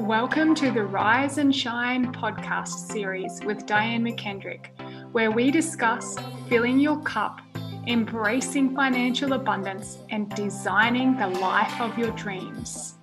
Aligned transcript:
Welcome 0.00 0.54
to 0.54 0.70
the 0.70 0.82
Rise 0.82 1.36
and 1.36 1.54
Shine 1.54 2.10
podcast 2.10 2.90
series 2.90 3.42
with 3.44 3.66
Diane 3.66 4.02
McKendrick, 4.02 4.68
where 5.12 5.30
we 5.30 5.50
discuss 5.50 6.16
filling 6.48 6.80
your 6.80 6.98
cup, 7.02 7.42
embracing 7.86 8.74
financial 8.74 9.34
abundance, 9.34 9.98
and 10.08 10.34
designing 10.34 11.18
the 11.18 11.26
life 11.26 11.78
of 11.82 11.98
your 11.98 12.12
dreams. 12.12 12.94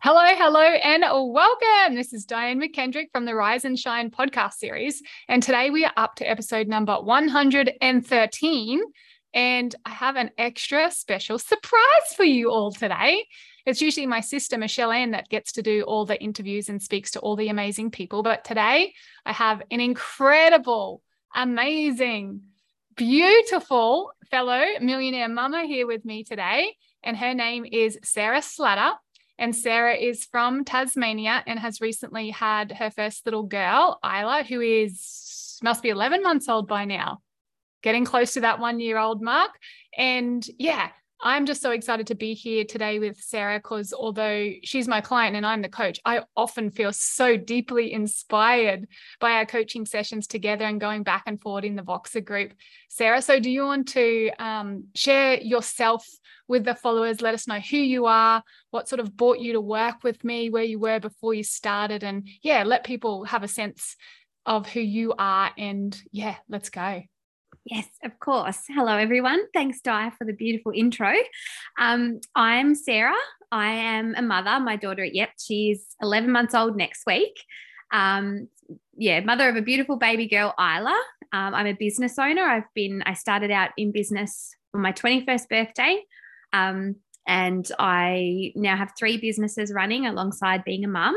Hello, 0.00 0.24
hello, 0.36 0.60
and 0.60 1.04
welcome. 1.32 1.94
This 1.94 2.12
is 2.12 2.24
Diane 2.24 2.60
McKendrick 2.60 3.12
from 3.12 3.24
the 3.24 3.36
Rise 3.36 3.64
and 3.64 3.78
Shine 3.78 4.10
podcast 4.10 4.54
series. 4.54 5.00
And 5.28 5.44
today 5.44 5.70
we 5.70 5.84
are 5.84 5.92
up 5.96 6.16
to 6.16 6.28
episode 6.28 6.66
number 6.66 6.96
113. 6.96 8.82
And 9.36 9.74
I 9.84 9.90
have 9.90 10.16
an 10.16 10.30
extra 10.38 10.90
special 10.90 11.38
surprise 11.38 12.14
for 12.16 12.24
you 12.24 12.50
all 12.50 12.72
today. 12.72 13.26
It's 13.66 13.82
usually 13.82 14.06
my 14.06 14.20
sister, 14.20 14.56
Michelle 14.56 14.90
Ann, 14.90 15.10
that 15.10 15.28
gets 15.28 15.52
to 15.52 15.62
do 15.62 15.82
all 15.82 16.06
the 16.06 16.18
interviews 16.20 16.70
and 16.70 16.80
speaks 16.80 17.10
to 17.10 17.20
all 17.20 17.36
the 17.36 17.50
amazing 17.50 17.90
people. 17.90 18.22
But 18.22 18.44
today 18.44 18.94
I 19.26 19.32
have 19.34 19.62
an 19.70 19.80
incredible, 19.80 21.02
amazing, 21.34 22.40
beautiful 22.96 24.12
fellow 24.30 24.64
millionaire 24.80 25.28
mama 25.28 25.66
here 25.66 25.86
with 25.86 26.06
me 26.06 26.24
today. 26.24 26.74
And 27.02 27.14
her 27.14 27.34
name 27.34 27.66
is 27.70 27.98
Sarah 28.02 28.40
Slatter. 28.40 28.94
And 29.38 29.54
Sarah 29.54 29.96
is 29.96 30.24
from 30.24 30.64
Tasmania 30.64 31.44
and 31.46 31.58
has 31.58 31.82
recently 31.82 32.30
had 32.30 32.72
her 32.72 32.90
first 32.90 33.26
little 33.26 33.42
girl, 33.42 34.00
Isla, 34.02 34.44
who 34.48 34.62
is 34.62 35.58
must 35.62 35.82
be 35.82 35.90
11 35.90 36.22
months 36.22 36.48
old 36.48 36.68
by 36.68 36.86
now, 36.86 37.20
getting 37.86 38.04
close 38.04 38.32
to 38.32 38.40
that 38.40 38.58
one 38.58 38.80
year 38.80 38.98
old 38.98 39.22
mark. 39.22 39.52
And 39.96 40.44
yeah, 40.58 40.88
I'm 41.20 41.46
just 41.46 41.62
so 41.62 41.70
excited 41.70 42.08
to 42.08 42.16
be 42.16 42.34
here 42.34 42.64
today 42.64 42.98
with 42.98 43.16
Sarah 43.16 43.60
because 43.60 43.92
although 43.92 44.50
she's 44.64 44.88
my 44.88 45.00
client 45.00 45.36
and 45.36 45.46
I'm 45.46 45.62
the 45.62 45.68
coach, 45.68 46.00
I 46.04 46.22
often 46.36 46.72
feel 46.72 46.92
so 46.92 47.36
deeply 47.36 47.92
inspired 47.92 48.88
by 49.20 49.34
our 49.34 49.46
coaching 49.46 49.86
sessions 49.86 50.26
together 50.26 50.64
and 50.64 50.80
going 50.80 51.04
back 51.04 51.22
and 51.26 51.40
forward 51.40 51.64
in 51.64 51.76
the 51.76 51.84
Voxer 51.84 52.24
group. 52.24 52.54
Sarah, 52.88 53.22
so 53.22 53.38
do 53.38 53.48
you 53.48 53.62
want 53.62 53.86
to 53.90 54.30
um, 54.40 54.86
share 54.96 55.40
yourself 55.40 56.04
with 56.48 56.64
the 56.64 56.74
followers? 56.74 57.20
Let 57.20 57.34
us 57.34 57.46
know 57.46 57.60
who 57.60 57.78
you 57.78 58.06
are, 58.06 58.42
what 58.72 58.88
sort 58.88 58.98
of 58.98 59.16
brought 59.16 59.38
you 59.38 59.52
to 59.52 59.60
work 59.60 60.02
with 60.02 60.24
me, 60.24 60.50
where 60.50 60.64
you 60.64 60.80
were 60.80 60.98
before 60.98 61.34
you 61.34 61.44
started, 61.44 62.02
and 62.02 62.26
yeah, 62.42 62.64
let 62.64 62.82
people 62.82 63.26
have 63.26 63.44
a 63.44 63.48
sense 63.48 63.94
of 64.44 64.68
who 64.68 64.80
you 64.80 65.14
are. 65.16 65.52
And 65.56 65.96
yeah, 66.10 66.34
let's 66.48 66.68
go. 66.68 67.04
Yes, 67.68 67.88
of 68.04 68.20
course. 68.20 68.60
Hello, 68.68 68.96
everyone. 68.96 69.40
Thanks, 69.52 69.80
Di, 69.80 70.10
for 70.10 70.24
the 70.24 70.32
beautiful 70.32 70.70
intro. 70.72 71.12
Um, 71.80 72.20
I'm 72.36 72.76
Sarah. 72.76 73.12
I 73.50 73.72
am 73.72 74.14
a 74.16 74.22
mother. 74.22 74.60
My 74.60 74.76
daughter, 74.76 75.04
yep, 75.04 75.30
she's 75.36 75.84
11 76.00 76.30
months 76.30 76.54
old 76.54 76.76
next 76.76 77.02
week. 77.08 77.34
Um, 77.92 78.46
yeah, 78.96 79.18
mother 79.18 79.48
of 79.48 79.56
a 79.56 79.62
beautiful 79.62 79.96
baby 79.96 80.28
girl, 80.28 80.54
Isla. 80.60 80.96
Um, 81.32 81.54
I'm 81.54 81.66
a 81.66 81.72
business 81.72 82.20
owner. 82.20 82.44
I've 82.44 82.72
been, 82.72 83.02
I 83.04 83.14
started 83.14 83.50
out 83.50 83.70
in 83.76 83.90
business 83.90 84.54
on 84.72 84.80
my 84.80 84.92
21st 84.92 85.48
birthday. 85.48 86.04
Um, 86.52 86.94
and 87.26 87.68
I 87.80 88.52
now 88.54 88.76
have 88.76 88.92
three 88.96 89.16
businesses 89.16 89.72
running 89.72 90.06
alongside 90.06 90.62
being 90.62 90.84
a 90.84 90.88
mum. 90.88 91.16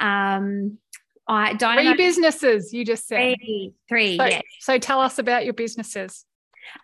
Um, 0.00 0.78
I 1.28 1.54
three 1.54 1.94
businesses 1.94 2.72
you 2.72 2.84
just 2.84 3.06
said 3.06 3.36
three, 3.38 3.72
three 3.88 4.16
so, 4.16 4.24
yeah. 4.24 4.40
so 4.60 4.78
tell 4.78 5.00
us 5.00 5.18
about 5.18 5.44
your 5.44 5.54
businesses. 5.54 6.24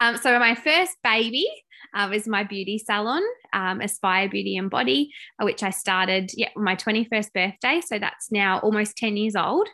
Um, 0.00 0.16
so 0.16 0.38
my 0.38 0.54
first 0.54 0.96
baby 1.02 1.46
um, 1.94 2.12
is 2.12 2.28
my 2.28 2.44
beauty 2.44 2.78
salon, 2.78 3.22
um, 3.52 3.80
Aspire 3.80 4.28
Beauty 4.28 4.56
and 4.56 4.70
Body, 4.70 5.10
uh, 5.40 5.44
which 5.44 5.62
I 5.62 5.70
started 5.70 6.30
yeah 6.34 6.50
my 6.56 6.76
21st 6.76 7.32
birthday. 7.32 7.80
So 7.84 7.98
that's 7.98 8.30
now 8.30 8.58
almost 8.60 8.96
10 8.96 9.16
years 9.16 9.36
old, 9.36 9.68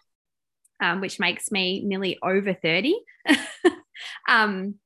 um, 0.80 1.00
which 1.00 1.18
makes 1.18 1.50
me 1.50 1.82
nearly 1.84 2.18
over 2.22 2.54
30. 2.54 2.94
um, 4.28 4.76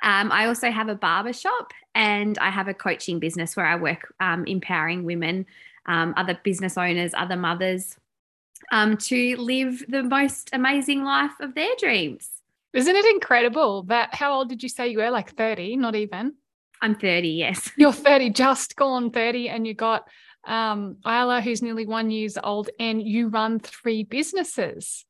um, 0.00 0.30
I 0.32 0.46
also 0.46 0.70
have 0.70 0.88
a 0.88 0.94
barber 0.94 1.32
shop 1.32 1.72
and 1.94 2.38
I 2.38 2.50
have 2.50 2.68
a 2.68 2.74
coaching 2.74 3.18
business 3.18 3.56
where 3.56 3.66
I 3.66 3.76
work 3.76 4.14
um, 4.20 4.44
empowering 4.46 5.04
women, 5.04 5.46
um, 5.86 6.14
other 6.16 6.38
business 6.44 6.78
owners, 6.78 7.12
other 7.14 7.36
mothers 7.36 7.96
um, 8.72 8.96
to 8.96 9.36
live 9.36 9.84
the 9.88 10.02
most 10.02 10.50
amazing 10.52 11.04
life 11.04 11.38
of 11.40 11.54
their 11.54 11.74
dreams. 11.78 12.28
Isn't 12.74 12.96
it 12.96 13.04
incredible 13.06 13.84
that 13.84 14.14
how 14.14 14.34
old 14.34 14.48
did 14.48 14.62
you 14.62 14.68
say 14.68 14.88
you 14.88 14.98
were? 14.98 15.10
Like 15.10 15.34
30, 15.34 15.76
not 15.76 15.94
even? 15.94 16.34
I'm 16.80 16.94
30, 16.94 17.28
yes. 17.28 17.70
You're 17.76 17.92
30, 17.92 18.30
just 18.30 18.76
gone 18.76 19.10
30, 19.10 19.48
and 19.48 19.66
you 19.66 19.74
got 19.74 20.06
um, 20.46 20.96
Isla, 21.06 21.40
who's 21.40 21.62
nearly 21.62 21.86
one 21.86 22.10
years 22.10 22.38
old, 22.42 22.70
and 22.78 23.02
you 23.02 23.28
run 23.28 23.58
three 23.58 24.04
businesses. 24.04 25.04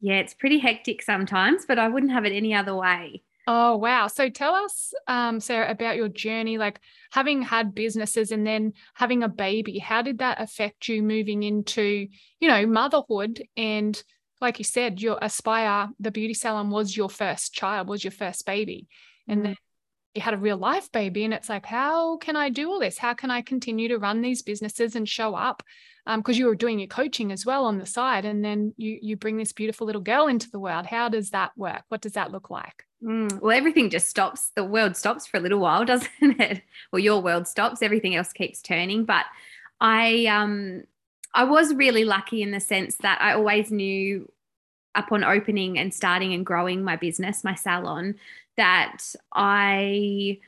Yeah, 0.00 0.16
it's 0.16 0.34
pretty 0.34 0.58
hectic 0.58 1.02
sometimes, 1.02 1.64
but 1.66 1.78
I 1.78 1.88
wouldn't 1.88 2.12
have 2.12 2.24
it 2.24 2.32
any 2.32 2.54
other 2.54 2.74
way. 2.74 3.22
Oh, 3.48 3.76
wow. 3.76 4.08
So 4.08 4.28
tell 4.28 4.54
us, 4.54 4.92
um, 5.06 5.38
Sarah, 5.38 5.70
about 5.70 5.96
your 5.96 6.08
journey, 6.08 6.58
like 6.58 6.80
having 7.12 7.42
had 7.42 7.76
businesses 7.76 8.32
and 8.32 8.44
then 8.44 8.72
having 8.94 9.22
a 9.22 9.28
baby. 9.28 9.78
How 9.78 10.02
did 10.02 10.18
that 10.18 10.40
affect 10.40 10.88
you 10.88 11.00
moving 11.02 11.44
into, 11.44 12.08
you 12.40 12.48
know, 12.48 12.66
motherhood? 12.66 13.42
And 13.56 14.02
like 14.40 14.58
you 14.58 14.64
said, 14.64 15.00
your 15.00 15.18
Aspire, 15.22 15.88
the 16.00 16.10
beauty 16.10 16.34
salon 16.34 16.70
was 16.70 16.96
your 16.96 17.08
first 17.08 17.54
child, 17.54 17.88
was 17.88 18.02
your 18.02 18.10
first 18.10 18.44
baby. 18.46 18.88
And 19.28 19.38
mm-hmm. 19.38 19.46
then 19.46 19.56
you 20.16 20.22
had 20.22 20.34
a 20.34 20.38
real 20.38 20.56
life 20.56 20.90
baby. 20.90 21.24
And 21.24 21.34
it's 21.34 21.48
like, 21.48 21.66
how 21.66 22.16
can 22.16 22.36
I 22.36 22.48
do 22.48 22.70
all 22.70 22.80
this? 22.80 22.98
How 22.98 23.14
can 23.14 23.30
I 23.30 23.42
continue 23.42 23.88
to 23.88 23.98
run 23.98 24.22
these 24.22 24.42
businesses 24.42 24.96
and 24.96 25.08
show 25.08 25.34
up? 25.34 25.62
Because 26.06 26.36
um, 26.36 26.38
you 26.38 26.46
were 26.46 26.54
doing 26.54 26.78
your 26.78 26.88
coaching 26.88 27.32
as 27.32 27.44
well 27.44 27.64
on 27.64 27.78
the 27.78 27.86
side. 27.86 28.24
And 28.24 28.44
then 28.44 28.72
you 28.76 28.98
you 29.02 29.16
bring 29.16 29.36
this 29.36 29.52
beautiful 29.52 29.86
little 29.86 30.02
girl 30.02 30.26
into 30.26 30.50
the 30.50 30.60
world. 30.60 30.86
How 30.86 31.08
does 31.08 31.30
that 31.30 31.52
work? 31.56 31.82
What 31.88 32.00
does 32.00 32.12
that 32.12 32.32
look 32.32 32.48
like? 32.50 32.86
Mm, 33.02 33.40
well, 33.40 33.56
everything 33.56 33.90
just 33.90 34.08
stops. 34.08 34.50
The 34.54 34.64
world 34.64 34.96
stops 34.96 35.26
for 35.26 35.36
a 35.36 35.40
little 35.40 35.58
while, 35.60 35.84
doesn't 35.92 36.10
it? 36.22 36.62
Well, 36.92 37.00
your 37.00 37.20
world 37.20 37.46
stops. 37.46 37.82
Everything 37.82 38.14
else 38.14 38.32
keeps 38.32 38.62
turning. 38.62 39.04
But 39.04 39.24
I, 39.80 40.26
um, 40.26 40.84
I 41.34 41.44
was 41.44 41.74
really 41.74 42.04
lucky 42.04 42.42
in 42.42 42.50
the 42.50 42.60
sense 42.60 42.96
that 43.02 43.20
I 43.20 43.34
always 43.34 43.70
knew, 43.70 44.30
upon 44.96 45.22
opening 45.22 45.78
and 45.78 45.92
starting 45.92 46.34
and 46.34 46.44
growing 46.44 46.82
my 46.82 46.96
business, 46.96 47.44
my 47.44 47.54
salon, 47.54 48.16
that 48.56 48.98
I 49.32 50.40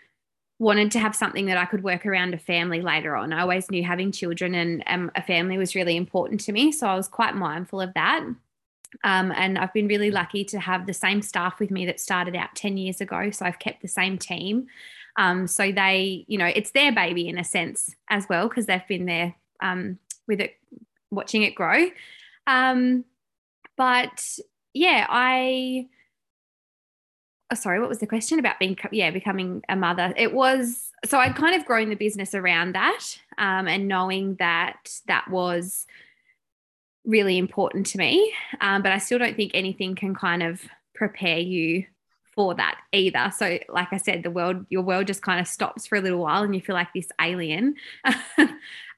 wanted 0.59 0.91
to 0.91 0.99
have 0.99 1.15
something 1.15 1.47
that 1.47 1.57
I 1.57 1.67
could 1.67 1.85
work 1.85 2.05
around 2.05 2.35
a 2.35 2.39
family 2.39 2.81
later 2.81 3.15
on. 3.15 3.33
I 3.33 3.43
always 3.43 3.71
knew 3.71 3.85
having 3.85 4.11
children 4.11 4.55
and 4.55 4.83
um, 4.87 5.11
a 5.15 5.23
family 5.23 5.57
was 5.57 5.77
really 5.77 5.97
important 5.97 6.41
to 6.41 6.53
me, 6.53 6.73
so 6.73 6.89
I 6.89 6.97
was 6.97 7.07
quite 7.07 7.37
mindful 7.37 7.81
of 7.81 7.95
that. 7.95 8.25
Um, 9.05 9.33
and 9.33 9.59
I've 9.59 9.73
been 9.73 9.87
really 9.87 10.11
lucky 10.11 10.45
to 10.47 10.59
have 10.59 10.87
the 10.87 10.95
same 10.95 11.23
staff 11.23 11.61
with 11.61 11.71
me 11.71 11.87
that 11.87 12.01
started 12.01 12.35
out 12.35 12.55
10 12.55 12.77
years 12.79 13.01
ago. 13.01 13.31
So 13.31 13.45
I've 13.45 13.59
kept 13.59 13.83
the 13.83 13.89
same 13.89 14.17
team. 14.17 14.67
Um, 15.17 15.47
so 15.47 15.71
they, 15.71 16.25
you 16.27 16.39
know, 16.39 16.47
it's 16.47 16.71
their 16.71 16.93
baby 16.93 17.29
in 17.29 17.39
a 17.39 17.45
sense 17.45 17.95
as 18.09 18.27
well, 18.29 18.49
because 18.49 18.67
they've 18.67 18.87
been 18.89 19.05
there 19.05 19.35
um, 19.61 19.99
with 20.27 20.41
it, 20.41 20.55
watching 21.11 21.43
it 21.43 21.55
grow. 21.55 21.91
But 23.79 24.39
yeah, 24.75 25.07
I, 25.09 25.87
oh, 27.51 27.55
sorry, 27.55 27.81
what 27.81 27.89
was 27.89 28.01
the 28.01 28.07
question 28.07 28.39
about 28.39 28.59
being, 28.59 28.77
yeah, 28.93 29.11
becoming 29.11 29.63
a 29.71 29.77
mother? 29.77 30.13
It 30.17 30.35
was, 30.35 30.91
so 31.07 31.19
I'd 31.19 31.37
kind 31.37 31.55
of 31.55 31.65
grown 31.65 31.89
the 31.89 31.97
business 31.97 32.35
around 32.35 32.75
that 32.75 33.03
um, 33.39 33.67
and 33.67 33.89
knowing 33.89 34.35
that 34.41 34.91
that 35.07 35.31
was, 35.31 35.87
really 37.09 37.39
important 37.39 37.87
to 37.87 37.99
me. 37.99 38.33
Um, 38.61 38.83
but 38.83 38.93
I 38.93 38.99
still 38.99 39.19
don't 39.19 39.35
think 39.35 39.53
anything 39.55 39.97
can 39.97 40.15
kind 40.15 40.43
of 40.43 40.61
prepare 40.95 41.39
you 41.39 41.87
for 42.35 42.55
that 42.55 42.79
either. 42.93 43.33
So, 43.37 43.59
like 43.69 43.89
I 43.93 43.97
said, 43.97 44.23
the 44.23 44.31
world, 44.31 44.67
your 44.69 44.83
world 44.83 45.07
just 45.09 45.23
kind 45.23 45.41
of 45.41 45.49
stops 45.49 45.87
for 45.87 45.97
a 45.97 46.01
little 46.01 46.21
while 46.21 46.43
and 46.43 46.55
you 46.55 46.61
feel 46.61 46.75
like 46.75 46.93
this 46.95 47.09
alien. 47.21 47.75
and 48.37 48.51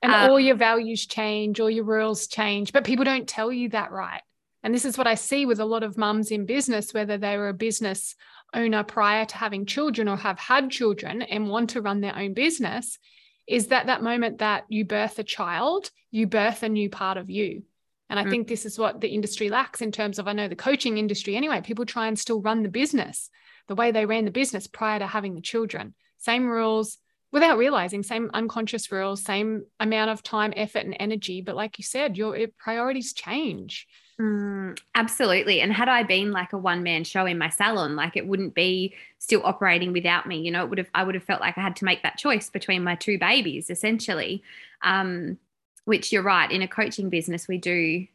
um, 0.03 0.31
all 0.31 0.41
your 0.41 0.57
values 0.57 1.07
change, 1.07 1.61
all 1.61 1.71
your 1.71 1.85
rules 1.85 2.27
change, 2.27 2.73
but 2.73 2.85
people 2.85 3.05
don't 3.05 3.29
tell 3.29 3.53
you 3.53 3.71
that 3.71 3.93
right. 3.93 4.23
And 4.63 4.75
this 4.75 4.85
is 4.85 4.99
what 4.99 5.07
I 5.07 5.15
see 5.15 5.47
with 5.47 5.61
a 5.61 5.65
lot 5.65 5.83
of 5.83 5.97
mums 5.97 6.31
in 6.31 6.45
business, 6.47 6.93
whether 6.93 7.17
they 7.17 7.37
were 7.37 7.49
a 7.49 7.55
business 7.55 8.15
owner 8.53 8.83
prior 8.83 9.25
to 9.25 9.37
having 9.37 9.65
children 9.65 10.09
or 10.09 10.17
have 10.17 10.39
had 10.39 10.71
children 10.71 11.23
and 11.23 11.49
want 11.49 11.71
to 11.71 11.83
run 11.83 12.01
their 12.01 12.17
own 12.17 12.35
business, 12.35 12.99
is 13.47 13.69
that 13.69 13.87
that 13.87 14.03
moment 14.03 14.39
that 14.39 14.65
you 14.69 14.85
birth 14.85 15.19
a 15.19 15.25
child, 15.25 15.91
you 16.11 16.27
birth 16.27 16.63
a 16.63 16.69
new 16.69 16.91
part 16.91 17.17
of 17.17 17.31
you. 17.31 17.63
And 18.11 18.19
I 18.19 18.25
mm. 18.25 18.31
think 18.31 18.49
this 18.49 18.67
is 18.67 18.79
what 18.79 19.01
the 19.01 19.09
industry 19.09 19.49
lacks 19.49 19.81
in 19.81 19.93
terms 19.93 20.19
of, 20.19 20.29
I 20.29 20.33
know 20.33 20.49
the 20.49 20.57
coaching 20.57 20.99
industry 20.99 21.37
anyway, 21.37 21.61
people 21.63 21.87
try 21.87 22.09
and 22.09 22.19
still 22.19 22.43
run 22.43 22.63
the 22.63 22.69
business 22.69 23.31
the 23.69 23.75
way 23.77 23.93
they 23.93 24.05
ran 24.05 24.25
the 24.25 24.33
business 24.33 24.67
prior 24.67 24.99
to 24.99 25.07
having 25.07 25.37
the 25.37 25.41
children. 25.41 25.95
Same 26.19 26.49
rules 26.49 26.99
without 27.33 27.57
realizing, 27.57 28.03
same 28.03 28.29
unconscious 28.35 28.91
rules, 28.91 29.23
same 29.23 29.65
amount 29.79 30.11
of 30.11 30.25
time, 30.25 30.53
effort, 30.57 30.85
and 30.85 30.97
energy. 30.99 31.41
But 31.41 31.55
like 31.55 31.79
you 31.79 31.85
said, 31.85 32.17
your 32.17 32.37
priorities 32.59 33.13
change. 33.13 33.87
Mm, 34.21 34.79
absolutely. 34.95 35.63
And 35.63 35.73
had 35.73 35.89
I 35.89 36.03
been 36.03 36.31
like 36.31 36.53
a 36.53 36.59
one 36.59 36.83
man 36.83 37.05
show 37.05 37.25
in 37.25 37.39
my 37.39 37.49
salon, 37.49 37.97
like 37.97 38.17
it 38.17 38.27
wouldn't 38.27 38.55
be 38.55 38.95
still 39.19 39.41
operating 39.45 39.93
without 39.93 40.27
me. 40.27 40.41
You 40.41 40.51
know, 40.51 40.63
it 40.63 40.69
would 40.69 40.79
have, 40.79 40.91
I 40.95 41.05
would 41.05 41.15
have 41.15 41.25
felt 41.25 41.41
like 41.41 41.57
I 41.57 41.63
had 41.63 41.77
to 41.77 41.87
make 41.87 42.03
that 42.03 42.19
choice 42.19 42.51
between 42.51 42.85
my 42.85 42.97
two 42.97 43.19
babies, 43.19 43.71
essentially. 43.71 44.43
Um, 44.83 45.39
which 45.87 46.13
you're 46.13 46.23
right, 46.23 46.51
in 46.51 46.61
a 46.61 46.69
coaching 46.69 47.09
business, 47.09 47.49
we 47.49 47.57
do. 47.57 48.07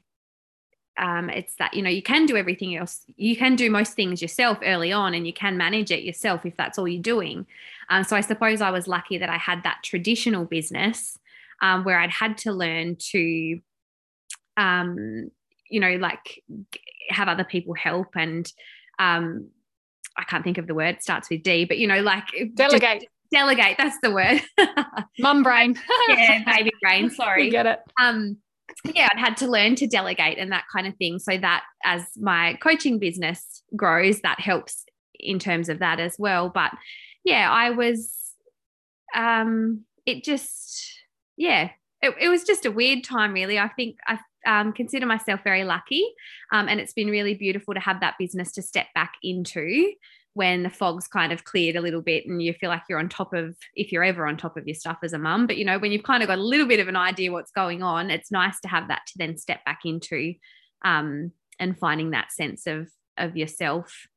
Um, 0.98 1.30
it's 1.30 1.56
that, 1.56 1.74
you 1.74 1.82
know, 1.82 1.90
you 1.90 2.04
can 2.04 2.26
do 2.26 2.38
everything 2.38 2.76
else. 2.76 3.02
You 3.18 3.36
can 3.36 3.56
do 3.56 3.70
most 3.72 3.94
things 3.94 4.22
yourself 4.22 4.60
early 4.64 4.94
on 4.94 5.14
and 5.14 5.26
you 5.28 5.34
can 5.34 5.58
manage 5.58 5.92
it 5.92 6.04
yourself 6.04 6.46
if 6.46 6.56
that's 6.56 6.78
all 6.78 6.88
you're 6.88 7.02
doing. 7.02 7.48
Um, 7.90 8.04
so 8.04 8.16
I 8.16 8.22
suppose 8.22 8.62
I 8.62 8.72
was 8.72 8.88
lucky 8.88 9.18
that 9.18 9.30
I 9.30 9.38
had 9.38 9.64
that 9.64 9.80
traditional 9.84 10.46
business 10.46 11.18
um, 11.62 11.84
where 11.84 12.00
I'd 12.00 12.12
had 12.12 12.38
to 12.40 12.54
learn 12.54 12.96
to 13.12 13.60
um, 14.56 15.32
you 15.70 15.80
know, 15.80 15.96
like 15.96 16.44
have 17.10 17.28
other 17.28 17.44
people 17.44 17.74
help 17.76 18.10
and 18.16 18.52
um, 19.00 19.50
I 20.18 20.24
can't 20.24 20.44
think 20.44 20.58
of 20.58 20.68
the 20.68 20.76
word, 20.76 20.96
it 20.96 21.04
starts 21.04 21.30
with 21.30 21.44
D, 21.44 21.66
but 21.66 21.78
you 21.78 21.88
know, 21.88 22.02
like 22.02 22.26
delegate. 22.56 23.06
Delegate, 23.32 23.76
that's 23.78 23.98
the 24.02 24.12
word. 24.12 24.42
Mum 25.20 25.44
brain. 25.44 25.78
yeah, 26.10 26.44
baby 26.46 26.72
brain, 26.82 27.10
sorry. 27.10 27.46
You 27.46 27.52
get 27.52 27.66
it. 27.66 27.80
Um, 28.00 28.38
yeah, 28.84 29.08
I'd 29.12 29.20
had 29.20 29.38
to 29.38 29.48
learn 29.48 29.76
to 29.76 29.88
delegate 29.88 30.38
and 30.38 30.52
that 30.52 30.66
kind 30.72 30.88
of 30.88 30.96
thing. 30.98 31.20
So 31.20 31.38
that 31.38 31.64
as 31.84 32.04
my 32.18 32.58
coaching 32.62 33.00
business 33.00 33.64
grows, 33.76 34.22
that 34.22 34.40
helps 34.40 34.86
in 35.20 35.40
terms 35.40 35.70
of 35.70 35.80
that 35.80 36.00
as 36.00 36.16
well. 36.20 36.50
But 36.50 36.72
yeah, 37.24 37.50
I 37.52 37.72
was 37.72 38.12
um 39.16 39.86
it 40.06 40.24
just 40.24 40.84
yeah, 41.38 41.72
it, 42.02 42.14
it 42.20 42.30
was 42.30 42.44
just 42.44 42.66
a 42.66 42.72
weird 42.72 43.04
time 43.04 43.34
really. 43.34 43.58
I 43.58 43.70
think 43.70 43.98
I 44.08 44.20
um, 44.46 44.74
consider 44.74 45.06
myself 45.06 45.42
very 45.44 45.64
lucky. 45.64 46.06
Um, 46.52 46.68
and 46.68 46.80
it's 46.80 46.94
been 46.94 47.10
really 47.10 47.34
beautiful 47.34 47.74
to 47.74 47.80
have 47.80 48.02
that 48.02 48.16
business 48.20 48.52
to 48.54 48.62
step 48.62 48.88
back 48.94 49.14
into 49.24 49.94
when 50.34 50.64
the 50.64 50.70
fog's 50.70 51.08
kind 51.08 51.32
of 51.32 51.46
cleared 51.46 51.78
a 51.78 51.82
little 51.82 52.02
bit 52.02 52.26
and 52.28 52.44
you 52.44 52.52
feel 52.54 52.70
like 52.70 52.84
you're 52.90 53.00
on 53.00 53.08
top 53.08 53.34
of, 53.34 53.56
if 53.74 53.94
you're 53.94 54.04
ever 54.04 54.28
on 54.28 54.36
top 54.36 54.58
of 54.58 54.68
your 54.68 54.76
stuff 54.76 54.98
as 55.02 55.14
a 55.14 55.18
mum. 55.18 55.48
But, 55.48 55.56
you 55.56 55.64
know, 55.64 55.80
when 55.80 55.94
you've 55.94 56.04
kind 56.04 56.22
of 56.22 56.28
got 56.28 56.40
a 56.40 56.44
little 56.44 56.68
bit 56.68 56.82
of 56.82 56.90
an 56.90 56.98
idea 56.98 57.32
what's 57.32 57.52
going 57.52 57.82
on, 57.82 58.12
it's 58.12 58.32
nice 58.32 58.60
to 58.60 58.68
have 58.68 58.90
that 58.90 59.04
to 59.08 59.14
then 59.18 59.38
step 59.38 59.64
back 59.64 59.80
into 59.86 60.34
um, 60.84 61.32
and 61.58 61.80
finding 61.80 62.12
that 62.12 62.34
sense 62.34 62.68
of, 62.68 62.90
of 63.18 63.38
yourself. 63.38 64.08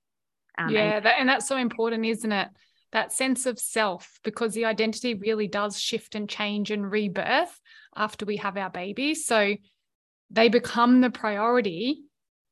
Um, 0.58 0.70
yeah, 0.70 0.96
and, 0.96 1.04
that, 1.04 1.14
and 1.20 1.28
that's 1.28 1.46
so 1.46 1.56
important, 1.56 2.04
isn't 2.04 2.32
it? 2.32 2.48
That 2.90 3.12
sense 3.12 3.46
of 3.46 3.60
self, 3.60 4.18
because 4.24 4.54
the 4.54 4.64
identity 4.64 5.14
really 5.14 5.46
does 5.46 5.78
shift 5.78 6.16
and 6.16 6.28
change 6.28 6.72
and 6.72 6.90
rebirth 6.90 7.60
after 7.94 8.26
we 8.26 8.38
have 8.38 8.56
our 8.56 8.70
babies. 8.70 9.24
So 9.24 9.54
they 10.30 10.48
become 10.48 11.00
the 11.00 11.10
priority. 11.10 12.02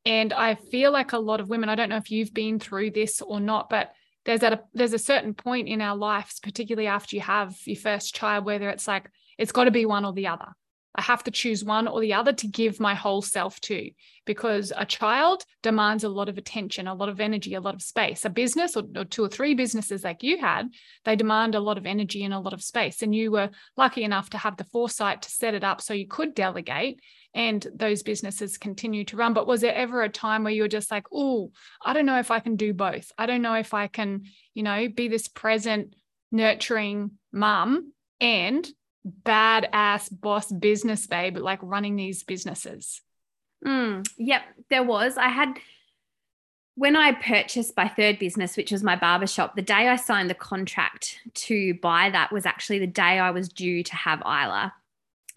And 0.05 0.33
I 0.33 0.55
feel 0.55 0.93
like 0.93 1.13
a 1.13 1.19
lot 1.19 1.41
of 1.41 1.49
women, 1.49 1.69
I 1.69 1.75
don't 1.75 1.89
know 1.89 1.97
if 1.97 2.11
you've 2.11 2.33
been 2.33 2.59
through 2.59 2.93
this 2.93 3.21
or 3.21 3.41
not, 3.41 3.69
but 3.69 3.93
there's 4.25 4.43
at 4.43 4.53
a 4.53 4.61
there's 4.75 4.93
a 4.93 4.99
certain 4.99 5.35
point 5.35 5.69
in 5.69 5.81
our 5.81 5.97
lives, 5.97 6.41
particularly 6.41 6.89
after 6.89 7.17
you 7.17 7.23
have 7.23 7.57
your 7.65 7.77
first 7.77 8.15
child, 8.15 8.45
whether 8.45 8.69
it's 8.69 8.87
like 8.87 9.11
it's 9.39 9.53
got 9.53 9.65
to 9.65 9.71
be 9.71 9.87
one 9.87 10.05
or 10.05 10.13
the 10.13 10.27
other. 10.27 10.49
I 10.97 11.03
have 11.03 11.23
to 11.25 11.31
choose 11.31 11.63
one 11.63 11.87
or 11.87 12.01
the 12.01 12.15
other 12.15 12.33
to 12.33 12.47
give 12.47 12.81
my 12.81 12.95
whole 12.95 13.21
self 13.21 13.61
to 13.63 13.91
because 14.25 14.73
a 14.77 14.87
child 14.87 15.45
demands 15.63 16.05
a 16.05 16.09
lot 16.09 16.29
of 16.29 16.39
attention, 16.39 16.89
a 16.89 16.95
lot 16.95 17.09
of 17.09 17.21
energy, 17.21 17.55
a 17.55 17.61
lot 17.61 17.75
of 17.75 17.83
space. 17.83 18.25
A 18.25 18.31
business 18.31 18.77
or, 18.77 18.85
or, 18.97 19.05
two 19.05 19.25
or 19.25 19.29
three 19.29 19.55
businesses 19.55 20.03
like 20.03 20.23
you 20.23 20.39
had, 20.39 20.69
they 21.05 21.15
demand 21.15 21.55
a 21.55 21.61
lot 21.61 21.79
of 21.79 21.87
energy 21.87 22.25
and 22.25 22.33
a 22.33 22.41
lot 22.41 22.53
of 22.55 22.63
space. 22.63 23.03
And 23.03 23.15
you 23.15 23.31
were 23.31 23.51
lucky 23.77 24.05
enough 24.05 24.31
to 24.31 24.39
have 24.39 24.57
the 24.57 24.65
foresight 24.65 25.23
to 25.23 25.31
set 25.31 25.55
it 25.55 25.63
up 25.63 25.81
so 25.81 25.95
you 25.95 26.09
could 26.09 26.35
delegate 26.35 27.01
and 27.35 27.67
those 27.75 28.03
businesses 28.03 28.57
continue 28.57 29.05
to 29.05 29.17
run. 29.17 29.35
But 29.35 29.47
was 29.47 29.61
there 29.61 29.75
ever 29.75 30.03
a 30.03 30.09
time 30.09 30.43
where 30.43 30.53
you're 30.53 30.69
just 30.69 30.91
like, 30.91 31.07
oh, 31.13 31.53
I 31.85 31.93
don't 31.93 32.07
know 32.07 32.19
if 32.19 32.31
I 32.31 32.41
can 32.41 32.57
do 32.57 32.73
both. 32.73 33.13
I 33.19 33.27
don't 33.27 33.43
know 33.43 33.55
if 33.55 33.75
I 33.75 33.87
can, 33.87 34.23
you 34.55 34.63
know, 34.63 34.89
be 34.89 35.09
this 35.09 35.29
present, 35.29 35.95
nurturing 36.33 37.13
mum 37.33 37.93
and 38.21 38.67
badass 39.25 40.09
boss 40.11 40.51
business 40.51 41.07
babe, 41.07 41.37
like 41.37 41.61
running 41.63 41.97
these 41.97 42.23
businesses? 42.23 43.01
Mm, 43.65 44.07
yep, 44.19 44.43
there 44.69 44.85
was. 44.85 45.17
I 45.17 45.29
had 45.29 45.59
when 46.77 46.95
I 46.95 47.13
purchased 47.13 47.75
my 47.77 47.89
third 47.89 48.19
business, 48.19 48.57
which 48.57 48.71
was 48.71 48.83
my 48.83 48.97
barbershop, 48.97 49.57
the 49.57 49.63
day 49.63 49.89
I 49.89 49.97
signed 49.97 50.29
the 50.29 50.35
contract 50.35 51.19
to 51.35 51.73
buy 51.75 52.11
that 52.11 52.31
was 52.31 52.45
actually 52.45 52.79
the 52.81 52.87
day 52.87 53.19
I 53.19 53.31
was 53.31 53.49
due 53.49 53.83
to 53.83 53.97
have 53.97 54.21
Isla. 54.21 54.75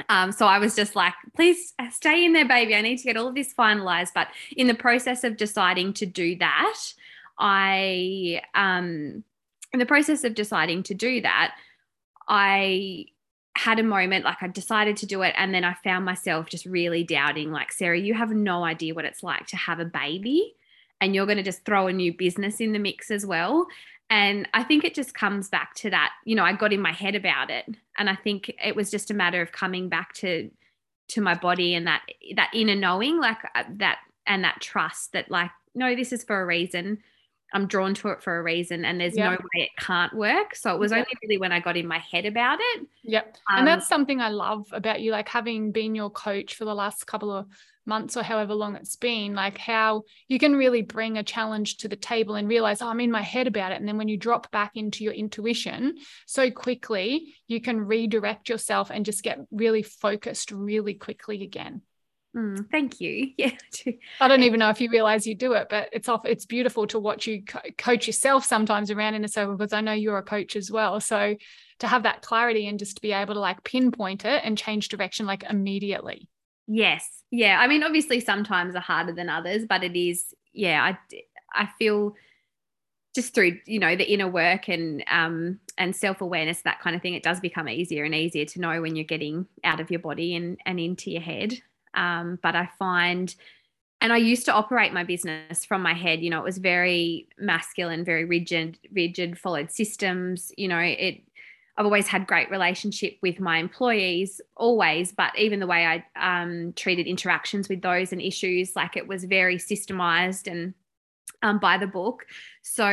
Um, 0.09 0.33
so 0.33 0.47
I 0.47 0.59
was 0.59 0.75
just 0.75 0.97
like, 0.97 1.13
please 1.35 1.73
stay 1.91 2.25
in 2.25 2.33
there, 2.33 2.47
baby. 2.47 2.75
I 2.75 2.81
need 2.81 2.97
to 2.97 3.03
get 3.03 3.15
all 3.15 3.27
of 3.27 3.35
this 3.35 3.53
finalized. 3.53 4.11
But 4.13 4.27
in 4.55 4.67
the 4.67 4.73
process 4.73 5.23
of 5.23 5.37
deciding 5.37 5.93
to 5.93 6.05
do 6.05 6.35
that, 6.37 6.77
I, 7.37 8.41
um, 8.53 9.23
in 9.71 9.79
the 9.79 9.85
process 9.85 10.25
of 10.25 10.35
deciding 10.35 10.83
to 10.83 10.93
do 10.93 11.21
that, 11.21 11.55
I 12.27 13.05
had 13.57 13.79
a 13.79 13.83
moment 13.83 14.25
like 14.25 14.41
I 14.41 14.47
decided 14.47 14.97
to 14.97 15.05
do 15.05 15.21
it. 15.21 15.33
And 15.37 15.53
then 15.53 15.63
I 15.63 15.73
found 15.83 16.05
myself 16.05 16.47
just 16.47 16.65
really 16.65 17.03
doubting, 17.03 17.51
like, 17.51 17.71
Sarah, 17.71 17.99
you 17.99 18.13
have 18.13 18.31
no 18.31 18.63
idea 18.63 18.93
what 18.93 19.05
it's 19.05 19.23
like 19.23 19.47
to 19.47 19.57
have 19.57 19.79
a 19.79 19.85
baby. 19.85 20.55
And 21.01 21.15
you're 21.15 21.25
going 21.25 21.37
to 21.37 21.43
just 21.43 21.65
throw 21.65 21.87
a 21.87 21.93
new 21.93 22.13
business 22.13 22.59
in 22.59 22.73
the 22.73 22.79
mix 22.79 23.09
as 23.11 23.25
well. 23.25 23.67
And 24.09 24.47
I 24.53 24.63
think 24.63 24.83
it 24.83 24.95
just 24.95 25.13
comes 25.13 25.49
back 25.49 25.75
to 25.75 25.89
that, 25.91 26.11
you 26.25 26.35
know, 26.35 26.43
I 26.43 26.53
got 26.53 26.73
in 26.73 26.81
my 26.81 26.91
head 26.91 27.15
about 27.15 27.49
it. 27.49 27.65
And 27.97 28.09
I 28.09 28.15
think 28.15 28.51
it 28.63 28.75
was 28.75 28.89
just 28.89 29.11
a 29.11 29.13
matter 29.13 29.41
of 29.41 29.51
coming 29.51 29.89
back 29.89 30.13
to 30.15 30.49
to 31.09 31.21
my 31.21 31.33
body 31.33 31.73
and 31.73 31.87
that 31.87 32.03
that 32.35 32.51
inner 32.53 32.75
knowing, 32.75 33.19
like 33.19 33.37
uh, 33.55 33.63
that 33.77 33.99
and 34.25 34.43
that 34.43 34.61
trust 34.61 35.13
that 35.13 35.29
like, 35.29 35.51
no, 35.75 35.95
this 35.95 36.11
is 36.11 36.23
for 36.23 36.41
a 36.41 36.45
reason. 36.45 36.99
I'm 37.53 37.67
drawn 37.67 37.93
to 37.95 38.09
it 38.09 38.21
for 38.21 38.37
a 38.37 38.43
reason 38.43 38.85
and 38.85 38.99
there's 38.99 39.15
no 39.15 39.31
way 39.31 39.37
it 39.53 39.69
can't 39.77 40.13
work. 40.13 40.55
So 40.55 40.73
it 40.73 40.79
was 40.79 40.91
only 40.91 41.07
really 41.23 41.37
when 41.37 41.51
I 41.51 41.59
got 41.59 41.77
in 41.77 41.87
my 41.87 41.99
head 41.99 42.25
about 42.25 42.59
it. 42.61 42.87
Yep. 43.03 43.37
Um, 43.51 43.59
and 43.59 43.67
that's 43.67 43.87
something 43.87 44.21
I 44.21 44.29
love 44.29 44.67
about 44.71 45.01
you, 45.01 45.11
like 45.11 45.29
having 45.29 45.71
been 45.71 45.95
your 45.95 46.09
coach 46.09 46.55
for 46.55 46.65
the 46.65 46.75
last 46.75 47.07
couple 47.07 47.31
of 47.31 47.47
months 47.85 48.15
or 48.15 48.23
however 48.23 48.53
long 48.53 48.75
it's 48.75 48.95
been, 48.95 49.33
like 49.33 49.57
how 49.57 50.03
you 50.27 50.39
can 50.39 50.55
really 50.55 50.81
bring 50.81 51.17
a 51.17 51.23
challenge 51.23 51.77
to 51.77 51.87
the 51.87 51.95
table 51.95 52.35
and 52.35 52.47
realize, 52.47 52.81
oh, 52.81 52.87
I'm 52.87 52.99
in 52.99 53.11
my 53.11 53.23
head 53.23 53.47
about 53.47 53.71
it. 53.71 53.79
And 53.79 53.87
then 53.87 53.97
when 53.97 54.07
you 54.07 54.17
drop 54.17 54.51
back 54.51 54.73
into 54.75 55.03
your 55.03 55.13
intuition 55.13 55.95
so 56.27 56.51
quickly, 56.51 57.33
you 57.47 57.59
can 57.59 57.79
redirect 57.79 58.47
yourself 58.47 58.91
and 58.91 59.05
just 59.05 59.23
get 59.23 59.39
really 59.51 59.81
focused 59.81 60.51
really 60.51 60.93
quickly 60.93 61.43
again. 61.43 61.81
Mm, 62.35 62.69
thank 62.69 63.01
you. 63.01 63.31
Yeah. 63.37 63.51
I 64.19 64.27
don't 64.27 64.43
even 64.43 64.59
know 64.59 64.69
if 64.69 64.81
you 64.81 64.89
realize 64.89 65.25
you 65.25 65.35
do 65.35 65.53
it, 65.53 65.67
but 65.69 65.89
it's 65.91 66.09
off. 66.09 66.25
It's 66.25 66.45
beautiful 66.45 66.85
to 66.87 66.99
watch 66.99 67.25
you 67.25 67.43
co- 67.43 67.61
coach 67.77 68.07
yourself 68.07 68.45
sometimes 68.45 68.91
around 68.91 69.15
in 69.15 69.23
a 69.23 69.27
circle 69.27 69.55
because 69.55 69.73
I 69.73 69.81
know 69.81 69.93
you're 69.93 70.17
a 70.17 70.23
coach 70.23 70.55
as 70.55 70.69
well. 70.71 70.99
So 70.99 71.35
to 71.79 71.87
have 71.87 72.03
that 72.03 72.21
clarity 72.21 72.67
and 72.67 72.77
just 72.77 72.97
to 72.97 73.01
be 73.01 73.13
able 73.13 73.33
to 73.33 73.39
like 73.39 73.63
pinpoint 73.63 74.25
it 74.25 74.41
and 74.43 74.57
change 74.57 74.89
direction 74.89 75.25
like 75.25 75.43
immediately. 75.49 76.27
Yes. 76.67 77.23
Yeah. 77.31 77.59
I 77.59 77.67
mean, 77.67 77.83
obviously, 77.83 78.19
sometimes 78.19 78.75
are 78.75 78.81
harder 78.81 79.13
than 79.13 79.29
others, 79.29 79.65
but 79.67 79.83
it 79.83 79.95
is, 79.95 80.33
yeah, 80.53 80.83
I, 80.83 80.97
I 81.53 81.69
feel 81.79 82.15
just 83.15 83.33
through 83.33 83.57
you 83.65 83.79
know 83.79 83.95
the 83.95 84.11
inner 84.11 84.27
work 84.27 84.69
and 84.69 85.03
um 85.09 85.59
and 85.79 85.95
self-awareness 85.95 86.61
that 86.61 86.79
kind 86.79 86.95
of 86.95 87.01
thing 87.01 87.15
it 87.15 87.23
does 87.23 87.39
become 87.39 87.67
easier 87.67 88.03
and 88.03 88.13
easier 88.13 88.45
to 88.45 88.61
know 88.61 88.81
when 88.81 88.95
you're 88.95 89.03
getting 89.03 89.47
out 89.63 89.79
of 89.79 89.89
your 89.89 89.99
body 89.99 90.35
and 90.35 90.59
and 90.65 90.79
into 90.79 91.09
your 91.09 91.21
head 91.21 91.59
um 91.99 92.39
but 92.41 92.55
i 92.55 92.67
find 92.79 93.35
and 94.01 94.11
i 94.11 94.17
used 94.17 94.45
to 94.45 94.53
operate 94.53 94.93
my 94.93 95.03
business 95.03 95.65
from 95.65 95.81
my 95.83 95.93
head 95.93 96.21
you 96.21 96.29
know 96.29 96.39
it 96.39 96.43
was 96.43 96.57
very 96.57 97.27
masculine 97.37 98.03
very 98.03 98.25
rigid 98.25 98.79
rigid 98.91 99.37
followed 99.37 99.69
systems 99.71 100.51
you 100.57 100.67
know 100.67 100.79
it 100.79 101.21
I've 101.79 101.85
always 101.85 102.09
had 102.09 102.27
great 102.27 102.51
relationship 102.51 103.17
with 103.21 103.39
my 103.39 103.57
employees, 103.57 104.41
always, 104.57 105.13
but 105.13 105.31
even 105.39 105.61
the 105.61 105.65
way 105.65 105.85
I 105.85 106.41
um, 106.41 106.73
treated 106.73 107.07
interactions 107.07 107.69
with 107.69 107.81
those 107.81 108.11
and 108.11 108.21
issues, 108.21 108.75
like 108.75 108.97
it 108.97 109.07
was 109.07 109.23
very 109.23 109.55
systemized 109.55 110.51
and 110.51 110.73
um, 111.41 111.57
by 111.57 111.77
the 111.77 111.87
book. 111.87 112.25
So 112.63 112.85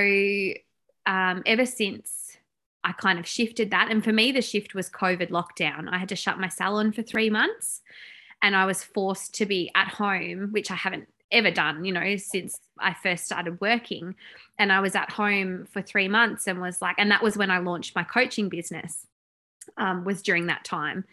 um, 1.04 1.42
ever 1.46 1.66
since 1.66 2.36
I 2.84 2.92
kind 2.92 3.18
of 3.18 3.26
shifted 3.26 3.72
that, 3.72 3.90
and 3.90 4.04
for 4.04 4.12
me, 4.12 4.30
the 4.30 4.40
shift 4.40 4.72
was 4.72 4.88
COVID 4.88 5.30
lockdown. 5.30 5.88
I 5.90 5.98
had 5.98 6.10
to 6.10 6.16
shut 6.16 6.38
my 6.38 6.48
salon 6.48 6.92
for 6.92 7.02
three 7.02 7.28
months 7.28 7.82
and 8.46 8.54
I 8.54 8.64
was 8.64 8.84
forced 8.84 9.34
to 9.34 9.44
be 9.44 9.72
at 9.74 9.88
home, 9.88 10.52
which 10.52 10.70
I 10.70 10.76
haven't 10.76 11.08
ever 11.32 11.50
done, 11.50 11.84
you 11.84 11.92
know, 11.92 12.16
since 12.16 12.60
I 12.78 12.94
first 12.94 13.24
started 13.24 13.60
working. 13.60 14.14
And 14.56 14.72
I 14.72 14.78
was 14.78 14.94
at 14.94 15.10
home 15.10 15.66
for 15.72 15.82
three 15.82 16.06
months 16.06 16.46
and 16.46 16.60
was 16.60 16.80
like, 16.80 16.94
and 16.96 17.10
that 17.10 17.24
was 17.24 17.36
when 17.36 17.50
I 17.50 17.58
launched 17.58 17.96
my 17.96 18.04
coaching 18.04 18.48
business, 18.48 19.04
um, 19.76 20.04
was 20.04 20.22
during 20.22 20.46
that 20.46 20.64
time. 20.64 21.04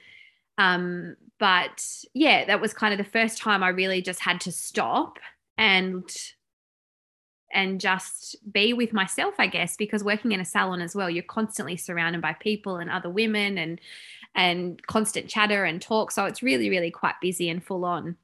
Um, 0.59 1.15
but 1.39 1.83
yeah, 2.13 2.45
that 2.45 2.61
was 2.61 2.71
kind 2.71 2.93
of 2.93 3.03
the 3.03 3.11
first 3.11 3.39
time 3.39 3.63
I 3.63 3.69
really 3.69 4.03
just 4.03 4.19
had 4.19 4.39
to 4.41 4.51
stop 4.51 5.17
and 5.57 6.07
and 7.51 7.79
just 7.79 8.35
be 8.51 8.73
with 8.73 8.93
myself 8.93 9.35
i 9.37 9.45
guess 9.45 9.77
because 9.77 10.03
working 10.03 10.31
in 10.31 10.39
a 10.39 10.45
salon 10.45 10.81
as 10.81 10.95
well 10.95 11.07
you're 11.07 11.21
constantly 11.21 11.77
surrounded 11.77 12.19
by 12.19 12.33
people 12.33 12.77
and 12.77 12.89
other 12.89 13.11
women 13.11 13.59
and 13.59 13.79
and 14.35 14.85
constant 14.87 15.29
chatter 15.29 15.63
and 15.63 15.81
talk 15.81 16.11
so 16.11 16.25
it's 16.25 16.43
really 16.43 16.69
really 16.69 16.91
quite 16.91 17.15
busy 17.21 17.49
and 17.49 17.63
full 17.63 17.85
on 17.85 18.15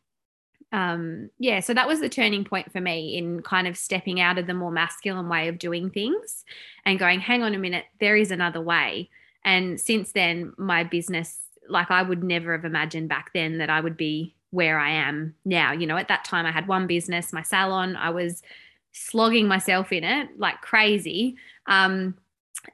um, 0.72 1.30
yeah, 1.40 1.62
so 1.62 1.74
that 1.74 1.88
was 1.88 2.00
the 2.00 2.10
turning 2.10 2.44
point 2.44 2.72
for 2.72 2.80
me 2.80 3.18
in 3.18 3.42
kind 3.42 3.68
of 3.68 3.78
stepping 3.78 4.20
out 4.20 4.38
of 4.38 4.48
the 4.48 4.54
more 4.54 4.72
masculine 4.72 5.28
way 5.28 5.48
of 5.48 5.58
doing 5.58 5.90
things 5.90 6.46
and 6.86 7.00
going, 7.00 7.20
hang 7.20 7.44
on 7.44 7.56
a 7.56 7.60
minute, 7.60 7.86
there 8.00 8.16
is 8.16 8.32
another 8.32 8.62
way. 8.62 9.10
And 9.44 9.80
since 9.80 10.12
then, 10.12 10.54
my 10.58 10.84
business, 10.84 11.40
like 11.68 11.90
I 11.90 12.04
would 12.04 12.24
never 12.24 12.52
have 12.52 12.66
imagined 12.66 13.10
back 13.10 13.32
then 13.34 13.58
that 13.58 13.70
I 13.70 13.82
would 13.82 13.98
be 13.98 14.36
where 14.52 14.80
I 14.80 14.92
am 14.92 15.36
now. 15.44 15.72
You 15.72 15.88
know, 15.88 15.98
at 15.98 16.08
that 16.08 16.26
time, 16.26 16.46
I 16.46 16.52
had 16.52 16.68
one 16.68 16.88
business, 16.88 17.34
my 17.34 17.44
salon, 17.44 17.96
I 17.96 18.12
was 18.12 18.44
slogging 18.92 19.48
myself 19.48 19.92
in 19.92 20.04
it 20.04 20.30
like 20.38 20.62
crazy. 20.62 21.36
Um, 21.66 22.16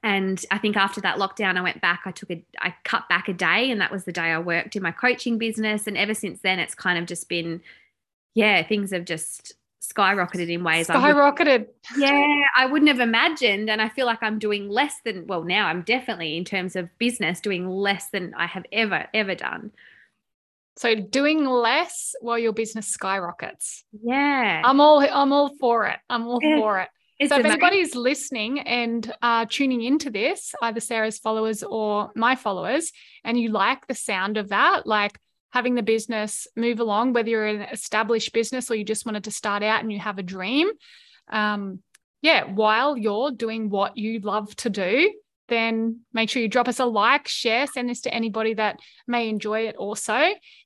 and 0.04 0.44
I 0.52 0.58
think 0.58 0.78
after 0.78 1.02
that 1.02 1.18
lockdown, 1.18 1.58
I 1.58 1.62
went 1.62 1.82
back. 1.82 2.02
I 2.06 2.12
took 2.12 2.32
a, 2.32 2.44
I 2.60 2.76
cut 2.84 3.08
back 3.08 3.28
a 3.28 3.34
day, 3.34 3.70
and 3.72 3.82
that 3.82 3.92
was 3.92 4.06
the 4.06 4.12
day 4.12 4.32
I 4.32 4.40
worked 4.40 4.76
in 4.76 4.84
my 4.84 4.92
coaching 4.92 5.38
business. 5.38 5.88
And 5.88 5.98
ever 5.98 6.14
since 6.14 6.42
then, 6.42 6.60
it's 6.60 6.76
kind 6.76 6.98
of 6.98 7.06
just 7.06 7.30
been 7.30 7.62
yeah, 8.36 8.62
things 8.64 8.92
have 8.92 9.06
just 9.06 9.54
skyrocketed 9.82 10.52
in 10.52 10.64
ways 10.64 10.88
skyrocketed. 10.88 11.68
I 11.92 11.98
yeah, 11.98 12.44
I 12.56 12.66
wouldn't 12.66 12.90
have 12.90 13.00
imagined. 13.00 13.70
And 13.70 13.82
I 13.82 13.90
feel 13.90 14.06
like 14.06 14.22
I'm 14.22 14.40
doing 14.40 14.70
less 14.70 14.94
than, 15.04 15.26
well, 15.26 15.44
now 15.44 15.68
I'm 15.68 15.82
definitely 15.82 16.38
in 16.38 16.44
terms 16.44 16.76
of 16.76 16.90
business 17.00 17.40
doing 17.40 17.68
less 17.68 18.10
than 18.10 18.34
I 18.36 18.46
have 18.46 18.66
ever, 18.72 19.08
ever 19.14 19.36
done. 19.36 19.72
So 20.78 20.94
doing 20.96 21.46
less 21.46 22.14
while 22.20 22.38
your 22.38 22.52
business 22.52 22.88
skyrockets. 22.88 23.86
Yeah. 24.04 24.62
I'm 24.64 24.82
all 24.82 25.00
I'm 25.00 25.32
all 25.32 25.56
for 25.58 25.88
it. 25.88 25.98
I'm 26.10 26.28
all 26.28 26.40
yeah. 26.42 26.58
for 26.58 26.80
it. 26.82 26.90
So 27.24 27.38
if 27.38 27.46
anybody's 27.46 27.96
listening 27.96 28.60
and 28.60 29.14
uh, 29.22 29.46
tuning 29.50 29.82
into 29.82 30.10
this, 30.10 30.54
either 30.62 30.82
Sarah's 30.82 31.18
followers 31.18 31.64
or 31.64 32.12
my 32.14 32.36
followers, 32.36 32.92
and 33.24 33.40
you 33.40 33.50
like 33.50 33.88
the 33.88 33.96
sound 33.96 34.38
of 34.38 34.50
that, 34.50 34.86
like 34.86 35.18
having 35.52 35.76
the 35.76 35.84
business 35.84 36.46
move 36.58 36.82
along, 36.82 37.14
whether 37.14 37.30
you're 37.30 37.48
an 37.48 37.62
established 37.62 38.34
business 38.34 38.70
or 38.70 38.76
you 38.76 38.84
just 38.84 39.06
wanted 39.06 39.24
to 39.24 39.32
start 39.32 39.64
out 39.64 39.82
and 39.82 39.94
you 39.94 40.00
have 40.00 40.20
a 40.20 40.24
dream. 40.24 40.70
Um, 41.30 41.80
yeah, 42.22 42.44
while 42.44 42.98
you're 42.98 43.32
doing 43.32 43.70
what 43.70 43.96
you 43.96 44.20
love 44.20 44.54
to 44.58 44.70
do, 44.70 45.14
then 45.48 46.02
make 46.14 46.30
sure 46.30 46.42
you 46.42 46.48
drop 46.48 46.68
us 46.68 46.80
a 46.80 46.86
like, 46.86 47.28
share, 47.28 47.68
send 47.68 47.90
this 47.90 48.02
to 48.02 48.14
anybody 48.14 48.54
that 48.56 48.80
may 49.08 49.30
enjoy 49.30 49.68
it 49.68 49.76
also. 49.76 50.20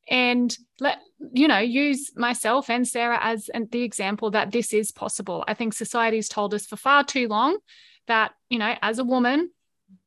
And 0.09 0.55
let, 0.79 0.99
you 1.33 1.47
know, 1.47 1.59
use 1.59 2.11
myself 2.15 2.69
and 2.69 2.87
Sarah 2.87 3.19
as 3.21 3.49
the 3.71 3.83
example 3.83 4.31
that 4.31 4.51
this 4.51 4.73
is 4.73 4.91
possible. 4.91 5.43
I 5.47 5.53
think 5.53 5.73
society's 5.73 6.29
told 6.29 6.53
us 6.53 6.65
for 6.65 6.77
far 6.77 7.03
too 7.03 7.27
long 7.27 7.57
that, 8.07 8.31
you 8.49 8.57
know, 8.57 8.75
as 8.81 8.99
a 8.99 9.03
woman, 9.03 9.51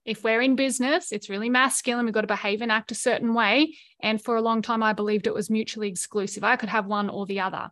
if 0.04 0.24
we're 0.24 0.40
in 0.40 0.56
business, 0.56 1.12
it's 1.12 1.30
really 1.30 1.50
masculine. 1.50 2.04
We've 2.04 2.14
got 2.14 2.22
to 2.22 2.26
behave 2.26 2.62
and 2.62 2.72
act 2.72 2.90
a 2.90 2.96
certain 2.96 3.34
way. 3.34 3.76
And 4.00 4.22
for 4.22 4.36
a 4.36 4.42
long 4.42 4.62
time, 4.62 4.82
I 4.82 4.92
believed 4.92 5.26
it 5.26 5.34
was 5.34 5.50
mutually 5.50 5.88
exclusive. 5.88 6.42
I 6.42 6.56
could 6.56 6.70
have 6.70 6.86
one 6.86 7.08
or 7.08 7.26
the 7.26 7.40
other. 7.40 7.70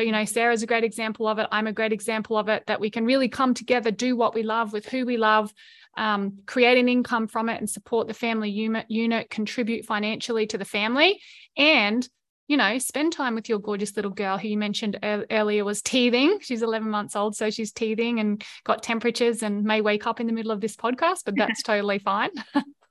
But, 0.00 0.06
you 0.06 0.12
know, 0.12 0.24
Sarah's 0.24 0.62
a 0.62 0.66
great 0.66 0.82
example 0.82 1.28
of 1.28 1.38
it. 1.38 1.46
I'm 1.52 1.66
a 1.66 1.74
great 1.74 1.92
example 1.92 2.38
of 2.38 2.48
it 2.48 2.64
that 2.68 2.80
we 2.80 2.88
can 2.88 3.04
really 3.04 3.28
come 3.28 3.52
together, 3.52 3.90
do 3.90 4.16
what 4.16 4.34
we 4.34 4.42
love 4.42 4.72
with 4.72 4.86
who 4.86 5.04
we 5.04 5.18
love, 5.18 5.52
um, 5.94 6.38
create 6.46 6.78
an 6.78 6.88
income 6.88 7.26
from 7.26 7.50
it 7.50 7.58
and 7.58 7.68
support 7.68 8.08
the 8.08 8.14
family 8.14 8.48
unit, 8.48 8.86
unit, 8.88 9.28
contribute 9.28 9.84
financially 9.84 10.46
to 10.46 10.56
the 10.56 10.64
family, 10.64 11.20
and 11.54 12.08
you 12.48 12.56
know, 12.56 12.78
spend 12.78 13.12
time 13.12 13.34
with 13.34 13.50
your 13.50 13.58
gorgeous 13.58 13.94
little 13.94 14.10
girl 14.10 14.38
who 14.38 14.48
you 14.48 14.56
mentioned 14.56 14.98
earlier 15.02 15.66
was 15.66 15.82
teething. 15.82 16.38
She's 16.40 16.62
11 16.62 16.88
months 16.88 17.14
old, 17.14 17.36
so 17.36 17.50
she's 17.50 17.70
teething 17.70 18.20
and 18.20 18.42
got 18.64 18.82
temperatures 18.82 19.42
and 19.42 19.64
may 19.64 19.82
wake 19.82 20.06
up 20.06 20.18
in 20.18 20.26
the 20.26 20.32
middle 20.32 20.50
of 20.50 20.62
this 20.62 20.76
podcast, 20.76 21.24
but 21.26 21.36
that's 21.36 21.62
totally 21.66 21.98
fine. 21.98 22.30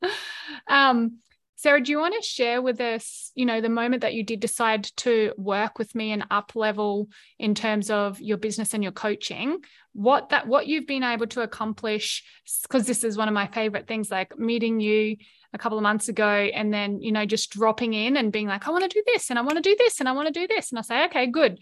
um, 0.68 1.18
Sarah, 1.62 1.84
do 1.84 1.92
you 1.92 2.00
want 2.00 2.16
to 2.16 2.26
share 2.26 2.62
with 2.62 2.80
us, 2.80 3.34
you 3.36 3.46
know, 3.46 3.60
the 3.60 3.68
moment 3.68 4.04
that 4.04 4.14
you 4.14 4.24
did 4.24 4.40
decide 4.40 4.86
to 4.96 5.34
work 5.36 5.78
with 5.78 5.94
me 5.94 6.14
and 6.14 6.24
up 6.32 6.56
level 6.56 7.10
in 7.38 7.54
terms 7.54 7.92
of 7.92 8.22
your 8.22 8.38
business 8.38 8.74
and 8.74 8.82
your 8.82 8.94
coaching, 8.94 9.58
what 9.92 10.30
that 10.30 10.48
what 10.48 10.68
you've 10.68 10.88
been 10.88 11.04
able 11.04 11.28
to 11.28 11.42
accomplish? 11.42 12.24
Because 12.62 12.88
this 12.88 13.04
is 13.04 13.18
one 13.18 13.28
of 13.28 13.34
my 13.34 13.46
favorite 13.48 13.90
things, 13.90 14.10
like 14.10 14.40
meeting 14.40 14.80
you 14.80 15.18
a 15.52 15.58
couple 15.58 15.78
of 15.78 15.84
months 15.84 16.08
ago 16.08 16.30
and 16.30 16.74
then 16.74 17.02
you 17.02 17.12
know 17.12 17.26
just 17.26 17.52
dropping 17.52 17.94
in 17.94 18.16
and 18.16 18.32
being 18.32 18.46
like 18.46 18.68
i 18.68 18.72
want 18.72 18.84
to 18.84 18.88
do 18.88 19.02
this 19.08 19.32
and 19.32 19.40
i 19.40 19.42
want 19.42 19.56
to 19.56 19.64
do 19.64 19.76
this 19.80 20.00
and 20.00 20.08
i 20.08 20.12
want 20.12 20.32
to 20.32 20.40
do 20.40 20.46
this 20.46 20.72
and 20.72 20.78
i 20.78 20.82
say 20.84 21.06
okay 21.06 21.26
good 21.26 21.58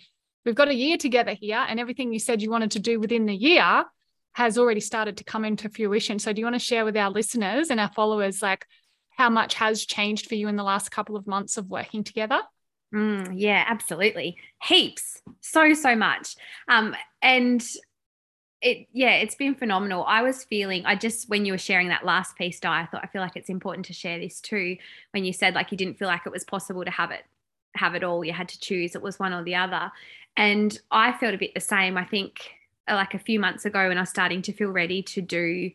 we've 0.45 0.55
got 0.55 0.67
a 0.67 0.73
year 0.73 0.97
together 0.97 1.33
here 1.33 1.65
and 1.69 1.79
everything 1.79 2.11
you 2.11 2.19
said 2.19 2.41
you 2.41 2.51
wanted 2.51 2.71
to 2.71 2.79
do 2.79 2.99
within 2.99 3.25
the 3.25 3.33
year 3.33 3.85
has 4.33 4.57
already 4.57 4.81
started 4.81 5.15
to 5.15 5.23
come 5.23 5.45
into 5.45 5.69
fruition 5.69 6.19
so 6.19 6.33
do 6.33 6.41
you 6.41 6.45
want 6.45 6.53
to 6.53 6.59
share 6.59 6.83
with 6.83 6.97
our 6.97 7.09
listeners 7.09 7.69
and 7.69 7.79
our 7.79 7.91
followers 7.93 8.41
like 8.41 8.65
how 9.17 9.29
much 9.29 9.55
has 9.55 9.85
changed 9.85 10.27
for 10.27 10.35
you 10.35 10.47
in 10.47 10.55
the 10.55 10.63
last 10.63 10.89
couple 10.89 11.15
of 11.15 11.27
months 11.27 11.57
of 11.57 11.69
working 11.69 12.03
together 12.03 12.41
Mm, 12.93 13.33
yeah, 13.35 13.65
absolutely. 13.67 14.37
Heaps. 14.63 15.21
So, 15.41 15.73
so 15.73 15.95
much. 15.95 16.35
Um, 16.67 16.95
and 17.21 17.61
it 18.59 18.87
yeah 18.91 19.11
it's 19.11 19.35
been 19.35 19.53
phenomenal 19.53 20.03
i 20.07 20.23
was 20.23 20.43
feeling 20.43 20.83
i 20.87 20.95
just 20.95 21.29
when 21.29 21.45
you 21.45 21.53
were 21.53 21.59
sharing 21.59 21.89
that 21.89 22.03
last 22.03 22.35
piece 22.35 22.59
di 22.59 22.81
i 22.81 22.87
thought 22.87 23.03
i 23.03 23.07
feel 23.07 23.21
like 23.21 23.35
it's 23.35 23.51
important 23.51 23.85
to 23.85 23.93
share 23.93 24.17
this 24.17 24.41
too 24.41 24.75
when 25.11 25.23
you 25.23 25.31
said 25.31 25.53
like 25.53 25.71
you 25.71 25.77
didn't 25.77 25.99
feel 25.99 26.07
like 26.07 26.25
it 26.25 26.31
was 26.31 26.43
possible 26.43 26.83
to 26.83 26.89
have 26.89 27.11
it 27.11 27.23
have 27.75 27.93
it 27.93 28.03
all 28.03 28.25
you 28.25 28.33
had 28.33 28.49
to 28.49 28.59
choose 28.59 28.95
it 28.95 29.01
was 29.03 29.19
one 29.19 29.31
or 29.31 29.43
the 29.43 29.53
other 29.53 29.91
and 30.35 30.79
i 30.89 31.11
felt 31.11 31.35
a 31.35 31.37
bit 31.37 31.53
the 31.53 31.59
same 31.59 31.97
i 31.97 32.03
think 32.03 32.49
uh, 32.89 32.95
like 32.95 33.13
a 33.13 33.19
few 33.19 33.39
months 33.39 33.63
ago 33.63 33.89
when 33.89 33.97
i 33.99 34.01
was 34.01 34.09
starting 34.09 34.41
to 34.41 34.51
feel 34.51 34.71
ready 34.71 35.03
to 35.03 35.21
do 35.21 35.69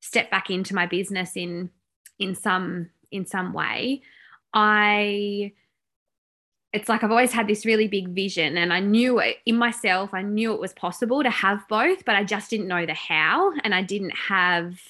step 0.00 0.30
back 0.30 0.48
into 0.48 0.74
my 0.74 0.86
business 0.86 1.36
in 1.36 1.68
in 2.22 2.34
some 2.34 2.88
in 3.10 3.26
some 3.26 3.52
way 3.52 4.00
i 4.54 5.52
it's 6.72 6.88
like 6.88 7.04
I've 7.04 7.10
always 7.10 7.32
had 7.32 7.46
this 7.46 7.66
really 7.66 7.86
big 7.86 8.08
vision 8.08 8.56
and 8.56 8.72
I 8.72 8.80
knew 8.80 9.18
it 9.18 9.38
in 9.44 9.56
myself, 9.56 10.14
I 10.14 10.22
knew 10.22 10.54
it 10.54 10.60
was 10.60 10.72
possible 10.72 11.22
to 11.22 11.30
have 11.30 11.66
both, 11.68 12.04
but 12.04 12.16
I 12.16 12.24
just 12.24 12.48
didn't 12.48 12.68
know 12.68 12.86
the 12.86 12.94
how. 12.94 13.52
And 13.62 13.74
I 13.74 13.82
didn't 13.82 14.16
have 14.16 14.80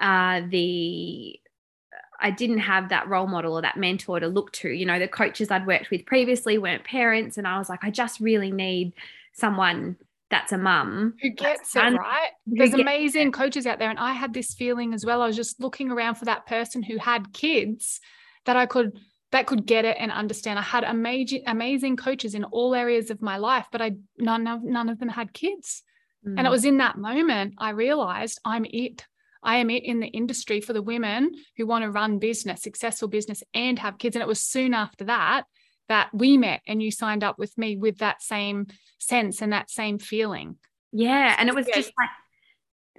uh, 0.00 0.40
the, 0.48 1.38
I 2.20 2.30
didn't 2.30 2.58
have 2.58 2.88
that 2.88 3.06
role 3.06 3.26
model 3.26 3.52
or 3.52 3.62
that 3.62 3.76
mentor 3.76 4.18
to 4.18 4.28
look 4.28 4.52
to. 4.52 4.70
You 4.70 4.86
know, 4.86 4.98
the 4.98 5.08
coaches 5.08 5.50
I'd 5.50 5.66
worked 5.66 5.90
with 5.90 6.06
previously 6.06 6.56
weren't 6.56 6.84
parents. 6.84 7.36
And 7.36 7.46
I 7.46 7.58
was 7.58 7.68
like, 7.68 7.84
I 7.84 7.90
just 7.90 8.18
really 8.18 8.50
need 8.50 8.94
someone 9.34 9.96
that's 10.34 10.52
a 10.52 10.58
mum 10.58 11.14
who 11.22 11.30
gets 11.30 11.76
it 11.76 11.80
right 11.80 12.30
there's 12.46 12.74
amazing 12.74 13.28
it. 13.28 13.32
coaches 13.32 13.66
out 13.66 13.78
there 13.78 13.90
and 13.90 13.98
i 13.98 14.12
had 14.12 14.34
this 14.34 14.52
feeling 14.54 14.92
as 14.92 15.04
well 15.04 15.22
i 15.22 15.26
was 15.26 15.36
just 15.36 15.60
looking 15.60 15.90
around 15.90 16.16
for 16.16 16.24
that 16.24 16.44
person 16.46 16.82
who 16.82 16.98
had 16.98 17.32
kids 17.32 18.00
that 18.44 18.56
i 18.56 18.66
could 18.66 18.98
that 19.34 19.48
could 19.48 19.66
get 19.66 19.84
it 19.84 19.96
and 19.98 20.12
understand. 20.12 20.60
I 20.60 20.62
had 20.62 20.84
amazing, 20.84 21.42
amazing 21.48 21.96
coaches 21.96 22.36
in 22.36 22.44
all 22.44 22.72
areas 22.72 23.10
of 23.10 23.20
my 23.20 23.36
life, 23.36 23.66
but 23.72 23.82
I 23.82 23.96
none 24.16 24.46
of 24.46 24.62
none 24.62 24.88
of 24.88 25.00
them 25.00 25.08
had 25.08 25.32
kids. 25.32 25.82
Mm. 26.24 26.38
And 26.38 26.46
it 26.46 26.50
mm. 26.50 26.52
was 26.52 26.64
in 26.64 26.76
that 26.76 26.96
moment 26.98 27.54
I 27.58 27.70
realized 27.70 28.40
I'm 28.44 28.64
it. 28.64 29.04
I 29.42 29.56
am 29.56 29.70
it 29.70 29.82
in 29.82 29.98
the 29.98 30.06
industry 30.06 30.60
for 30.60 30.72
the 30.72 30.82
women 30.82 31.32
who 31.56 31.66
want 31.66 31.82
to 31.82 31.90
run 31.90 32.20
business, 32.20 32.62
successful 32.62 33.08
business, 33.08 33.42
and 33.52 33.76
have 33.80 33.98
kids. 33.98 34.14
And 34.14 34.22
it 34.22 34.28
was 34.28 34.40
soon 34.40 34.72
after 34.72 35.04
that 35.06 35.46
that 35.88 36.10
we 36.12 36.36
met 36.38 36.60
and 36.66 36.82
you 36.82 36.90
signed 36.90 37.24
up 37.24 37.38
with 37.38 37.56
me 37.58 37.76
with 37.76 37.98
that 37.98 38.22
same 38.22 38.66
sense 38.98 39.42
and 39.42 39.52
that 39.52 39.70
same 39.70 39.98
feeling. 39.98 40.56
Yeah. 40.92 41.34
And 41.38 41.48
it 41.48 41.54
was 41.54 41.66
just 41.66 41.92
like 41.98 42.10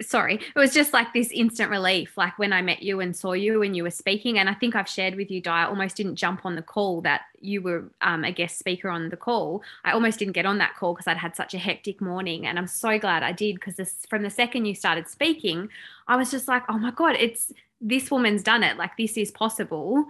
sorry 0.02 0.36
it 0.36 0.60
was 0.60 0.74
just 0.74 0.92
like 0.92 1.14
this 1.14 1.32
instant 1.32 1.72
relief 1.72 2.18
like 2.18 2.38
when 2.38 2.52
i 2.52 2.62
met 2.62 2.84
you 2.84 3.00
and 3.00 3.16
saw 3.16 3.32
you 3.32 3.64
and 3.64 3.78
you 3.78 3.84
were 3.84 3.90
speaking 3.90 4.38
and 4.38 4.50
i 4.50 4.54
think 4.54 4.76
i've 4.76 4.90
shared 4.90 5.16
with 5.16 5.32
you 5.32 5.40
di 5.40 5.50
i 5.50 5.64
almost 5.64 5.96
didn't 5.96 6.18
jump 6.18 6.46
on 6.46 6.56
the 6.56 6.62
call 6.62 7.00
that 7.00 7.22
you 7.40 7.62
were 7.62 7.90
um, 8.02 8.26
a 8.26 8.32
guest 8.32 8.60
speaker 8.60 8.90
on 8.90 9.08
the 9.08 9.16
call 9.16 9.64
i 9.86 9.94
almost 9.94 10.20
didn't 10.20 10.34
get 10.34 10.46
on 10.46 10.58
that 10.58 10.76
call 10.76 10.94
because 10.94 11.08
i'd 11.08 11.16
had 11.16 11.34
such 11.34 11.54
a 11.54 11.58
hectic 11.58 12.02
morning 12.02 12.46
and 12.46 12.60
i'm 12.60 12.68
so 12.68 13.00
glad 13.00 13.24
i 13.24 13.32
did 13.32 13.56
because 13.56 13.80
from 14.10 14.22
the 14.22 14.30
second 14.30 14.66
you 14.66 14.76
started 14.76 15.08
speaking 15.08 15.70
i 16.10 16.18
was 16.18 16.30
just 16.30 16.50
like 16.50 16.64
oh 16.68 16.78
my 16.78 16.92
god 16.92 17.16
it's 17.18 17.54
this 17.80 18.12
woman's 18.12 18.44
done 18.44 18.64
it 18.64 18.76
like 18.76 18.98
this 18.98 19.16
is 19.16 19.32
possible 19.32 20.06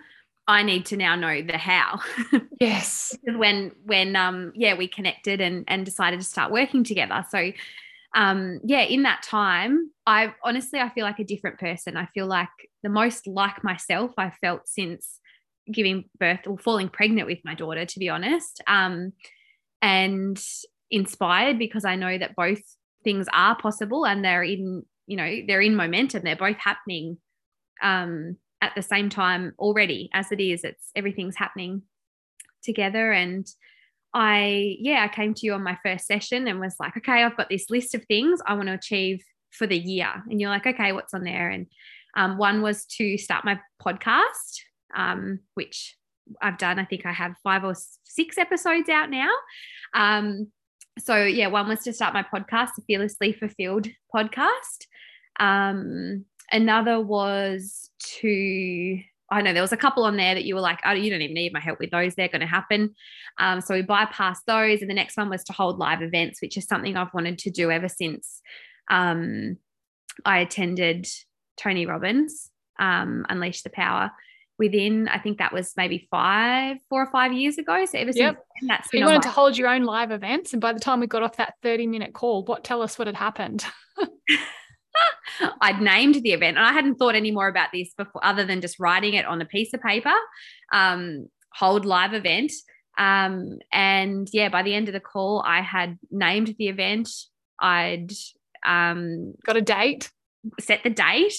I 0.47 0.63
need 0.63 0.85
to 0.87 0.97
now 0.97 1.15
know 1.15 1.41
the 1.41 1.57
how. 1.57 1.99
Yes. 2.59 3.17
when 3.23 3.71
when 3.83 4.15
um 4.15 4.53
yeah 4.55 4.75
we 4.75 4.87
connected 4.87 5.41
and 5.41 5.65
and 5.67 5.85
decided 5.85 6.19
to 6.21 6.25
start 6.25 6.51
working 6.51 6.83
together. 6.83 7.25
So 7.29 7.51
um, 8.15 8.61
yeah, 8.63 8.83
in 8.83 9.03
that 9.03 9.23
time, 9.23 9.91
I 10.07 10.33
honestly 10.41 10.79
I 10.79 10.89
feel 10.89 11.03
like 11.03 11.19
a 11.19 11.25
different 11.25 11.59
person. 11.59 11.97
I 11.97 12.05
feel 12.13 12.27
like 12.27 12.47
the 12.81 12.89
most 12.89 13.27
like 13.27 13.61
myself 13.63 14.11
I 14.17 14.31
felt 14.41 14.67
since 14.69 15.19
giving 15.71 16.05
birth 16.17 16.47
or 16.47 16.57
falling 16.57 16.87
pregnant 16.87 17.27
with 17.27 17.39
my 17.43 17.55
daughter, 17.55 17.85
to 17.85 17.99
be 17.99 18.07
honest. 18.07 18.61
Um, 18.67 19.11
and 19.81 20.41
inspired 20.89 21.59
because 21.59 21.83
I 21.83 21.97
know 21.97 22.17
that 22.17 22.35
both 22.35 22.61
things 23.03 23.27
are 23.33 23.55
possible 23.57 24.05
and 24.05 24.23
they're 24.23 24.43
in, 24.43 24.83
you 25.07 25.17
know, 25.17 25.41
they're 25.45 25.61
in 25.61 25.75
momentum. 25.75 26.23
They're 26.23 26.37
both 26.37 26.57
happening 26.57 27.17
um, 27.83 28.37
at 28.61 28.73
the 28.75 28.81
same 28.81 29.09
time 29.09 29.53
already 29.59 30.09
as 30.13 30.31
it 30.31 30.39
is. 30.39 30.63
It's 30.63 30.91
everything's 30.95 31.35
happening 31.35 31.83
together 32.63 33.11
and 33.11 33.47
I, 34.15 34.77
yeah, 34.79 35.03
I 35.03 35.13
came 35.13 35.33
to 35.33 35.45
you 35.45 35.53
on 35.53 35.61
my 35.61 35.77
first 35.83 36.07
session 36.07 36.47
and 36.47 36.61
was 36.61 36.77
like, 36.79 36.95
okay, 36.95 37.23
I've 37.23 37.35
got 37.35 37.49
this 37.49 37.69
list 37.69 37.93
of 37.95 38.05
things 38.05 38.39
I 38.47 38.53
want 38.53 38.67
to 38.67 38.73
achieve 38.73 39.21
for 39.51 39.67
the 39.67 39.77
year. 39.77 40.09
And 40.29 40.39
you're 40.39 40.49
like, 40.49 40.65
okay, 40.65 40.93
what's 40.93 41.13
on 41.13 41.25
there? 41.25 41.49
And 41.49 41.67
um, 42.15 42.37
one 42.37 42.61
was 42.61 42.85
to 42.97 43.17
start 43.17 43.43
my 43.43 43.59
podcast, 43.85 44.61
um, 44.95 45.39
which 45.55 45.97
I've 46.41 46.57
done. 46.57 46.79
I 46.79 46.85
think 46.85 47.05
I 47.05 47.11
have 47.11 47.35
five 47.43 47.65
or 47.65 47.75
six 48.05 48.37
episodes 48.37 48.87
out 48.87 49.09
now. 49.09 49.31
Um, 49.93 50.47
so 50.97 51.25
yeah, 51.25 51.47
one 51.47 51.67
was 51.67 51.81
to 51.81 51.91
start 51.91 52.13
my 52.13 52.23
podcast, 52.23 52.69
the 52.77 52.83
Fearlessly 52.87 53.33
Fulfilled 53.33 53.87
podcast. 54.15 54.85
Another 56.51 56.99
was 56.99 57.89
to 58.19 58.99
I 59.31 59.41
know 59.41 59.53
there 59.53 59.61
was 59.61 59.73
a 59.73 59.77
couple 59.77 60.03
on 60.03 60.17
there 60.17 60.35
that 60.35 60.45
you 60.45 60.53
were 60.53 60.61
like, 60.61 60.79
oh, 60.85 60.91
you 60.91 61.09
don't 61.09 61.21
even 61.21 61.33
need 61.33 61.51
my 61.51 61.59
help 61.59 61.79
with 61.79 61.89
those. 61.89 62.13
They're 62.13 62.27
going 62.27 62.41
to 62.41 62.47
happen. 62.47 62.93
Um, 63.39 63.59
so 63.59 63.73
we 63.73 63.81
bypassed 63.81 64.43
those. 64.45 64.81
And 64.81 64.89
the 64.89 64.93
next 64.93 65.17
one 65.17 65.29
was 65.29 65.43
to 65.45 65.53
hold 65.53 65.79
live 65.79 66.03
events, 66.03 66.41
which 66.41 66.57
is 66.57 66.65
something 66.65 66.95
I've 66.95 67.13
wanted 67.13 67.39
to 67.39 67.49
do 67.49 67.71
ever 67.71 67.89
since 67.89 68.41
um, 68.89 69.57
I 70.23 70.39
attended 70.39 71.07
Tony 71.57 71.85
Robbins, 71.85 72.51
um, 72.79 73.25
Unleash 73.29 73.63
the 73.63 73.69
Power. 73.69 74.11
Within, 74.57 75.09
I 75.09 75.19
think 75.19 75.39
that 75.39 75.51
was 75.51 75.73
maybe 75.75 76.07
five, 76.09 76.77
four 76.87 77.01
or 77.01 77.11
five 77.11 77.33
years 77.33 77.57
ago. 77.57 77.83
So 77.85 77.97
ever 77.97 78.11
yep. 78.15 78.35
since 78.35 78.45
then, 78.61 78.67
that's 78.67 78.89
so 78.89 78.97
you 78.97 79.03
wanted 79.03 79.23
to 79.23 79.29
hold 79.29 79.57
your 79.57 79.67
own 79.67 79.83
live 79.83 80.11
events. 80.11 80.53
And 80.53 80.61
by 80.61 80.71
the 80.71 80.79
time 80.79 81.01
we 81.01 81.07
got 81.07 81.23
off 81.23 81.35
that 81.37 81.55
30 81.61 81.87
minute 81.87 82.13
call, 82.13 82.45
what 82.45 82.63
tell 82.63 82.81
us 82.81 82.97
what 82.97 83.07
had 83.07 83.17
happened? 83.17 83.65
I'd 85.61 85.81
named 85.81 86.15
the 86.15 86.33
event 86.33 86.57
and 86.57 86.65
I 86.65 86.73
hadn't 86.73 86.95
thought 86.95 87.15
any 87.15 87.31
more 87.31 87.47
about 87.47 87.69
this 87.73 87.93
before, 87.93 88.23
other 88.23 88.45
than 88.45 88.61
just 88.61 88.79
writing 88.79 89.13
it 89.13 89.25
on 89.25 89.41
a 89.41 89.45
piece 89.45 89.73
of 89.73 89.81
paper. 89.81 90.13
Um, 90.71 91.27
hold 91.53 91.85
live 91.85 92.13
event. 92.13 92.51
Um, 92.97 93.59
and 93.71 94.27
yeah, 94.31 94.49
by 94.49 94.63
the 94.63 94.73
end 94.73 94.87
of 94.87 94.93
the 94.93 94.99
call, 94.99 95.43
I 95.45 95.61
had 95.61 95.97
named 96.11 96.55
the 96.57 96.67
event. 96.67 97.09
I'd 97.59 98.11
um, 98.65 99.33
got 99.45 99.57
a 99.57 99.61
date, 99.61 100.11
set 100.59 100.83
the 100.83 100.89
date 100.89 101.35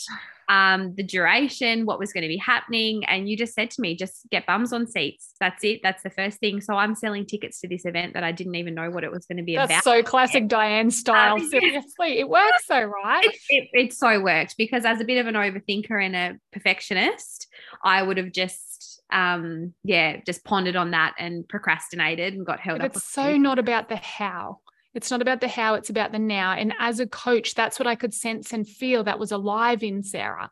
um, 0.49 0.95
the 0.95 1.03
duration, 1.03 1.87
what 1.87 1.99
was 1.99 2.13
going 2.13 2.23
to 2.23 2.29
be 2.29 2.37
happening. 2.37 3.05
And 3.07 3.29
you 3.29 3.37
just 3.37 3.55
said 3.55 3.71
to 3.73 3.81
me, 3.81 3.97
just 3.97 4.27
get 4.31 4.47
bums 4.47 4.73
on 4.73 4.87
seats. 4.87 5.35
That's 5.41 5.65
it. 5.65 5.81
That's 5.83 6.03
the 6.03 6.11
first 6.11 6.39
thing. 6.39 6.61
So 6.61 6.75
I'm 6.75 6.95
selling 6.95 7.27
tickets 7.27 7.61
to 7.61 7.69
this 7.69 7.85
event 7.85 8.15
that 8.15 8.25
I 8.25 8.33
didn't 8.33 8.55
even 8.55 8.75
know 8.75 8.91
what 8.91 9.05
it 9.05 9.11
was 9.11 9.27
going 9.27 9.39
to 9.39 9.43
be 9.43 9.57
That's 9.57 9.71
about. 9.71 9.85
so 9.85 10.03
classic 10.03 10.49
Diane 10.49 10.91
style. 10.91 11.35
Um, 11.35 11.49
Seriously, 11.49 12.19
it 12.19 12.29
works 12.29 12.67
so 12.67 12.83
right. 12.83 13.25
It, 13.25 13.39
it, 13.49 13.69
it 13.73 13.93
so 13.93 14.21
worked 14.21 14.57
because 14.57 14.85
as 14.85 15.01
a 15.01 15.05
bit 15.05 15.19
of 15.19 15.27
an 15.27 15.35
overthinker 15.35 16.05
and 16.05 16.15
a 16.15 16.39
perfectionist, 16.53 17.49
I 17.83 18.03
would 18.03 18.17
have 18.17 18.33
just 18.33 19.03
um 19.13 19.73
yeah 19.85 20.17
just 20.27 20.43
pondered 20.45 20.75
on 20.75 20.91
that 20.91 21.15
and 21.17 21.49
procrastinated 21.49 22.35
and 22.35 22.45
got 22.45 22.59
held 22.59 22.81
but 22.81 22.87
up 22.87 22.97
it's 22.97 23.05
so 23.05 23.37
not 23.37 23.57
about 23.57 23.89
the 23.89 23.95
how 23.95 24.59
it's 24.97 25.11
not 25.11 25.23
about 25.23 25.41
the 25.41 25.49
how, 25.49 25.75
it's 25.75 25.91
about 25.91 26.13
the 26.13 26.19
now. 26.19 26.53
And 26.53 26.73
as 26.79 27.01
a 27.01 27.07
coach, 27.07 27.55
that's 27.55 27.79
what 27.79 27.87
I 27.87 27.95
could 27.95 28.15
sense 28.15 28.53
and 28.53 28.67
feel 28.67 29.05
that 29.05 29.19
was 29.19 29.31
alive 29.31 29.83
in 29.83 30.03
Sarah. 30.03 30.51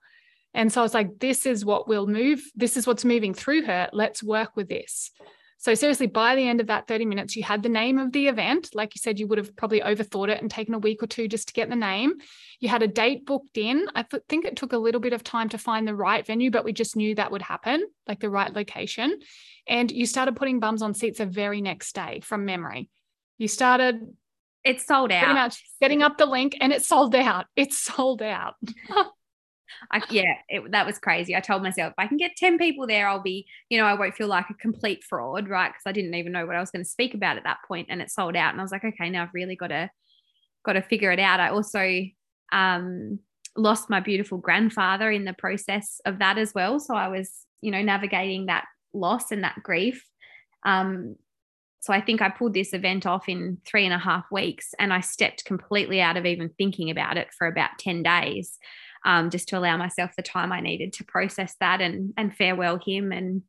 And 0.52 0.72
so 0.72 0.80
I 0.80 0.84
was 0.84 0.94
like, 0.94 1.18
this 1.18 1.46
is 1.46 1.64
what 1.64 1.88
will 1.88 2.06
move. 2.06 2.42
This 2.54 2.76
is 2.76 2.86
what's 2.86 3.04
moving 3.04 3.34
through 3.34 3.62
her. 3.62 3.88
Let's 3.92 4.22
work 4.22 4.54
with 4.54 4.68
this. 4.68 5.10
So, 5.56 5.72
seriously, 5.74 6.08
by 6.08 6.36
the 6.36 6.46
end 6.46 6.60
of 6.60 6.66
that 6.66 6.86
30 6.88 7.06
minutes, 7.06 7.36
you 7.36 7.42
had 7.42 7.62
the 7.62 7.70
name 7.70 7.96
of 7.96 8.12
the 8.12 8.28
event. 8.28 8.74
Like 8.74 8.94
you 8.94 8.98
said, 8.98 9.18
you 9.18 9.26
would 9.28 9.38
have 9.38 9.56
probably 9.56 9.80
overthought 9.80 10.28
it 10.28 10.42
and 10.42 10.50
taken 10.50 10.74
a 10.74 10.78
week 10.78 11.02
or 11.02 11.06
two 11.06 11.26
just 11.26 11.48
to 11.48 11.54
get 11.54 11.70
the 11.70 11.76
name. 11.76 12.14
You 12.60 12.68
had 12.68 12.82
a 12.82 12.88
date 12.88 13.24
booked 13.24 13.56
in. 13.56 13.86
I 13.94 14.02
th- 14.02 14.24
think 14.28 14.44
it 14.44 14.56
took 14.56 14.74
a 14.74 14.78
little 14.78 15.00
bit 15.00 15.14
of 15.14 15.24
time 15.24 15.48
to 15.48 15.58
find 15.58 15.88
the 15.88 15.94
right 15.94 16.26
venue, 16.26 16.50
but 16.50 16.66
we 16.66 16.74
just 16.74 16.96
knew 16.96 17.14
that 17.14 17.32
would 17.32 17.40
happen, 17.40 17.86
like 18.06 18.20
the 18.20 18.28
right 18.28 18.52
location. 18.52 19.20
And 19.66 19.90
you 19.90 20.04
started 20.04 20.36
putting 20.36 20.60
bums 20.60 20.82
on 20.82 20.92
seats 20.92 21.16
the 21.16 21.24
very 21.24 21.62
next 21.62 21.94
day 21.94 22.20
from 22.20 22.44
memory. 22.44 22.90
You 23.38 23.48
started 23.48 24.02
it's 24.64 24.86
sold 24.86 25.12
out. 25.12 25.24
Pretty 25.24 25.34
much 25.34 25.62
setting 25.82 26.02
up 26.02 26.18
the 26.18 26.26
link 26.26 26.56
and 26.60 26.72
it's 26.72 26.88
sold 26.88 27.14
out. 27.14 27.46
It's 27.54 27.78
sold 27.78 28.22
out. 28.22 28.54
I, 29.90 30.02
yeah, 30.10 30.34
it, 30.48 30.70
that 30.70 30.86
was 30.86 30.98
crazy. 30.98 31.36
I 31.36 31.40
told 31.40 31.62
myself 31.62 31.92
if 31.92 31.98
I 31.98 32.06
can 32.06 32.16
get 32.16 32.36
10 32.36 32.58
people 32.58 32.86
there, 32.86 33.08
I'll 33.08 33.22
be, 33.22 33.46
you 33.68 33.78
know, 33.78 33.84
I 33.84 33.94
won't 33.94 34.14
feel 34.14 34.28
like 34.28 34.48
a 34.50 34.54
complete 34.54 35.04
fraud, 35.04 35.48
right? 35.48 35.68
Because 35.68 35.82
I 35.86 35.92
didn't 35.92 36.14
even 36.14 36.32
know 36.32 36.46
what 36.46 36.56
I 36.56 36.60
was 36.60 36.70
going 36.70 36.84
to 36.84 36.90
speak 36.90 37.14
about 37.14 37.36
at 37.36 37.44
that 37.44 37.58
point 37.66 37.88
and 37.90 38.00
it 38.00 38.10
sold 38.10 38.36
out. 38.36 38.52
And 38.52 38.60
I 38.60 38.64
was 38.64 38.72
like, 38.72 38.84
okay, 38.84 39.10
now 39.10 39.24
I've 39.24 39.34
really 39.34 39.56
got 39.56 39.68
to, 39.68 39.90
got 40.64 40.74
to 40.74 40.82
figure 40.82 41.12
it 41.12 41.20
out. 41.20 41.40
I 41.40 41.50
also 41.50 42.02
um, 42.52 43.18
lost 43.56 43.90
my 43.90 44.00
beautiful 44.00 44.38
grandfather 44.38 45.10
in 45.10 45.24
the 45.24 45.34
process 45.34 46.00
of 46.06 46.20
that 46.20 46.38
as 46.38 46.54
well. 46.54 46.78
So 46.80 46.94
I 46.94 47.08
was, 47.08 47.30
you 47.60 47.70
know, 47.70 47.82
navigating 47.82 48.46
that 48.46 48.64
loss 48.92 49.32
and 49.32 49.44
that 49.44 49.62
grief. 49.62 50.06
Um, 50.64 51.16
so 51.84 51.92
I 51.92 52.00
think 52.00 52.22
I 52.22 52.30
pulled 52.30 52.54
this 52.54 52.72
event 52.72 53.04
off 53.04 53.28
in 53.28 53.58
three 53.66 53.84
and 53.84 53.92
a 53.92 53.98
half 53.98 54.24
weeks 54.32 54.72
and 54.78 54.90
I 54.90 55.00
stepped 55.00 55.44
completely 55.44 56.00
out 56.00 56.16
of 56.16 56.24
even 56.24 56.48
thinking 56.48 56.88
about 56.88 57.18
it 57.18 57.28
for 57.36 57.46
about 57.46 57.78
10 57.78 58.02
days, 58.02 58.58
um, 59.04 59.28
just 59.28 59.48
to 59.48 59.58
allow 59.58 59.76
myself 59.76 60.12
the 60.16 60.22
time 60.22 60.50
I 60.50 60.60
needed 60.60 60.94
to 60.94 61.04
process 61.04 61.56
that 61.60 61.82
and, 61.82 62.14
and 62.16 62.34
farewell 62.34 62.80
him. 62.82 63.12
And 63.12 63.42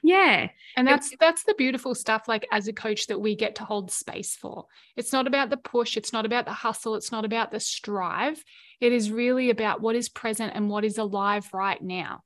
yeah. 0.00 0.50
And 0.76 0.86
that's 0.86 1.12
that's 1.18 1.42
the 1.42 1.54
beautiful 1.54 1.96
stuff 1.96 2.28
like 2.28 2.46
as 2.52 2.68
a 2.68 2.72
coach 2.72 3.08
that 3.08 3.20
we 3.20 3.34
get 3.34 3.56
to 3.56 3.64
hold 3.64 3.90
space 3.90 4.36
for. 4.36 4.66
It's 4.96 5.12
not 5.12 5.26
about 5.26 5.50
the 5.50 5.56
push, 5.56 5.96
it's 5.96 6.12
not 6.12 6.24
about 6.24 6.44
the 6.44 6.52
hustle, 6.52 6.94
it's 6.94 7.10
not 7.10 7.24
about 7.24 7.50
the 7.50 7.58
strive. 7.58 8.44
It 8.80 8.92
is 8.92 9.10
really 9.10 9.50
about 9.50 9.80
what 9.80 9.96
is 9.96 10.08
present 10.08 10.52
and 10.54 10.70
what 10.70 10.84
is 10.84 10.98
alive 10.98 11.48
right 11.52 11.82
now. 11.82 12.22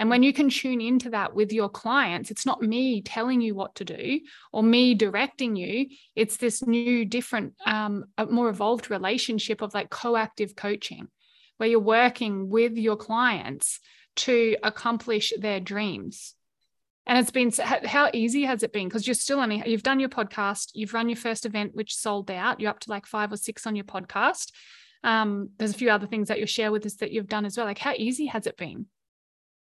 And 0.00 0.08
when 0.08 0.22
you 0.22 0.32
can 0.32 0.48
tune 0.48 0.80
into 0.80 1.10
that 1.10 1.34
with 1.34 1.52
your 1.52 1.68
clients, 1.68 2.30
it's 2.30 2.46
not 2.46 2.62
me 2.62 3.02
telling 3.02 3.42
you 3.42 3.54
what 3.54 3.74
to 3.74 3.84
do 3.84 4.20
or 4.50 4.62
me 4.62 4.94
directing 4.94 5.56
you. 5.56 5.88
It's 6.16 6.38
this 6.38 6.66
new, 6.66 7.04
different, 7.04 7.52
um, 7.66 8.06
more 8.30 8.48
evolved 8.48 8.90
relationship 8.90 9.60
of 9.60 9.74
like 9.74 9.90
coactive 9.90 10.56
coaching, 10.56 11.08
where 11.58 11.68
you're 11.68 11.80
working 11.80 12.48
with 12.48 12.78
your 12.78 12.96
clients 12.96 13.78
to 14.16 14.56
accomplish 14.62 15.34
their 15.38 15.60
dreams. 15.60 16.34
And 17.06 17.18
it's 17.18 17.30
been 17.30 17.52
how 17.84 18.08
easy 18.14 18.44
has 18.44 18.62
it 18.62 18.72
been? 18.72 18.88
Because 18.88 19.06
you're 19.06 19.12
still 19.12 19.38
only 19.38 19.62
you've 19.66 19.82
done 19.82 20.00
your 20.00 20.08
podcast, 20.08 20.70
you've 20.72 20.94
run 20.94 21.10
your 21.10 21.16
first 21.16 21.44
event 21.44 21.74
which 21.74 21.94
sold 21.94 22.30
out. 22.30 22.58
You're 22.58 22.70
up 22.70 22.80
to 22.80 22.90
like 22.90 23.04
five 23.04 23.34
or 23.34 23.36
six 23.36 23.66
on 23.66 23.76
your 23.76 23.84
podcast. 23.84 24.50
Um, 25.04 25.50
there's 25.58 25.72
a 25.72 25.78
few 25.78 25.90
other 25.90 26.06
things 26.06 26.28
that 26.28 26.38
you'll 26.38 26.46
share 26.46 26.72
with 26.72 26.86
us 26.86 26.96
that 26.96 27.12
you've 27.12 27.28
done 27.28 27.44
as 27.44 27.58
well. 27.58 27.66
Like 27.66 27.78
how 27.78 27.92
easy 27.94 28.24
has 28.24 28.46
it 28.46 28.56
been? 28.56 28.86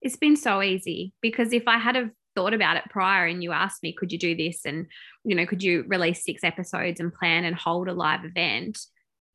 It's 0.00 0.16
been 0.16 0.37
so 0.37 0.62
easy 0.62 1.12
because 1.20 1.52
if 1.52 1.66
I 1.66 1.78
had 1.78 1.96
have 1.96 2.11
thought 2.38 2.54
about 2.54 2.76
it 2.76 2.84
prior 2.88 3.26
and 3.26 3.42
you 3.42 3.50
asked 3.50 3.82
me, 3.82 3.92
could 3.92 4.12
you 4.12 4.18
do 4.18 4.37
this? 4.37 4.64
And, 4.64 4.87
you 5.24 5.34
know, 5.34 5.44
could 5.44 5.62
you 5.62 5.84
release 5.88 6.24
six 6.24 6.44
episodes 6.44 7.00
and 7.00 7.12
plan 7.12 7.44
and 7.44 7.56
hold 7.56 7.88
a 7.88 7.92
live 7.92 8.24
event? 8.24 8.78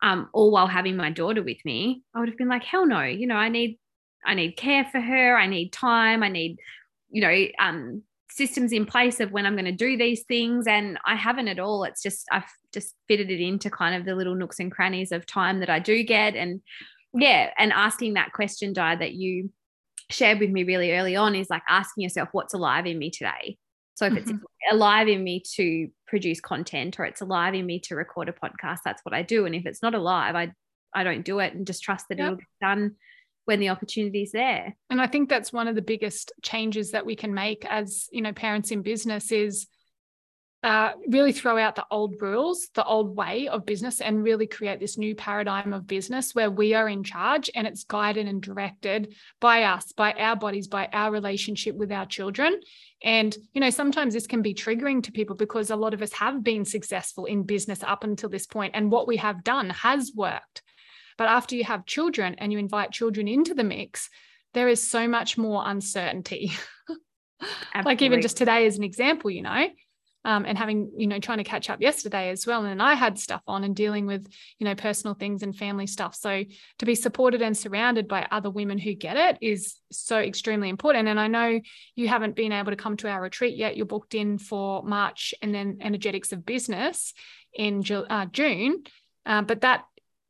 Um, 0.02 0.30
all 0.34 0.52
while 0.52 0.68
having 0.68 0.96
my 0.96 1.10
daughter 1.10 1.44
with 1.44 1.58
me, 1.66 2.04
I 2.16 2.20
would 2.20 2.30
have 2.30 2.38
been 2.38 2.48
like, 2.48 2.64
hell 2.64 2.86
no, 2.86 3.02
you 3.04 3.28
know, 3.28 3.36
I 3.36 3.50
need, 3.50 3.78
I 4.26 4.36
need 4.36 4.54
care 4.54 4.86
for 4.86 5.02
her. 5.02 5.38
I 5.38 5.48
need 5.48 5.74
time. 5.74 6.24
I 6.24 6.30
need, 6.30 6.60
you 7.10 7.22
know, 7.22 7.46
um, 7.60 8.04
systems 8.30 8.72
in 8.72 8.86
place 8.86 9.20
of 9.20 9.32
when 9.32 9.46
I'm 9.46 9.56
going 9.56 9.66
to 9.66 9.72
do 9.72 9.98
these 9.98 10.24
things. 10.24 10.66
And 10.66 10.98
I 11.06 11.16
haven't 11.16 11.50
at 11.50 11.60
all. 11.60 11.84
It's 11.84 12.02
just, 12.02 12.26
I've 12.32 12.50
just 12.74 12.96
fitted 13.08 13.30
it 13.30 13.42
into 13.42 13.70
kind 13.70 13.96
of 13.96 14.06
the 14.06 14.16
little 14.16 14.36
nooks 14.36 14.60
and 14.60 14.72
crannies 14.72 15.12
of 15.12 15.26
time 15.26 15.60
that 15.60 15.70
I 15.70 15.80
do 15.80 16.04
get. 16.04 16.36
And 16.36 16.62
yeah, 17.14 17.52
and 17.58 17.72
asking 17.72 18.14
that 18.14 18.34
question, 18.34 18.74
Di, 18.74 18.96
that 18.96 19.14
you 19.14 19.52
shared 20.10 20.40
with 20.40 20.50
me 20.50 20.64
really 20.64 20.92
early 20.92 21.16
on 21.16 21.36
is 21.36 21.50
like 21.50 21.64
asking 21.68 22.04
yourself 22.04 22.30
what's 22.32 22.54
alive 22.54 22.86
in 22.86 22.98
me 22.98 23.10
today 23.10 23.58
so 23.96 24.06
if 24.06 24.14
mm-hmm. 24.14 24.30
it's 24.30 24.32
alive 24.72 25.08
in 25.08 25.24
me 25.24 25.42
to 25.56 25.88
produce 26.08 26.40
content 26.40 27.00
or 27.00 27.06
it's 27.06 27.22
alive 27.22 27.54
in 27.54 27.66
me 27.66 27.80
to 27.80 27.96
record 27.96 28.30
a 28.30 28.34
podcast 28.34 28.80
that's 28.84 29.04
what 29.04 29.14
i 29.14 29.22
do 29.22 29.46
and 29.46 29.56
if 29.56 29.66
it's 29.66 29.82
not 29.82 29.96
alive 29.96 30.36
i 30.36 30.52
i 30.94 31.04
don't 31.04 31.26
do 31.26 31.40
it 31.40 31.54
and 31.54 31.68
just 31.68 31.84
trust 31.84 32.06
that 32.10 32.18
yep. 32.18 32.26
it'll 32.26 32.38
get 32.38 32.46
done 32.62 32.96
when 33.46 33.60
the 33.60 33.70
opportunity 33.70 34.24
is 34.24 34.32
there 34.32 34.76
and 34.90 35.02
i 35.02 35.08
think 35.08 35.30
that's 35.30 35.54
one 35.54 35.68
of 35.68 35.76
the 35.76 35.82
biggest 35.82 36.32
changes 36.42 36.92
that 36.92 37.06
we 37.06 37.16
can 37.16 37.34
make 37.34 37.66
as 37.66 38.08
you 38.12 38.22
know 38.22 38.34
parents 38.34 38.72
in 38.72 38.82
business 38.82 39.32
is 39.32 39.68
uh, 40.64 40.94
really 41.10 41.34
throw 41.34 41.58
out 41.58 41.76
the 41.76 41.86
old 41.92 42.16
rules, 42.22 42.70
the 42.74 42.86
old 42.86 43.16
way 43.18 43.50
of 43.50 43.66
business, 43.66 44.00
and 44.00 44.24
really 44.24 44.48
create 44.48 44.80
this 44.80 44.98
new 44.98 45.14
paradigm 45.14 45.74
of 45.74 45.86
business 45.86 46.34
where 46.34 46.50
we 46.50 46.74
are 46.74 46.88
in 46.88 47.04
charge 47.04 47.50
and 47.54 47.68
it's 47.68 47.84
guided 47.84 48.28
and 48.28 48.42
directed 48.42 49.14
by 49.42 49.64
us, 49.64 49.92
by 49.92 50.14
our 50.14 50.38
bodies, 50.38 50.70
by 50.70 50.88
our 50.94 51.12
relationship 51.12 51.76
with 51.76 51.92
our 51.92 52.06
children. 52.06 52.62
And, 53.04 53.36
you 53.54 53.60
know, 53.60 53.70
sometimes 53.70 54.14
this 54.14 54.26
can 54.26 54.42
be 54.42 54.54
triggering 54.54 55.04
to 55.04 55.12
people 55.12 55.36
because 55.36 55.70
a 55.70 55.76
lot 55.76 55.94
of 55.94 56.02
us 56.02 56.14
have 56.14 56.46
been 56.46 56.64
successful 56.64 57.26
in 57.26 57.44
business 57.44 57.84
up 57.84 58.06
until 58.06 58.30
this 58.30 58.48
point, 58.48 58.72
and 58.74 58.90
what 58.90 59.06
we 59.06 59.18
have 59.18 59.44
done 59.44 59.70
has 59.70 60.14
worked. 60.16 60.64
But 61.18 61.28
after 61.28 61.56
you 61.56 61.66
have 61.66 61.86
children 61.86 62.36
and 62.38 62.54
you 62.54 62.58
invite 62.58 62.92
children 62.92 63.28
into 63.28 63.54
the 63.54 63.66
mix, 63.66 64.10
there 64.54 64.70
is 64.70 64.88
so 64.88 65.10
much 65.10 65.38
more 65.38 65.62
uncertainty. 65.66 66.54
like 67.84 68.02
even 68.02 68.22
just 68.22 68.38
today 68.38 68.66
as 68.66 68.78
an 68.78 68.84
example, 68.84 69.30
you 69.30 69.42
know, 69.42 69.68
um, 70.26 70.46
and 70.46 70.58
having 70.58 70.92
you 70.98 71.08
know 71.08 71.20
trying 71.20 71.38
to 71.40 71.44
catch 71.44 71.70
up 71.70 71.82
yesterday 71.82 72.30
as 72.30 72.48
well. 72.48 72.66
And 72.66 72.82
i 72.82 72.94
had 72.94 73.20
stuff 73.20 73.42
on 73.48 73.64
and 73.64 73.76
dealing 73.76 74.06
with 74.06 74.28
you 74.60 74.66
know 74.66 74.76
personal 74.76 75.14
things 75.14 75.44
and 75.44 75.56
family 75.56 75.88
stuff. 75.88 76.16
So 76.16 76.44
to 76.80 76.86
be 76.86 76.96
supported 76.96 77.42
and 77.42 77.58
surrounded 77.58 78.08
by 78.08 78.28
other 78.32 78.50
women 78.50 78.78
who 78.78 78.94
get 78.94 79.18
it 79.18 79.38
is 79.42 79.76
so 79.92 80.20
extremely 80.20 80.70
important. 80.70 81.08
And 81.08 81.20
i 81.20 81.28
know 81.28 81.60
you 81.96 82.08
haven't 82.08 82.36
been 82.36 82.52
able 82.52 82.72
to 82.72 82.78
come 82.78 82.98
to 82.98 83.10
our 83.10 83.22
retreat 83.22 83.58
yet. 83.58 83.78
You're 83.78 83.86
booked 83.86 84.16
in 84.16 84.38
for 84.38 84.84
march 84.84 85.34
and 85.42 85.54
then 85.54 85.78
energetics 85.82 86.32
of 86.32 86.46
business 86.46 87.14
in 87.54 87.84
uh, 87.92 88.26
june. 88.28 88.84
Uh, 89.26 89.42
but 89.42 89.62
that 89.62 89.86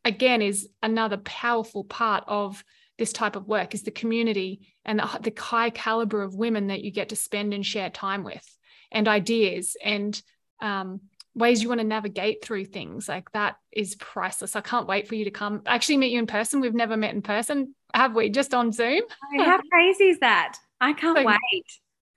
again 0.06 0.42
is 0.42 0.70
another 0.82 1.18
powerful 1.18 1.84
part 1.84 2.24
of 2.28 2.64
this 2.98 3.14
type 3.14 3.36
of 3.36 3.48
work 3.48 3.74
is 3.74 3.84
the 3.84 3.92
community 3.92 4.68
and 4.86 5.00
the, 5.00 5.20
the 5.22 5.42
high 5.42 5.70
caliber 5.70 6.22
of 6.22 6.36
women 6.36 6.68
that 6.68 6.84
you 6.84 6.92
get 6.92 7.10
to 7.10 7.16
spend 7.16 7.54
and 7.54 7.66
share 7.66 7.90
time 7.90 8.24
with 8.24 8.46
and 8.94 9.08
ideas 9.08 9.76
and 9.84 10.22
um, 10.62 11.02
ways 11.36 11.62
you 11.62 11.70
want 11.70 11.82
to 11.82 11.88
navigate 11.88 12.44
through 12.44 12.66
things 12.66 13.10
like 13.10 13.32
that 13.32 13.58
is 13.72 13.96
priceless. 13.96 14.56
I 14.56 14.62
can't 14.62 14.88
wait 14.88 15.08
for 15.08 15.16
you 15.16 15.26
to 15.26 15.32
come 15.32 15.64
actually 15.66 15.98
meet 15.98 16.12
you 16.12 16.20
in 16.20 16.28
person. 16.28 16.62
We've 16.62 16.74
never 16.74 16.96
met 16.96 17.14
in 17.14 17.22
person, 17.22 17.76
have 17.94 18.16
we? 18.16 18.30
Just 18.30 18.54
on 18.54 18.72
Zoom. 18.72 19.02
How 19.38 19.60
crazy 19.72 20.06
is 20.06 20.20
that? 20.20 20.58
I 20.80 20.94
can't 20.94 21.18
so, 21.18 21.26
wait. 21.26 21.66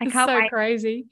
I 0.01 0.07
can't 0.07 0.31
so 0.31 0.39
wait. 0.39 0.51
crazy. 0.51 1.07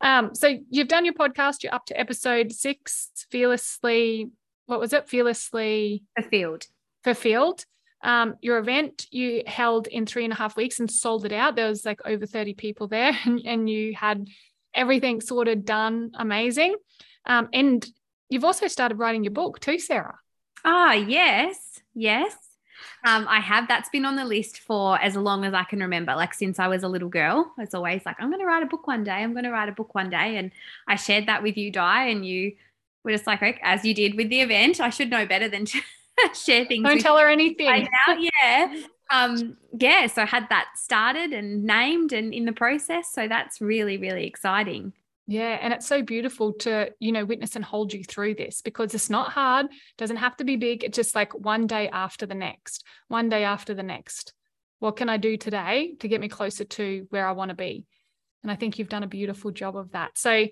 Um, 0.00 0.34
so 0.34 0.58
you've 0.70 0.88
done 0.88 1.04
your 1.04 1.14
podcast. 1.14 1.62
You're 1.62 1.74
up 1.74 1.86
to 1.86 1.98
episode 1.98 2.52
six. 2.52 3.10
Fearlessly, 3.30 4.30
what 4.66 4.80
was 4.80 4.92
it? 4.92 5.08
Fearlessly 5.08 6.04
fulfilled. 6.18 6.66
Fulfilled. 7.04 7.64
Um, 8.02 8.36
your 8.40 8.58
event 8.58 9.06
you 9.10 9.42
held 9.46 9.86
in 9.86 10.06
three 10.06 10.24
and 10.24 10.32
a 10.32 10.36
half 10.36 10.56
weeks 10.56 10.80
and 10.80 10.90
sold 10.90 11.26
it 11.26 11.32
out. 11.32 11.54
There 11.54 11.68
was 11.68 11.84
like 11.84 12.00
over 12.06 12.24
30 12.24 12.54
people 12.54 12.88
there, 12.88 13.16
and, 13.24 13.40
and 13.44 13.68
you 13.68 13.94
had 13.94 14.26
everything 14.74 15.20
sorted 15.20 15.64
done 15.64 16.12
amazing. 16.14 16.76
Um, 17.26 17.48
and 17.52 17.86
you've 18.28 18.44
also 18.44 18.66
started 18.68 18.98
writing 18.98 19.24
your 19.24 19.32
book 19.32 19.60
too, 19.60 19.78
Sarah. 19.78 20.18
Ah, 20.64 20.92
yes, 20.92 21.80
yes. 21.94 22.34
Um, 23.04 23.26
I 23.28 23.40
have. 23.40 23.68
That's 23.68 23.88
been 23.88 24.04
on 24.04 24.16
the 24.16 24.24
list 24.24 24.58
for 24.58 25.00
as 25.00 25.16
long 25.16 25.44
as 25.44 25.54
I 25.54 25.64
can 25.64 25.80
remember. 25.80 26.14
Like 26.14 26.34
since 26.34 26.58
I 26.58 26.68
was 26.68 26.82
a 26.82 26.88
little 26.88 27.08
girl, 27.08 27.52
it's 27.58 27.74
always 27.74 28.02
like, 28.04 28.16
I'm 28.18 28.28
going 28.28 28.40
to 28.40 28.46
write 28.46 28.62
a 28.62 28.66
book 28.66 28.86
one 28.86 29.04
day. 29.04 29.12
I'm 29.12 29.32
going 29.32 29.44
to 29.44 29.50
write 29.50 29.68
a 29.68 29.72
book 29.72 29.94
one 29.94 30.10
day. 30.10 30.36
And 30.36 30.50
I 30.86 30.96
shared 30.96 31.26
that 31.26 31.42
with 31.42 31.56
you, 31.56 31.70
Di, 31.70 32.08
and 32.08 32.26
you 32.26 32.52
were 33.04 33.12
just 33.12 33.26
like, 33.26 33.60
as 33.62 33.84
you 33.84 33.94
did 33.94 34.16
with 34.16 34.28
the 34.28 34.40
event, 34.42 34.80
I 34.80 34.90
should 34.90 35.10
know 35.10 35.26
better 35.26 35.48
than 35.48 35.64
to 35.66 35.80
share 36.34 36.66
things. 36.66 36.86
Don't 36.86 37.00
tell 37.00 37.18
her 37.18 37.28
anything. 37.28 37.68
Right 37.68 37.88
now, 38.06 38.16
yeah. 38.18 38.82
Um, 39.10 39.56
yeah. 39.78 40.06
So 40.06 40.22
I 40.22 40.26
had 40.26 40.48
that 40.50 40.68
started 40.76 41.32
and 41.32 41.64
named 41.64 42.12
and 42.12 42.32
in 42.32 42.44
the 42.44 42.52
process. 42.52 43.12
So 43.12 43.26
that's 43.28 43.60
really, 43.60 43.96
really 43.98 44.26
exciting. 44.26 44.92
Yeah, 45.26 45.58
and 45.62 45.72
it's 45.72 45.86
so 45.86 46.02
beautiful 46.02 46.54
to, 46.54 46.90
you 46.98 47.12
know, 47.12 47.24
witness 47.24 47.54
and 47.54 47.64
hold 47.64 47.92
you 47.92 48.02
through 48.02 48.34
this 48.34 48.62
because 48.62 48.92
it's 48.96 49.08
not 49.08 49.30
hard, 49.30 49.68
doesn't 49.96 50.16
have 50.16 50.36
to 50.38 50.44
be 50.44 50.56
big. 50.56 50.82
It's 50.82 50.96
just 50.96 51.14
like 51.14 51.32
one 51.38 51.68
day 51.68 51.88
after 51.88 52.26
the 52.26 52.34
next, 52.34 52.84
one 53.06 53.28
day 53.28 53.44
after 53.44 53.72
the 53.72 53.84
next. 53.84 54.32
What 54.80 54.96
can 54.96 55.08
I 55.08 55.18
do 55.18 55.36
today 55.36 55.94
to 56.00 56.08
get 56.08 56.20
me 56.20 56.28
closer 56.28 56.64
to 56.64 57.06
where 57.10 57.28
I 57.28 57.32
want 57.32 57.50
to 57.50 57.54
be? 57.54 57.84
And 58.42 58.50
I 58.50 58.56
think 58.56 58.76
you've 58.76 58.88
done 58.88 59.04
a 59.04 59.08
beautiful 59.08 59.52
job 59.52 59.76
of 59.76 59.92
that. 59.92 60.18
So 60.18 60.48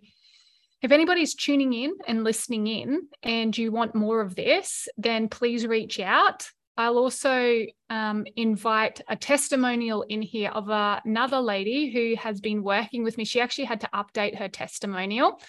if 0.81 0.93
anybody's 0.93 1.35
tuning 1.35 1.73
in 1.73 1.95
and 2.07 2.23
listening 2.23 2.69
in 2.69 3.09
and 3.25 3.59
you 3.59 3.73
want 3.73 3.97
more 3.97 4.21
of 4.21 4.37
this, 4.37 4.87
then 4.97 5.29
please 5.29 5.67
reach 5.67 5.99
out. 5.99 6.49
I'll 6.79 6.97
also 6.97 7.67
um, 7.91 8.25
invite 8.37 9.01
a 9.09 9.17
testimonial 9.17 10.03
in 10.03 10.23
here 10.23 10.51
of 10.51 10.69
another 10.69 11.41
lady 11.41 11.91
who 11.91 12.15
has 12.23 12.41
been 12.41 12.63
working 12.63 13.03
with 13.03 13.19
me. 13.19 13.25
She 13.25 13.41
actually 13.41 13.65
had 13.65 13.81
to 13.81 13.91
update 13.93 14.39
her 14.39 14.47
testimonial, 14.47 15.41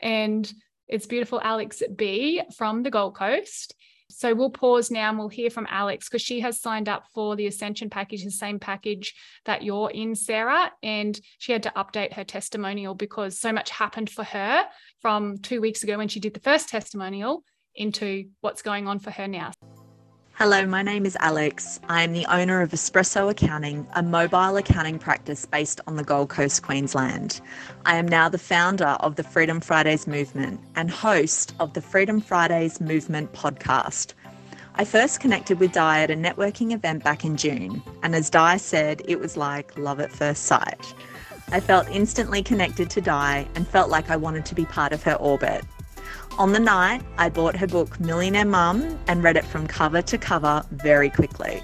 and 0.00 0.50
it's 0.88 1.04
beautiful 1.06 1.42
Alex 1.42 1.82
B 1.94 2.40
from 2.56 2.82
the 2.82 2.90
Gold 2.90 3.16
Coast. 3.16 3.74
So 4.10 4.34
we'll 4.34 4.48
pause 4.48 4.90
now 4.90 5.10
and 5.10 5.18
we'll 5.18 5.28
hear 5.28 5.50
from 5.50 5.66
Alex 5.68 6.08
because 6.08 6.22
she 6.22 6.40
has 6.40 6.58
signed 6.58 6.88
up 6.88 7.04
for 7.12 7.36
the 7.36 7.46
Ascension 7.46 7.90
package, 7.90 8.24
the 8.24 8.30
same 8.30 8.58
package 8.58 9.14
that 9.44 9.62
you're 9.62 9.90
in, 9.90 10.14
Sarah. 10.14 10.72
And 10.82 11.20
she 11.36 11.52
had 11.52 11.64
to 11.64 11.72
update 11.76 12.14
her 12.14 12.24
testimonial 12.24 12.94
because 12.94 13.38
so 13.38 13.52
much 13.52 13.68
happened 13.68 14.08
for 14.08 14.24
her 14.24 14.64
from 15.02 15.36
two 15.36 15.60
weeks 15.60 15.82
ago 15.82 15.98
when 15.98 16.08
she 16.08 16.20
did 16.20 16.32
the 16.32 16.40
first 16.40 16.70
testimonial 16.70 17.44
into 17.74 18.30
what's 18.40 18.62
going 18.62 18.88
on 18.88 18.98
for 18.98 19.10
her 19.10 19.28
now. 19.28 19.52
Hello, 20.38 20.64
my 20.64 20.84
name 20.84 21.04
is 21.04 21.16
Alex. 21.18 21.80
I 21.88 22.04
am 22.04 22.12
the 22.12 22.24
owner 22.26 22.62
of 22.62 22.70
Espresso 22.70 23.28
Accounting, 23.28 23.84
a 23.96 24.04
mobile 24.04 24.56
accounting 24.56 24.96
practice 25.00 25.44
based 25.44 25.80
on 25.88 25.96
the 25.96 26.04
Gold 26.04 26.28
Coast, 26.28 26.62
Queensland. 26.62 27.40
I 27.84 27.96
am 27.96 28.06
now 28.06 28.28
the 28.28 28.38
founder 28.38 28.96
of 29.00 29.16
the 29.16 29.24
Freedom 29.24 29.60
Fridays 29.60 30.06
movement 30.06 30.60
and 30.76 30.92
host 30.92 31.54
of 31.58 31.72
the 31.72 31.82
Freedom 31.82 32.20
Fridays 32.20 32.80
Movement 32.80 33.32
podcast. 33.32 34.14
I 34.76 34.84
first 34.84 35.18
connected 35.18 35.58
with 35.58 35.72
Di 35.72 36.02
at 36.04 36.10
a 36.12 36.14
networking 36.14 36.72
event 36.72 37.02
back 37.02 37.24
in 37.24 37.36
June, 37.36 37.82
and 38.04 38.14
as 38.14 38.30
Di 38.30 38.58
said, 38.58 39.02
it 39.06 39.18
was 39.18 39.36
like 39.36 39.76
love 39.76 39.98
at 39.98 40.12
first 40.12 40.44
sight. 40.44 40.94
I 41.50 41.58
felt 41.58 41.90
instantly 41.90 42.44
connected 42.44 42.90
to 42.90 43.00
Di 43.00 43.44
and 43.56 43.66
felt 43.66 43.90
like 43.90 44.08
I 44.08 44.14
wanted 44.14 44.46
to 44.46 44.54
be 44.54 44.66
part 44.66 44.92
of 44.92 45.02
her 45.02 45.14
orbit. 45.14 45.64
On 46.38 46.52
the 46.52 46.60
night, 46.60 47.02
I 47.16 47.30
bought 47.30 47.56
her 47.56 47.66
book 47.66 47.98
Millionaire 47.98 48.44
Mum 48.44 48.96
and 49.08 49.24
read 49.24 49.36
it 49.36 49.44
from 49.44 49.66
cover 49.66 50.00
to 50.02 50.16
cover 50.16 50.64
very 50.70 51.10
quickly. 51.10 51.60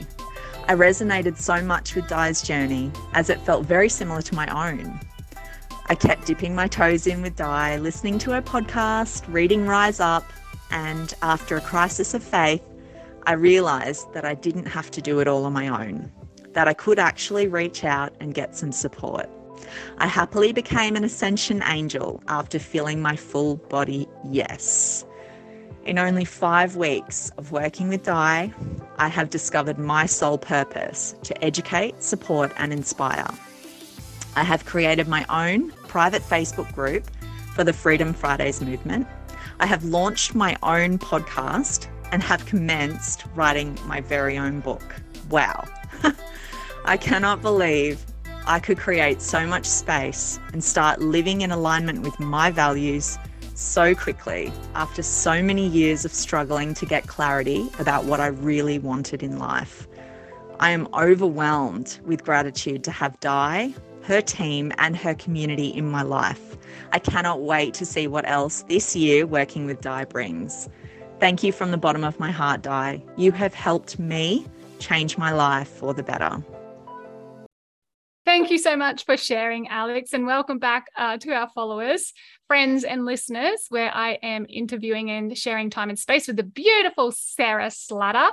I 0.67 0.75
resonated 0.75 1.39
so 1.39 1.63
much 1.63 1.95
with 1.95 2.09
Di's 2.09 2.43
journey 2.43 2.91
as 3.13 3.31
it 3.31 3.41
felt 3.43 3.67
very 3.67 3.89
similar 3.89 4.21
to 4.23 4.35
my 4.35 4.49
own. 4.49 4.99
I 5.87 5.95
kept 5.95 6.27
dipping 6.27 6.57
my 6.57 6.67
toes 6.67 7.07
in 7.07 7.23
with 7.23 7.37
Di, 7.37 7.77
listening 7.77 8.19
to 8.19 8.33
her 8.33 8.43
podcast, 8.43 9.23
reading 9.33 9.65
Rise 9.65 10.01
Up, 10.01 10.25
and 10.73 11.15
after 11.23 11.57
a 11.57 11.61
crisis 11.61 12.13
of 12.13 12.25
faith, 12.25 12.65
I 13.29 13.35
realised 13.35 14.13
that 14.13 14.25
I 14.25 14.35
didn't 14.35 14.67
have 14.67 14.91
to 14.91 15.01
do 15.01 15.21
it 15.21 15.29
all 15.29 15.45
on 15.45 15.53
my 15.53 15.69
own, 15.69 16.11
that 16.53 16.67
I 16.67 16.75
could 16.75 16.99
actually 16.99 17.47
reach 17.47 17.85
out 17.85 18.13
and 18.19 18.35
get 18.35 18.57
some 18.57 18.73
support. 18.73 19.31
I 19.99 20.07
happily 20.07 20.53
became 20.53 20.97
an 20.97 21.05
ascension 21.05 21.63
angel 21.67 22.23
after 22.29 22.59
feeling 22.59 23.01
my 23.03 23.17
full 23.17 23.57
body 23.57 24.09
yes. 24.25 25.05
In 25.85 25.99
only 25.99 26.25
five 26.25 26.77
weeks 26.77 27.31
of 27.37 27.53
working 27.53 27.89
with 27.89 28.05
Di, 28.05 28.53
I 28.97 29.09
have 29.09 29.29
discovered 29.29 29.79
my 29.79 30.07
sole 30.07 30.39
purpose 30.39 31.15
to 31.25 31.45
educate, 31.45 32.03
support, 32.03 32.53
and 32.57 32.73
inspire. 32.73 33.29
I 34.37 34.45
have 34.45 34.65
created 34.65 35.09
my 35.09 35.27
own 35.29 35.71
private 35.89 36.23
Facebook 36.23 36.73
group 36.75 37.05
for 37.55 37.65
the 37.65 37.73
Freedom 37.73 38.15
Fridays 38.15 38.63
movement. 38.63 39.07
I 39.61 39.67
have 39.67 39.85
launched 39.85 40.35
my 40.35 40.57
own 40.63 40.99
podcast 40.99 41.87
and 42.11 42.23
have 42.23 42.47
commenced 42.47 43.25
writing 43.35 43.79
my 43.87 44.01
very 44.01 44.39
own 44.39 44.61
book. 44.61 44.83
Wow. 45.29 45.65
I 46.85 46.97
cannot 46.97 47.43
believe 47.43 48.05
I 48.47 48.61
could 48.61 48.77
create 48.77 49.23
so 49.23 49.47
much 49.47 49.65
space 49.65 50.39
and 50.53 50.63
start 50.63 51.01
living 51.01 51.41
in 51.41 51.51
alignment 51.51 52.03
with 52.03 52.21
my 52.21 52.51
values 52.51 53.17
so 53.55 53.95
quickly 53.95 54.53
after 54.75 55.03
so 55.03 55.43
many 55.43 55.67
years 55.67 56.05
of 56.05 56.13
struggling 56.13 56.75
to 56.75 56.85
get 56.85 57.07
clarity 57.07 57.67
about 57.79 58.05
what 58.05 58.21
I 58.21 58.27
really 58.27 58.79
wanted 58.79 59.23
in 59.23 59.39
life. 59.39 59.89
I 60.61 60.71
am 60.71 60.89
overwhelmed 60.93 61.99
with 62.05 62.23
gratitude 62.23 62.85
to 62.85 62.91
have 62.91 63.19
Di, 63.21 63.75
her 64.03 64.21
team, 64.21 64.73
and 64.77 64.95
her 64.95 65.15
community 65.15 65.69
in 65.69 65.91
my 65.91 66.03
life. 66.03 66.59
I 66.93 66.99
cannot 66.99 67.41
wait 67.41 67.73
to 67.75 67.87
see 67.87 68.07
what 68.07 68.29
else 68.29 68.63
this 68.69 68.95
year 68.95 69.27
working 69.27 69.65
with 69.65 69.81
Di 69.81 70.05
brings. 70.05 70.69
Thank 71.19 71.43
you 71.43 71.51
from 71.51 71.71
the 71.71 71.79
bottom 71.79 72.05
of 72.05 72.21
my 72.21 72.31
heart, 72.31 72.61
Di. 72.61 73.03
You 73.17 73.33
have 73.33 73.55
helped 73.55 73.99
me 73.99 74.45
change 74.81 75.17
my 75.17 75.33
life 75.33 75.69
for 75.69 75.95
the 75.95 76.03
better. 76.03 76.45
Thank 78.35 78.51
you 78.51 78.59
so 78.59 78.77
much 78.77 79.05
for 79.05 79.17
sharing, 79.17 79.69
Alex, 79.69 80.13
and 80.13 80.27
welcome 80.27 80.59
back 80.59 80.89
uh, 80.97 81.17
to 81.19 81.31
our 81.31 81.49
followers, 81.51 82.13
friends, 82.49 82.83
and 82.83 83.05
listeners, 83.05 83.67
where 83.69 83.95
I 83.95 84.15
am 84.25 84.45
interviewing 84.49 85.09
and 85.09 85.39
sharing 85.39 85.71
time 85.71 85.89
and 85.89 85.97
space 85.97 86.27
with 86.27 86.35
the 86.35 86.43
beautiful 86.43 87.13
Sarah 87.13 87.71
Slatter. 87.71 88.31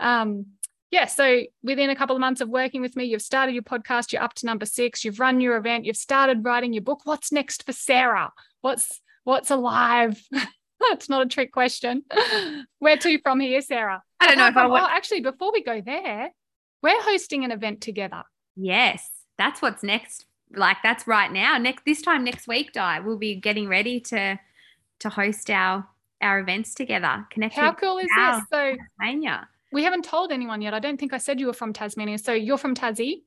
Um, 0.00 0.46
yeah, 0.90 1.04
so 1.04 1.42
within 1.62 1.90
a 1.90 1.94
couple 1.94 2.16
of 2.16 2.20
months 2.20 2.40
of 2.40 2.48
working 2.48 2.80
with 2.80 2.96
me, 2.96 3.04
you've 3.04 3.20
started 3.20 3.52
your 3.52 3.62
podcast, 3.62 4.10
you're 4.10 4.22
up 4.22 4.32
to 4.36 4.46
number 4.46 4.64
six, 4.64 5.04
you've 5.04 5.20
run 5.20 5.38
your 5.42 5.58
event, 5.58 5.84
you've 5.84 5.98
started 5.98 6.46
writing 6.46 6.72
your 6.72 6.82
book. 6.82 7.02
What's 7.04 7.30
next 7.30 7.66
for 7.66 7.72
Sarah? 7.72 8.32
What's 8.62 9.02
what's 9.24 9.50
alive? 9.50 10.18
That's 10.88 11.10
not 11.10 11.26
a 11.26 11.28
trick 11.28 11.52
question. 11.52 12.04
Where 12.78 12.96
to 12.96 13.20
from 13.20 13.40
here, 13.40 13.60
Sarah? 13.60 14.02
I 14.18 14.28
don't 14.28 14.38
know 14.38 14.46
if 14.46 14.56
I 14.56 14.62
want. 14.62 14.84
Well, 14.84 14.86
actually, 14.86 15.20
before 15.20 15.52
we 15.52 15.62
go 15.62 15.82
there, 15.82 16.30
we're 16.82 17.02
hosting 17.02 17.44
an 17.44 17.50
event 17.50 17.82
together. 17.82 18.22
Yes 18.56 19.11
that's 19.38 19.62
what's 19.62 19.82
next. 19.82 20.26
Like 20.54 20.78
that's 20.82 21.06
right 21.06 21.32
now. 21.32 21.58
Next 21.58 21.84
this 21.84 22.02
time 22.02 22.24
next 22.24 22.46
week, 22.46 22.72
Di, 22.72 23.00
we'll 23.00 23.18
be 23.18 23.34
getting 23.34 23.68
ready 23.68 24.00
to 24.00 24.38
to 25.00 25.08
host 25.08 25.50
our 25.50 25.86
our 26.20 26.38
events 26.40 26.74
together. 26.74 27.26
Connect. 27.30 27.54
How 27.54 27.72
cool 27.72 27.98
is 27.98 28.08
this? 28.16 28.42
So 28.50 28.76
Tasmania. 28.98 29.48
We 29.72 29.84
haven't 29.84 30.04
told 30.04 30.32
anyone 30.32 30.60
yet. 30.60 30.74
I 30.74 30.78
don't 30.78 30.98
think 30.98 31.14
I 31.14 31.18
said 31.18 31.40
you 31.40 31.46
were 31.46 31.52
from 31.54 31.72
Tasmania. 31.72 32.18
So 32.18 32.32
you're 32.32 32.58
from 32.58 32.74
Tassie. 32.74 33.22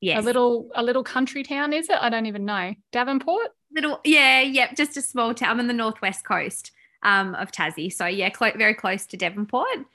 Yes. 0.00 0.22
A 0.22 0.24
little 0.24 0.70
a 0.74 0.82
little 0.82 1.02
country 1.02 1.42
town, 1.42 1.72
is 1.72 1.88
it? 1.88 1.98
I 2.00 2.08
don't 2.08 2.26
even 2.26 2.44
know. 2.44 2.74
Davenport? 2.92 3.48
Little 3.74 4.00
yeah, 4.04 4.40
yeah, 4.40 4.72
just 4.74 4.96
a 4.96 5.02
small 5.02 5.34
town. 5.34 5.50
I'm 5.50 5.60
on 5.60 5.66
the 5.66 5.72
northwest 5.72 6.24
coast 6.24 6.70
um, 7.02 7.34
of 7.34 7.50
Tassie. 7.50 7.92
So 7.92 8.06
yeah, 8.06 8.30
clo- 8.30 8.52
very 8.56 8.74
close 8.74 9.06
to 9.06 9.16
Devonport. 9.16 9.86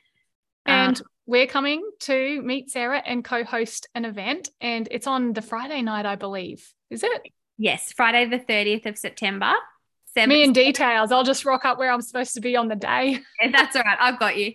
And 0.66 0.98
um, 0.98 1.06
we're 1.26 1.48
coming 1.48 1.88
to 2.02 2.42
meet 2.42 2.70
Sarah 2.70 3.02
and 3.06 3.24
co 3.24 3.44
host 3.44 3.88
an 3.96 4.06
event, 4.06 4.50
and 4.60 4.88
it's 4.92 5.08
on 5.08 5.34
the 5.34 5.42
Friday 5.42 5.82
night, 5.82 6.06
I 6.06 6.16
believe. 6.16 6.74
Is 6.90 7.04
it? 7.04 7.22
Yes, 7.58 7.92
Friday, 7.92 8.26
the 8.26 8.40
30th 8.40 8.86
of 8.86 8.98
September. 8.98 9.54
Seven, 10.14 10.30
Me 10.30 10.44
in 10.44 10.54
details. 10.54 11.12
I'll 11.12 11.24
just 11.24 11.46
rock 11.46 11.66
up 11.66 11.78
where 11.78 11.92
I'm 11.92 12.02
supposed 12.02 12.34
to 12.34 12.42
be 12.42 12.56
on 12.56 12.68
the 12.68 12.76
day. 12.76 13.20
Yeah, 13.42 13.52
that's 13.52 13.76
all 13.76 13.84
right. 13.84 13.98
I've 14.00 14.20
got 14.20 14.38
you. 14.38 14.54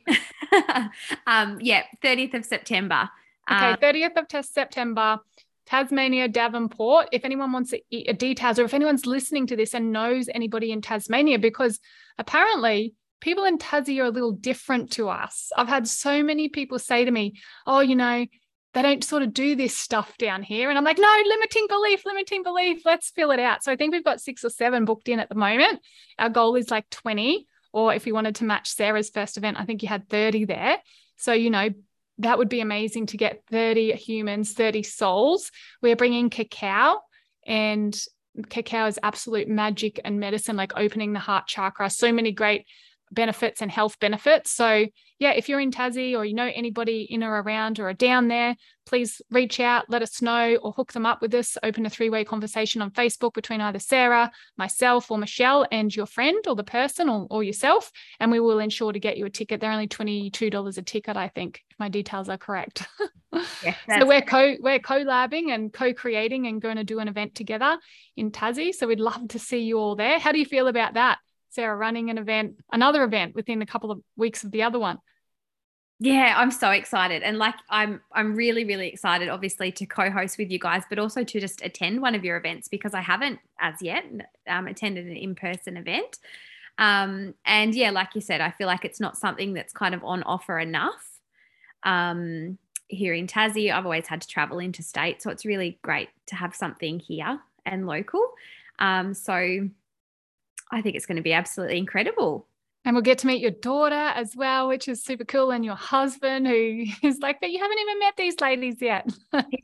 um, 1.27 1.59
yeah, 1.61 1.85
30th 2.03 2.35
of 2.35 2.45
September. 2.45 3.09
Okay, 3.51 3.71
uh, 3.71 3.77
30th 3.77 4.39
of 4.39 4.45
September, 4.45 5.19
Tasmania, 5.67 6.29
Davenport. 6.29 7.09
If 7.13 7.25
anyone 7.25 7.53
wants 7.53 7.73
a, 7.73 7.83
a 7.93 8.13
details 8.15 8.59
or 8.59 8.65
if 8.65 8.75
anyone's 8.75 9.07
listening 9.07 9.47
to 9.49 9.57
this 9.57 9.75
and 9.75 9.93
knows 9.93 10.29
anybody 10.35 10.73
in 10.73 10.81
Tasmania, 10.81 11.39
because 11.39 11.79
apparently 12.19 12.95
people 13.21 13.45
in 13.45 13.59
Tassie 13.59 14.01
are 14.01 14.07
a 14.07 14.11
little 14.11 14.33
different 14.33 14.93
to 14.93 15.09
us. 15.09 15.51
I've 15.57 15.69
had 15.69 15.89
so 15.89 16.23
many 16.23 16.49
people 16.49 16.79
say 16.79 17.05
to 17.05 17.11
me, 17.11 17.41
oh, 17.67 17.81
you 17.81 17.97
know, 17.97 18.27
they 18.75 18.83
don't 18.83 19.05
sort 19.05 19.23
of 19.23 19.33
do 19.33 19.55
this 19.55 19.77
stuff 19.77 20.17
down 20.19 20.43
here. 20.43 20.69
And 20.69 20.77
I'm 20.77 20.85
like, 20.85 20.99
no, 20.99 21.23
limiting 21.27 21.67
belief, 21.69 22.05
limiting 22.05 22.43
belief. 22.43 22.83
Let's 22.85 23.11
fill 23.11 23.31
it 23.31 23.39
out. 23.39 23.63
So 23.63 23.71
I 23.73 23.77
think 23.77 23.93
we've 23.93 24.05
got 24.05 24.21
six 24.21 24.45
or 24.45 24.51
seven 24.51 24.85
booked 24.85 25.09
in 25.09 25.21
at 25.21 25.29
the 25.29 25.37
moment. 25.37 25.81
Our 26.19 26.29
goal 26.29 26.57
is 26.57 26.71
like 26.71 26.91
20. 26.91 27.47
Or 27.73 27.93
if 27.93 28.07
you 28.07 28.15
wanted 28.15 28.37
to 28.37 28.45
match 28.45 28.71
Sarah's 28.71 29.11
first 29.11 29.37
event, 29.37 29.59
I 29.59 29.65
think 29.65 29.83
you 29.83 29.89
had 29.89 30.09
30 30.09 30.45
there. 30.45 30.79
So, 31.17 31.33
you 31.33 31.51
know, 31.51 31.71
that 32.19 32.39
would 32.39 32.49
be 32.49 32.61
amazing 32.61 33.07
to 33.07 33.17
get 33.17 33.43
30 33.51 33.93
humans, 33.95 34.53
30 34.53 34.83
souls. 34.83 35.51
We're 35.83 35.97
bringing 35.97 36.31
cacao, 36.31 37.01
and 37.47 37.99
cacao 38.49 38.87
is 38.87 39.01
absolute 39.03 39.49
magic 39.49 40.01
and 40.05 40.21
medicine, 40.21 40.57
like 40.57 40.73
opening 40.77 41.13
the 41.13 41.19
heart 41.19 41.47
chakra. 41.47 41.91
So 41.91 42.13
many 42.13 42.33
great 42.33 42.67
benefits 43.15 43.63
and 43.63 43.71
health 43.71 43.99
benefits. 44.01 44.51
So, 44.51 44.87
yeah, 45.19 45.31
if 45.31 45.49
you're 45.49 45.61
in 45.61 45.71
Tassie 45.71 46.17
or 46.17 46.25
you 46.25 46.35
know 46.35 46.51
anybody 46.55 47.07
in 47.09 47.23
or 47.23 47.41
around 47.41 47.79
or 47.79 47.89
are 47.89 47.95
down 47.95 48.29
there, 48.29 48.57
please 48.87 49.23
reach 49.31 49.61
out, 49.61 49.89
let 49.89 50.03
us 50.03 50.21
know, 50.21 50.57
or 50.57 50.73
hook 50.73 50.93
them 50.93 51.07
up 51.07 51.23
with 51.23 51.33
us. 51.35 51.57
Open 51.63 51.87
a 51.87 51.91
three 51.91 52.11
way 52.11 52.25
conversation 52.25 52.83
on 52.83 52.91
Facebook 52.91 53.35
between 53.35 53.61
either 53.61 53.79
Sarah, 53.79 54.31
myself, 54.57 55.11
or 55.11 55.19
Michelle 55.19 55.67
and 55.71 55.95
your 55.95 56.07
friend 56.07 56.45
or 56.47 56.55
the 56.55 56.65
person 56.65 57.09
or, 57.09 57.27
or 57.31 57.43
yourself. 57.43 57.91
And 58.21 58.31
we 58.31 58.41
will 58.41 58.59
ensure 58.59 58.93
to 58.93 59.01
get 59.01 59.17
you 59.17 59.27
a 59.27 59.31
ticket. 59.31 59.61
They're 59.61 59.71
only 59.71 59.89
$22 59.89 60.79
a 60.79 60.83
ticket, 60.83 61.17
I 61.17 61.29
think, 61.29 61.63
if 61.71 61.79
my 61.79 61.89
details 61.89 62.29
are 62.29 62.39
correct. 62.39 62.87
Yes, 63.65 63.77
so 63.89 64.07
we're 64.07 64.23
co 64.23 64.55
we're 64.61 64.79
collabing 64.79 65.53
and 65.53 65.73
co-creating 65.73 66.47
and 66.47 66.63
going 66.63 66.77
to 66.77 66.85
do 66.85 67.01
an 67.01 67.09
event 67.09 67.35
together 67.35 67.79
in 68.17 68.31
Tassie. 68.31 68.73
So 68.73 68.87
we'd 68.87 69.01
love 69.01 69.27
to 69.31 69.41
see 69.41 69.59
you 69.59 69.79
all 69.79 69.97
there. 69.97 70.21
How 70.21 70.31
do 70.31 70.39
you 70.39 70.45
feel 70.45 70.69
about 70.69 70.95
that? 70.95 71.19
Sarah 71.55 71.77
running 71.77 72.11
an 72.11 72.19
event, 72.19 72.57
another 72.73 73.05
event 73.05 73.35
within 73.35 73.63
a 73.63 73.67
couple 73.67 73.91
of 73.91 74.01
weeks 74.17 74.45
of 74.45 74.51
the 74.51 74.63
other 74.63 74.79
one. 74.79 74.99
Yeah, 76.01 76.35
I'm 76.37 76.51
so 76.51 76.71
excited. 76.71 77.23
And 77.23 77.39
like 77.39 77.55
I'm 77.71 78.01
I'm 78.13 78.35
really 78.35 78.65
really 78.65 78.89
excited 78.89 79.29
obviously 79.29 79.71
to 79.73 79.87
co-host 79.87 80.39
with 80.39 80.51
you 80.51 80.59
guys 80.59 80.83
but 80.91 80.99
also 80.99 81.23
to 81.23 81.41
just 81.41 81.65
attend 81.65 82.03
one 82.03 82.17
of 82.17 82.25
your 82.25 82.37
events 82.37 82.69
because 82.69 82.95
I 82.95 83.01
haven't 83.01 83.39
as 83.61 83.81
yet 83.81 84.05
um, 84.49 84.67
attended 84.67 85.07
an 85.07 85.17
in-person 85.17 85.77
event. 85.77 86.19
Um, 86.79 87.35
and 87.47 87.73
yeah, 87.75 87.91
like 87.91 88.17
you 88.17 88.21
said, 88.21 88.41
I 88.41 88.51
feel 88.51 88.67
like 88.67 88.85
it's 88.85 88.99
not 88.99 89.17
something 89.17 89.55
that's 89.55 89.73
kind 89.73 89.95
of 89.95 90.03
on 90.03 90.25
offer 90.25 90.59
enough. 90.59 91.09
Um, 91.85 92.59
here 92.89 93.15
in 93.15 93.29
Tassie, 93.29 93.73
I've 93.73 93.85
always 93.85 94.09
had 94.09 94.21
to 94.23 94.29
travel 94.29 94.59
interstate, 94.59 95.23
so 95.23 95.31
it's 95.31 95.45
really 95.45 95.79
great 95.83 96.09
to 96.27 96.35
have 96.35 96.55
something 96.55 96.99
here 96.99 97.39
and 97.65 97.87
local. 97.87 98.33
Um, 98.81 99.15
so 99.15 99.69
I 100.71 100.83
think 100.83 100.97
it's 100.97 101.07
going 101.07 101.17
to 101.17 101.23
be 101.23 101.33
absolutely 101.33 101.79
incredible. 101.79 102.49
And 102.87 102.95
we'll 102.95 103.03
get 103.03 103.17
to 103.19 103.27
meet 103.27 103.41
your 103.41 103.51
daughter 103.51 103.95
as 103.95 104.37
well, 104.37 104.69
which 104.69 104.89
is 104.89 105.03
super 105.03 105.25
cool. 105.25 105.51
And 105.53 105.65
your 105.65 105.75
husband, 105.75 106.47
who 106.47 106.85
is 107.03 107.19
like, 107.21 107.41
but 107.41 107.51
you 107.51 107.59
haven't 107.59 107.79
even 107.79 107.99
met 107.99 108.17
these 108.19 108.39
ladies 108.41 108.77
yet. 108.81 109.11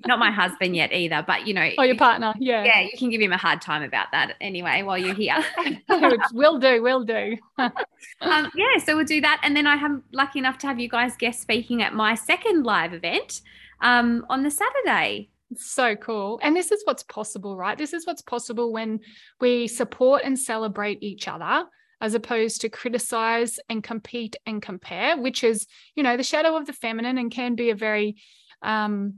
Not 0.07 0.19
my 0.19 0.31
husband 0.31 0.75
yet 0.75 0.93
either, 0.93 1.23
but 1.27 1.47
you 1.47 1.53
know. 1.53 1.69
Oh, 1.77 1.83
your 1.83 1.99
partner. 1.99 2.33
Yeah. 2.39 2.65
Yeah, 2.65 2.81
you 2.81 2.97
can 2.97 3.11
give 3.11 3.21
him 3.21 3.33
a 3.33 3.37
hard 3.37 3.61
time 3.61 3.83
about 3.83 4.07
that 4.13 4.37
anyway 4.41 4.83
while 4.83 4.97
you're 4.97 5.15
here. 5.15 5.37
will 6.33 6.59
do, 6.59 6.83
will 6.83 7.05
do. 7.05 7.37
um, 7.59 8.51
yeah, 8.55 8.79
so 8.83 8.97
we'll 8.97 9.05
do 9.05 9.21
that. 9.21 9.41
And 9.43 9.55
then 9.55 9.67
I 9.67 9.75
am 9.75 10.03
lucky 10.13 10.39
enough 10.39 10.57
to 10.59 10.67
have 10.67 10.81
you 10.81 10.89
guys 10.89 11.15
guest 11.19 11.43
speaking 11.43 11.83
at 11.83 11.93
my 11.93 12.15
second 12.15 12.65
live 12.65 12.95
event 12.95 13.43
um, 13.83 14.25
on 14.31 14.45
the 14.45 14.51
Saturday. 14.51 15.29
So 15.57 15.97
cool. 15.97 16.39
And 16.43 16.55
this 16.55 16.71
is 16.71 16.83
what's 16.85 17.03
possible, 17.03 17.57
right? 17.57 17.77
This 17.77 17.93
is 17.93 18.07
what's 18.07 18.23
possible 18.23 18.73
when 18.73 19.01
we 19.41 19.67
support 19.67 20.23
and 20.25 20.39
celebrate 20.39 21.03
each 21.03 21.27
other 21.27 21.65
as 22.01 22.15
opposed 22.15 22.61
to 22.61 22.69
criticize 22.69 23.59
and 23.69 23.83
compete 23.83 24.37
and 24.47 24.63
compare, 24.63 25.19
which 25.19 25.45
is, 25.45 25.67
you 25.95 26.03
know, 26.03 26.17
the 26.17 26.23
shadow 26.23 26.57
of 26.57 26.67
the 26.67 26.73
feminine 26.73 27.19
and 27.19 27.31
can 27.31 27.57
be 27.57 27.71
a 27.71 27.75
very 27.75 28.17
um, 28.63 29.17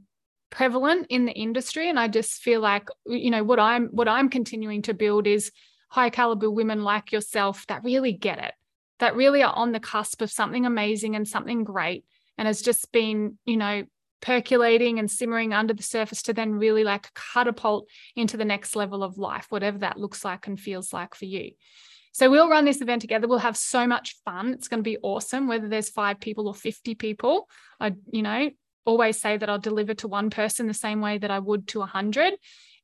prevalent 0.50 1.06
in 1.10 1.24
the 1.26 1.32
industry. 1.32 1.88
And 1.88 1.98
I 1.98 2.08
just 2.08 2.42
feel 2.42 2.60
like, 2.60 2.88
you 3.06 3.30
know, 3.30 3.44
what 3.44 3.60
I'm 3.60 3.88
what 3.88 4.08
I'm 4.08 4.28
continuing 4.28 4.82
to 4.82 4.94
build 4.94 5.26
is 5.26 5.52
high 5.88 6.10
caliber 6.10 6.50
women 6.50 6.82
like 6.82 7.12
yourself 7.12 7.66
that 7.68 7.84
really 7.84 8.14
get 8.14 8.38
it, 8.38 8.54
that 8.98 9.14
really 9.14 9.42
are 9.42 9.54
on 9.54 9.72
the 9.72 9.80
cusp 9.80 10.22
of 10.22 10.30
something 10.32 10.66
amazing 10.66 11.14
and 11.14 11.28
something 11.28 11.64
great. 11.64 12.04
And 12.38 12.48
has 12.48 12.62
just 12.62 12.90
been, 12.92 13.38
you 13.44 13.58
know, 13.58 13.84
percolating 14.22 14.98
and 14.98 15.10
simmering 15.10 15.52
under 15.52 15.74
the 15.74 15.82
surface 15.82 16.22
to 16.22 16.32
then 16.32 16.54
really 16.54 16.84
like 16.84 17.12
catapult 17.34 17.88
into 18.16 18.38
the 18.38 18.44
next 18.44 18.74
level 18.74 19.02
of 19.02 19.18
life, 19.18 19.46
whatever 19.50 19.78
that 19.78 19.98
looks 19.98 20.24
like 20.24 20.46
and 20.46 20.58
feels 20.58 20.92
like 20.92 21.14
for 21.14 21.26
you. 21.26 21.50
So 22.12 22.30
we'll 22.30 22.48
run 22.48 22.64
this 22.64 22.80
event 22.80 23.00
together. 23.00 23.26
We'll 23.26 23.38
have 23.38 23.56
so 23.56 23.86
much 23.86 24.16
fun. 24.24 24.52
It's 24.52 24.68
going 24.68 24.80
to 24.80 24.88
be 24.88 24.98
awesome, 25.02 25.48
whether 25.48 25.68
there's 25.68 25.88
five 25.88 26.20
people 26.20 26.46
or 26.46 26.54
50 26.54 26.94
people. 26.94 27.48
I, 27.80 27.94
you 28.10 28.22
know, 28.22 28.50
always 28.84 29.20
say 29.20 29.36
that 29.36 29.48
I'll 29.48 29.58
deliver 29.58 29.94
to 29.94 30.08
one 30.08 30.30
person 30.30 30.66
the 30.66 30.74
same 30.74 31.00
way 31.00 31.18
that 31.18 31.30
I 31.30 31.38
would 31.38 31.68
to 31.68 31.82
a 31.82 31.86
hundred. 31.86 32.34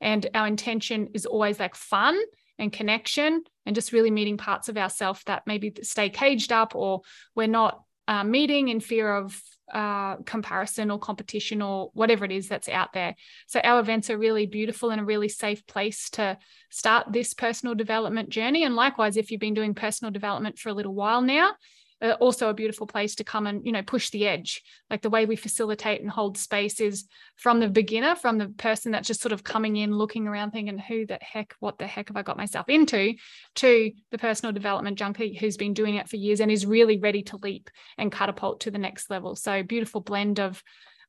And 0.01 0.27
our 0.35 0.47
intention 0.47 1.09
is 1.15 1.27
always 1.27 1.61
like 1.61 1.75
fun 1.75 2.19
and 2.59 2.73
connection 2.73 3.43
and 3.67 3.75
just 3.75 3.93
really 3.93 4.11
meeting 4.11 4.37
parts 4.37 4.69
of 4.69 4.77
ourselves 4.77 5.23
that 5.27 5.43
maybe 5.47 5.73
stay 5.83 6.09
caged 6.09 6.53
up 6.53 6.75
or 6.75 7.03
we're 7.35 7.47
not 7.47 7.83
uh, 8.09 8.25
meeting 8.25 8.69
in 8.69 8.81
fear 8.81 9.15
of 9.15 9.41
uh, 9.73 10.17
comparison 10.25 10.91
or 10.91 10.99
competition 10.99 11.61
or 11.61 11.91
whatever 11.93 12.25
it 12.25 12.33
is 12.33 12.49
that's 12.49 12.71
out 12.71 12.95
there. 12.95 13.15
So 13.47 13.61
our 13.61 13.81
events 13.81 14.09
are 14.09 14.17
really 14.17 14.47
beautiful 14.47 14.91
and 14.91 15.01
a 15.01 15.05
really 15.05 15.29
safe 15.29 15.67
place 15.67 16.09
to 16.11 16.39
start 16.71 17.13
this 17.13 17.35
personal 17.35 17.75
development 17.75 18.31
journey. 18.31 18.65
And 18.65 18.75
likewise, 18.75 19.19
if 19.19 19.31
you've 19.31 19.43
been 19.43 19.53
doing 19.53 19.75
personal 19.75 20.11
development 20.11 20.59
for 20.59 20.71
a 20.71 20.73
little 20.73 20.95
while 20.95 21.21
now, 21.21 21.53
uh, 22.01 22.13
also 22.21 22.49
a 22.49 22.55
beautiful 22.55 22.87
place 22.87 23.17
to 23.17 23.25
come 23.25 23.47
and 23.47 23.65
you 23.67 23.73
know 23.73 23.83
push 23.83 24.11
the 24.11 24.27
edge. 24.27 24.63
Like 24.91 25.03
the 25.03 25.11
way 25.11 25.27
we 25.27 25.37
facilitate 25.37 26.01
and 26.01 26.11
hold 26.11 26.39
space 26.39 26.81
is 26.81 27.07
from 27.37 27.61
the 27.61 27.69
beginner 27.69 28.15
from 28.15 28.39
the 28.39 28.49
person 28.49 28.93
that's 28.93 29.09
just 29.09 29.21
sort 29.21 29.33
of 29.33 29.45
coming 29.45 29.77
in 29.77 29.97
looking 29.97 30.27
around 30.27 30.53
thinking 30.53 30.79
who 30.79 31.07
the 31.07 31.19
heck 31.21 31.55
what 31.61 31.79
the 31.79 31.87
heck 31.87 32.09
have 32.09 32.17
i 32.17 32.23
got 32.23 32.37
myself 32.37 32.69
into? 32.69 33.15
to 33.55 33.91
the 34.11 34.19
personal 34.19 34.53
development 34.53 34.99
junkie 34.99 35.35
who's 35.35 35.57
been 35.57 35.75
doing 35.75 35.97
it 35.97 36.09
for 36.09 36.17
years 36.17 36.41
and 36.41 36.51
is 36.51 36.67
really 36.67 36.99
ready 36.99 37.23
to 37.23 37.37
leap 37.39 37.71
and 37.97 38.13
catapult 38.13 38.61
to 38.61 38.71
the 38.71 38.79
next 38.79 39.11
level. 39.11 39.35
So 39.35 39.63
beautiful 39.63 40.01
blend 40.01 40.39
of 40.39 40.63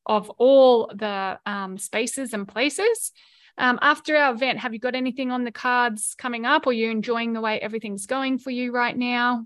of 0.06 0.30
all 0.32 0.92
the 0.94 1.38
um, 1.46 1.78
spaces 1.78 2.34
and 2.34 2.48
places. 2.48 3.12
Um, 3.58 3.78
after 3.82 4.16
our 4.16 4.34
event, 4.34 4.60
have 4.60 4.74
you 4.74 4.80
got 4.80 4.96
anything 4.96 5.32
on 5.32 5.44
the 5.44 5.52
cards 5.52 6.16
coming 6.18 6.46
up, 6.46 6.66
or 6.66 6.74
you 6.74 6.90
enjoying 6.90 7.34
the 7.34 7.42
way 7.42 7.60
everything's 7.60 8.06
going 8.06 8.40
for 8.40 8.52
you 8.52 8.72
right 8.72 8.98
now? 8.98 9.46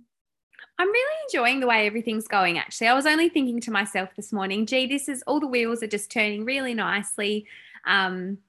I'm 0.77 0.87
really 0.87 1.15
enjoying 1.27 1.59
the 1.59 1.67
way 1.67 1.85
everything's 1.85 2.27
going, 2.27 2.57
actually. 2.57 2.87
I 2.87 2.93
was 2.93 3.05
only 3.05 3.29
thinking 3.29 3.59
to 3.61 3.71
myself 3.71 4.09
this 4.15 4.33
morning, 4.33 4.65
gee, 4.65 4.87
this 4.87 5.07
is 5.07 5.23
all 5.27 5.39
the 5.39 5.47
wheels 5.47 5.83
are 5.83 5.87
just 5.87 6.11
turning 6.11 6.45
really 6.45 6.73
nicely. 6.73 7.45
Um, 7.85 8.39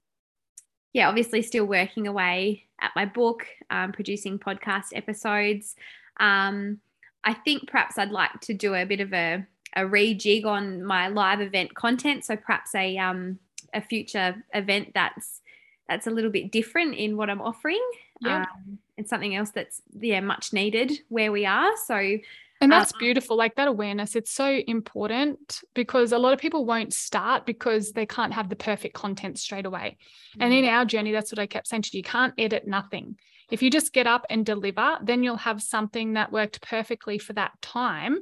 yeah, 0.93 1.09
obviously, 1.09 1.43
still 1.43 1.65
working 1.65 2.07
away 2.07 2.65
at 2.81 2.93
my 2.95 3.05
book, 3.05 3.47
um, 3.71 3.93
producing 3.93 4.39
podcast 4.39 4.89
episodes. 4.95 5.75
Um, 6.19 6.81
I 7.25 7.35
think 7.35 7.69
perhaps 7.69 7.99
I'd 7.99 8.11
like 8.11 8.41
to 8.43 8.55
do 8.55 8.75
a 8.75 8.85
bit 8.85 9.01
of 9.01 9.13
a, 9.13 9.47
a 9.75 9.81
rejig 9.83 10.45
on 10.45 10.85
my 10.85 11.09
live 11.09 11.41
event 11.41 11.75
content. 11.75 12.25
So 12.25 12.37
perhaps 12.37 12.75
a 12.75 12.97
um, 12.99 13.39
a 13.73 13.81
future 13.81 14.37
event 14.55 14.93
that's 14.95 15.41
that's 15.89 16.07
a 16.07 16.11
little 16.11 16.31
bit 16.31 16.53
different 16.53 16.95
in 16.95 17.17
what 17.17 17.29
I'm 17.29 17.43
offering. 17.43 17.85
Yeah. 18.21 18.43
Um, 18.43 18.79
and 18.97 19.09
something 19.09 19.35
else 19.35 19.51
that's 19.51 19.83
yeah 19.99 20.21
much 20.21 20.53
needed 20.53 20.93
where 21.09 21.33
we 21.33 21.47
are. 21.47 21.73
So 21.87 22.19
and 22.61 22.73
that's 22.73 22.95
um, 22.95 22.99
beautiful 22.99 23.37
like 23.37 23.57
that 23.57 23.69
awareness 23.69 24.17
it's 24.17 24.31
so 24.31 24.61
important 24.67 25.63
because 25.75 26.13
a 26.13 26.19
lot 26.19 26.33
of 26.33 26.39
people 26.39 26.65
won't 26.65 26.95
start 26.95 27.47
because 27.47 27.93
they 27.93 28.07
can't 28.07 28.33
have 28.33 28.49
the 28.49 28.57
perfect 28.57 28.95
content 28.95 29.39
straight 29.39 29.67
away. 29.67 29.97
And 30.39 30.53
in 30.53 30.65
our 30.65 30.85
journey 30.85 31.13
that's 31.13 31.33
what 31.33 31.39
i 31.39 31.47
kept 31.47 31.67
saying 31.67 31.83
to 31.83 31.91
you 31.93 31.99
you 31.99 32.05
can't 32.05 32.35
edit 32.39 32.67
nothing. 32.67 33.17
If 33.51 33.63
you 33.63 33.71
just 33.71 33.93
get 33.93 34.07
up 34.07 34.25
and 34.31 34.47
deliver 34.47 34.99
then 35.03 35.23
you'll 35.23 35.37
have 35.37 35.63
something 35.63 36.15
that 36.15 36.33
worked 36.33 36.63
perfectly 36.63 37.19
for 37.19 37.33
that 37.35 37.61
time. 37.61 38.19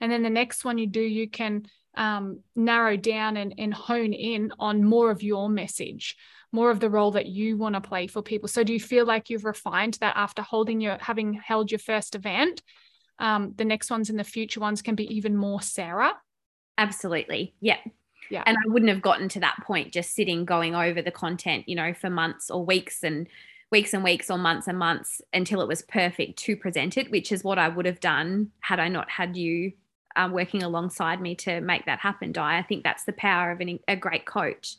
And 0.00 0.12
then 0.12 0.22
the 0.22 0.30
next 0.30 0.64
one 0.64 0.78
you 0.78 0.86
do 0.86 1.00
you 1.00 1.28
can 1.28 1.66
um, 1.96 2.40
narrow 2.54 2.96
down 2.96 3.36
and, 3.36 3.54
and 3.58 3.72
hone 3.72 4.12
in 4.12 4.52
on 4.58 4.84
more 4.84 5.10
of 5.10 5.22
your 5.22 5.48
message 5.48 6.16
more 6.52 6.70
of 6.70 6.80
the 6.80 6.90
role 6.90 7.10
that 7.12 7.26
you 7.26 7.56
want 7.56 7.74
to 7.74 7.80
play 7.80 8.06
for 8.06 8.22
people. 8.22 8.48
So 8.48 8.64
do 8.64 8.72
you 8.72 8.80
feel 8.80 9.04
like 9.04 9.30
you've 9.30 9.44
refined 9.44 9.98
that 10.00 10.16
after 10.16 10.42
holding 10.42 10.80
your 10.80 10.96
having 11.00 11.34
held 11.34 11.70
your 11.70 11.78
first 11.78 12.14
event? 12.14 12.62
Um, 13.18 13.52
the 13.56 13.64
next 13.64 13.90
ones 13.90 14.10
and 14.10 14.18
the 14.18 14.24
future 14.24 14.60
ones 14.60 14.82
can 14.82 14.94
be 14.94 15.14
even 15.16 15.36
more 15.36 15.60
Sarah. 15.60 16.14
Absolutely. 16.78 17.54
Yeah. 17.60 17.78
Yeah. 18.30 18.42
And 18.44 18.56
I 18.56 18.68
wouldn't 18.68 18.90
have 18.90 19.02
gotten 19.02 19.28
to 19.30 19.40
that 19.40 19.58
point 19.64 19.92
just 19.92 20.14
sitting 20.14 20.44
going 20.44 20.74
over 20.74 21.00
the 21.00 21.12
content, 21.12 21.68
you 21.68 21.76
know, 21.76 21.94
for 21.94 22.10
months 22.10 22.50
or 22.50 22.64
weeks 22.64 23.04
and 23.04 23.28
weeks 23.70 23.94
and 23.94 24.02
weeks 24.02 24.30
or 24.30 24.38
months 24.38 24.66
and 24.66 24.78
months 24.78 25.20
until 25.32 25.60
it 25.60 25.68
was 25.68 25.82
perfect 25.82 26.38
to 26.40 26.56
present 26.56 26.96
it, 26.96 27.10
which 27.10 27.30
is 27.32 27.44
what 27.44 27.58
I 27.58 27.68
would 27.68 27.86
have 27.86 28.00
done 28.00 28.50
had 28.60 28.80
I 28.80 28.88
not 28.88 29.10
had 29.10 29.36
you 29.36 29.72
um, 30.16 30.32
working 30.32 30.62
alongside 30.62 31.20
me 31.20 31.34
to 31.36 31.60
make 31.60 31.86
that 31.86 32.00
happen, 32.00 32.32
Di. 32.32 32.58
I 32.58 32.62
think 32.62 32.82
that's 32.82 33.04
the 33.04 33.12
power 33.12 33.50
of 33.52 33.60
an, 33.60 33.78
a 33.86 33.96
great 33.96 34.24
coach. 34.24 34.76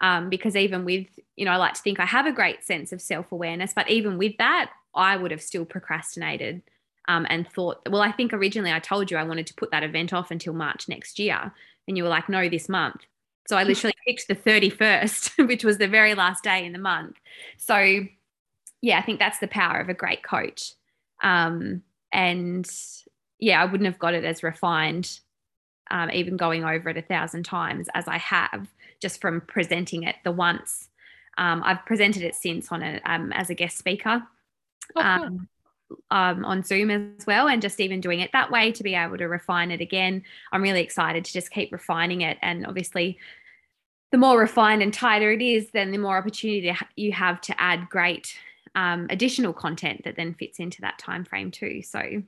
Um, 0.00 0.30
because 0.30 0.54
even 0.54 0.84
with, 0.84 1.08
you 1.36 1.44
know, 1.44 1.50
I 1.50 1.56
like 1.56 1.74
to 1.74 1.82
think 1.82 1.98
I 1.98 2.06
have 2.06 2.26
a 2.26 2.32
great 2.32 2.64
sense 2.64 2.92
of 2.92 3.02
self 3.02 3.32
awareness, 3.32 3.72
but 3.74 3.90
even 3.90 4.16
with 4.16 4.36
that, 4.38 4.70
I 4.94 5.16
would 5.16 5.32
have 5.32 5.42
still 5.42 5.64
procrastinated 5.64 6.62
um, 7.08 7.26
and 7.28 7.48
thought, 7.48 7.80
well, 7.90 8.02
I 8.02 8.12
think 8.12 8.32
originally 8.32 8.72
I 8.72 8.78
told 8.78 9.10
you 9.10 9.16
I 9.16 9.24
wanted 9.24 9.46
to 9.48 9.54
put 9.54 9.72
that 9.72 9.82
event 9.82 10.12
off 10.12 10.30
until 10.30 10.52
March 10.52 10.88
next 10.88 11.18
year. 11.18 11.52
And 11.88 11.96
you 11.96 12.04
were 12.04 12.08
like, 12.08 12.28
no, 12.28 12.48
this 12.48 12.68
month. 12.68 13.06
So 13.48 13.56
I 13.56 13.64
literally 13.64 13.94
picked 14.06 14.28
the 14.28 14.36
31st, 14.36 15.48
which 15.48 15.64
was 15.64 15.78
the 15.78 15.88
very 15.88 16.14
last 16.14 16.44
day 16.44 16.64
in 16.64 16.72
the 16.72 16.78
month. 16.78 17.16
So, 17.56 18.06
yeah, 18.82 18.98
I 18.98 19.02
think 19.02 19.18
that's 19.18 19.38
the 19.38 19.48
power 19.48 19.80
of 19.80 19.88
a 19.88 19.94
great 19.94 20.22
coach. 20.22 20.74
Um, 21.22 21.82
and 22.12 22.70
yeah, 23.38 23.60
I 23.60 23.64
wouldn't 23.64 23.86
have 23.86 23.98
got 23.98 24.14
it 24.14 24.24
as 24.24 24.42
refined, 24.42 25.20
um, 25.90 26.10
even 26.10 26.36
going 26.36 26.64
over 26.64 26.90
it 26.90 26.96
a 26.96 27.02
thousand 27.02 27.44
times 27.44 27.88
as 27.94 28.08
I 28.08 28.18
have 28.18 28.68
just 29.00 29.20
from 29.20 29.40
presenting 29.42 30.02
it 30.02 30.16
the 30.24 30.32
once. 30.32 30.88
Um, 31.36 31.62
I've 31.64 31.86
presented 31.86 32.22
it 32.22 32.34
since 32.34 32.72
on 32.72 32.82
a, 32.82 33.00
um, 33.04 33.32
as 33.32 33.48
a 33.48 33.54
guest 33.54 33.78
speaker. 33.78 34.22
Oh, 34.96 35.02
cool. 35.02 35.02
Um, 35.02 35.48
um, 36.10 36.44
on 36.44 36.62
Zoom 36.62 36.90
as 36.90 37.26
well, 37.26 37.48
and 37.48 37.62
just 37.62 37.80
even 37.80 38.00
doing 38.00 38.20
it 38.20 38.30
that 38.32 38.50
way 38.50 38.72
to 38.72 38.82
be 38.82 38.94
able 38.94 39.16
to 39.16 39.26
refine 39.26 39.70
it 39.70 39.80
again. 39.80 40.22
I'm 40.52 40.62
really 40.62 40.82
excited 40.82 41.24
to 41.24 41.32
just 41.32 41.50
keep 41.50 41.72
refining 41.72 42.20
it. 42.20 42.36
And 42.42 42.66
obviously, 42.66 43.18
the 44.12 44.18
more 44.18 44.38
refined 44.38 44.82
and 44.82 44.92
tighter 44.92 45.32
it 45.32 45.40
is, 45.40 45.70
then 45.70 45.90
the 45.90 45.98
more 45.98 46.18
opportunity 46.18 46.74
you 46.96 47.12
have 47.12 47.40
to 47.42 47.58
add 47.60 47.88
great 47.88 48.34
um, 48.74 49.06
additional 49.10 49.52
content 49.52 50.02
that 50.04 50.16
then 50.16 50.34
fits 50.34 50.58
into 50.58 50.80
that 50.82 50.98
time 50.98 51.24
frame 51.24 51.50
too. 51.50 51.82
So, 51.82 52.22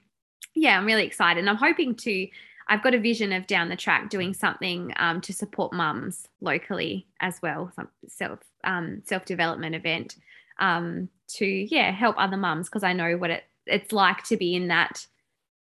yeah, 0.55 0.79
I'm 0.79 0.87
really 0.87 1.07
excited, 1.07 1.40
and 1.40 1.50
I'm 1.50 1.57
hoping 1.57 1.94
to. 1.96 2.29
I've 2.68 2.85
got 2.85 2.94
a 2.94 3.00
vision 3.00 3.33
of 3.33 3.48
down 3.48 3.68
the 3.68 3.74
track 3.74 4.11
doing 4.11 4.33
something 4.33 4.92
um, 4.96 5.20
to 5.22 5.33
support 5.33 5.72
mums 5.72 6.29
locally 6.40 7.09
as 7.18 7.40
well, 7.42 7.72
some 7.74 7.88
self 8.07 8.38
um, 8.62 9.03
self 9.05 9.24
development 9.24 9.74
event 9.74 10.16
um, 10.61 11.09
to 11.29 11.46
yeah 11.46 11.90
help 11.90 12.16
other 12.18 12.37
mums 12.37 12.68
because 12.68 12.85
I 12.85 12.92
know 12.92 13.16
what 13.16 13.31
it 13.31 13.44
it's 13.66 13.92
like 13.92 14.22
to 14.24 14.37
be 14.37 14.55
in 14.55 14.68
that 14.68 15.07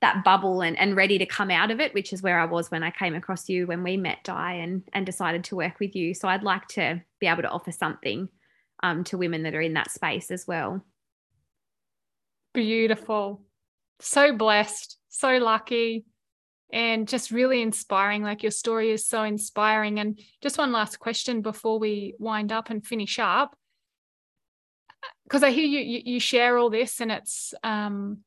that 0.00 0.22
bubble 0.22 0.60
and, 0.60 0.78
and 0.78 0.94
ready 0.94 1.18
to 1.18 1.26
come 1.26 1.50
out 1.50 1.72
of 1.72 1.80
it, 1.80 1.92
which 1.92 2.12
is 2.12 2.22
where 2.22 2.38
I 2.38 2.44
was 2.44 2.70
when 2.70 2.84
I 2.84 2.90
came 2.92 3.16
across 3.16 3.48
you 3.48 3.66
when 3.66 3.82
we 3.82 3.96
met 3.96 4.22
Di 4.24 4.54
and 4.54 4.82
and 4.92 5.04
decided 5.04 5.44
to 5.44 5.56
work 5.56 5.80
with 5.80 5.94
you. 5.94 6.14
So 6.14 6.28
I'd 6.28 6.42
like 6.42 6.66
to 6.68 7.02
be 7.20 7.26
able 7.26 7.42
to 7.42 7.50
offer 7.50 7.72
something 7.72 8.28
um, 8.82 9.04
to 9.04 9.18
women 9.18 9.42
that 9.42 9.54
are 9.54 9.60
in 9.60 9.74
that 9.74 9.90
space 9.90 10.30
as 10.30 10.46
well. 10.46 10.84
Beautiful. 12.54 13.42
So 14.00 14.32
blessed, 14.32 14.96
so 15.08 15.38
lucky, 15.38 16.04
and 16.72 17.08
just 17.08 17.30
really 17.30 17.62
inspiring. 17.62 18.22
Like 18.22 18.42
your 18.42 18.52
story 18.52 18.90
is 18.90 19.06
so 19.06 19.22
inspiring. 19.22 19.98
And 19.98 20.20
just 20.42 20.58
one 20.58 20.72
last 20.72 20.98
question 20.98 21.42
before 21.42 21.78
we 21.78 22.14
wind 22.18 22.52
up 22.52 22.70
and 22.70 22.86
finish 22.86 23.18
up 23.18 23.56
because 25.24 25.42
I 25.42 25.50
hear 25.50 25.66
you, 25.66 25.80
you, 25.80 26.02
you 26.04 26.20
share 26.20 26.56
all 26.58 26.70
this 26.70 27.00
and 27.00 27.12
it's 27.12 27.54
um 27.62 28.18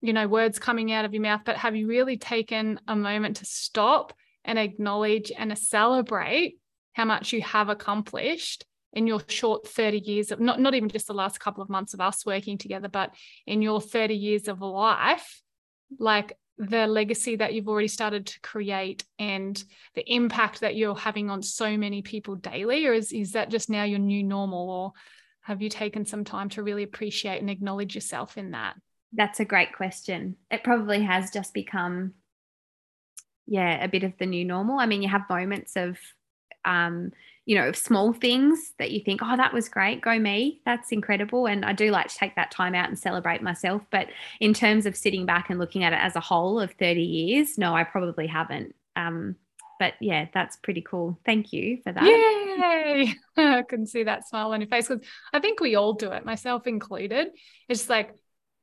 you 0.00 0.12
know 0.12 0.28
words 0.28 0.58
coming 0.58 0.92
out 0.92 1.04
of 1.04 1.14
your 1.14 1.22
mouth 1.22 1.42
but 1.44 1.56
have 1.56 1.76
you 1.76 1.86
really 1.86 2.16
taken 2.16 2.80
a 2.86 2.96
moment 2.96 3.36
to 3.36 3.46
stop 3.46 4.12
and 4.44 4.58
acknowledge 4.58 5.32
and 5.36 5.56
celebrate 5.56 6.58
how 6.92 7.04
much 7.04 7.32
you 7.32 7.42
have 7.42 7.68
accomplished 7.68 8.64
in 8.96 9.06
your 9.06 9.20
short 9.28 9.68
30 9.68 9.98
years 9.98 10.32
of 10.32 10.40
not, 10.40 10.58
not 10.58 10.74
even 10.74 10.88
just 10.88 11.06
the 11.06 11.14
last 11.14 11.38
couple 11.38 11.62
of 11.62 11.68
months 11.68 11.94
of 11.94 12.00
us 12.00 12.26
working 12.26 12.58
together 12.58 12.88
but 12.88 13.14
in 13.46 13.62
your 13.62 13.80
30 13.80 14.14
years 14.14 14.48
of 14.48 14.60
life 14.62 15.42
like 15.98 16.36
the 16.58 16.86
legacy 16.86 17.36
that 17.36 17.52
you've 17.52 17.68
already 17.68 17.86
started 17.86 18.26
to 18.26 18.40
create 18.40 19.04
and 19.18 19.62
the 19.94 20.12
impact 20.12 20.60
that 20.60 20.74
you're 20.74 20.96
having 20.96 21.28
on 21.28 21.42
so 21.42 21.76
many 21.76 22.00
people 22.00 22.34
daily 22.34 22.86
or 22.86 22.94
is, 22.94 23.12
is 23.12 23.32
that 23.32 23.50
just 23.50 23.68
now 23.68 23.84
your 23.84 23.98
new 23.98 24.22
normal 24.22 24.70
or 24.70 24.92
have 25.42 25.60
you 25.60 25.68
taken 25.68 26.06
some 26.06 26.24
time 26.24 26.48
to 26.48 26.62
really 26.62 26.82
appreciate 26.82 27.40
and 27.40 27.50
acknowledge 27.50 27.94
yourself 27.94 28.38
in 28.38 28.52
that? 28.52 28.74
That's 29.12 29.38
a 29.38 29.44
great 29.44 29.76
question. 29.76 30.36
It 30.50 30.64
probably 30.64 31.02
has 31.02 31.30
just 31.30 31.52
become, 31.52 32.14
yeah, 33.46 33.84
a 33.84 33.88
bit 33.88 34.02
of 34.02 34.14
the 34.18 34.26
new 34.26 34.44
normal. 34.44 34.80
I 34.80 34.86
mean, 34.86 35.02
you 35.02 35.08
have 35.08 35.28
moments 35.28 35.76
of, 35.76 35.98
um, 36.64 37.12
you 37.46 37.54
know, 37.54 37.70
small 37.70 38.12
things 38.12 38.72
that 38.78 38.90
you 38.90 39.00
think, 39.00 39.20
oh, 39.22 39.36
that 39.36 39.54
was 39.54 39.68
great, 39.68 40.00
go 40.00 40.18
me, 40.18 40.60
that's 40.66 40.90
incredible. 40.90 41.46
And 41.46 41.64
I 41.64 41.72
do 41.72 41.92
like 41.92 42.08
to 42.08 42.16
take 42.16 42.34
that 42.34 42.50
time 42.50 42.74
out 42.74 42.88
and 42.88 42.98
celebrate 42.98 43.40
myself. 43.40 43.82
But 43.90 44.08
in 44.40 44.52
terms 44.52 44.84
of 44.84 44.96
sitting 44.96 45.26
back 45.26 45.48
and 45.48 45.58
looking 45.58 45.84
at 45.84 45.92
it 45.92 46.00
as 46.02 46.16
a 46.16 46.20
whole 46.20 46.58
of 46.58 46.72
30 46.72 47.00
years, 47.00 47.56
no, 47.56 47.74
I 47.74 47.84
probably 47.84 48.26
haven't. 48.26 48.74
Um, 48.96 49.36
but 49.78 49.94
yeah, 50.00 50.26
that's 50.34 50.56
pretty 50.56 50.82
cool. 50.82 51.20
Thank 51.24 51.52
you 51.52 51.78
for 51.84 51.92
that. 51.92 52.02
Yay! 52.02 53.14
I 53.36 53.62
couldn't 53.62 53.88
see 53.88 54.02
that 54.02 54.26
smile 54.26 54.52
on 54.52 54.60
your 54.60 54.68
face 54.68 54.88
because 54.88 55.06
I 55.32 55.38
think 55.38 55.60
we 55.60 55.76
all 55.76 55.92
do 55.92 56.10
it, 56.10 56.24
myself 56.24 56.66
included. 56.66 57.28
It's 57.68 57.88
like, 57.88 58.12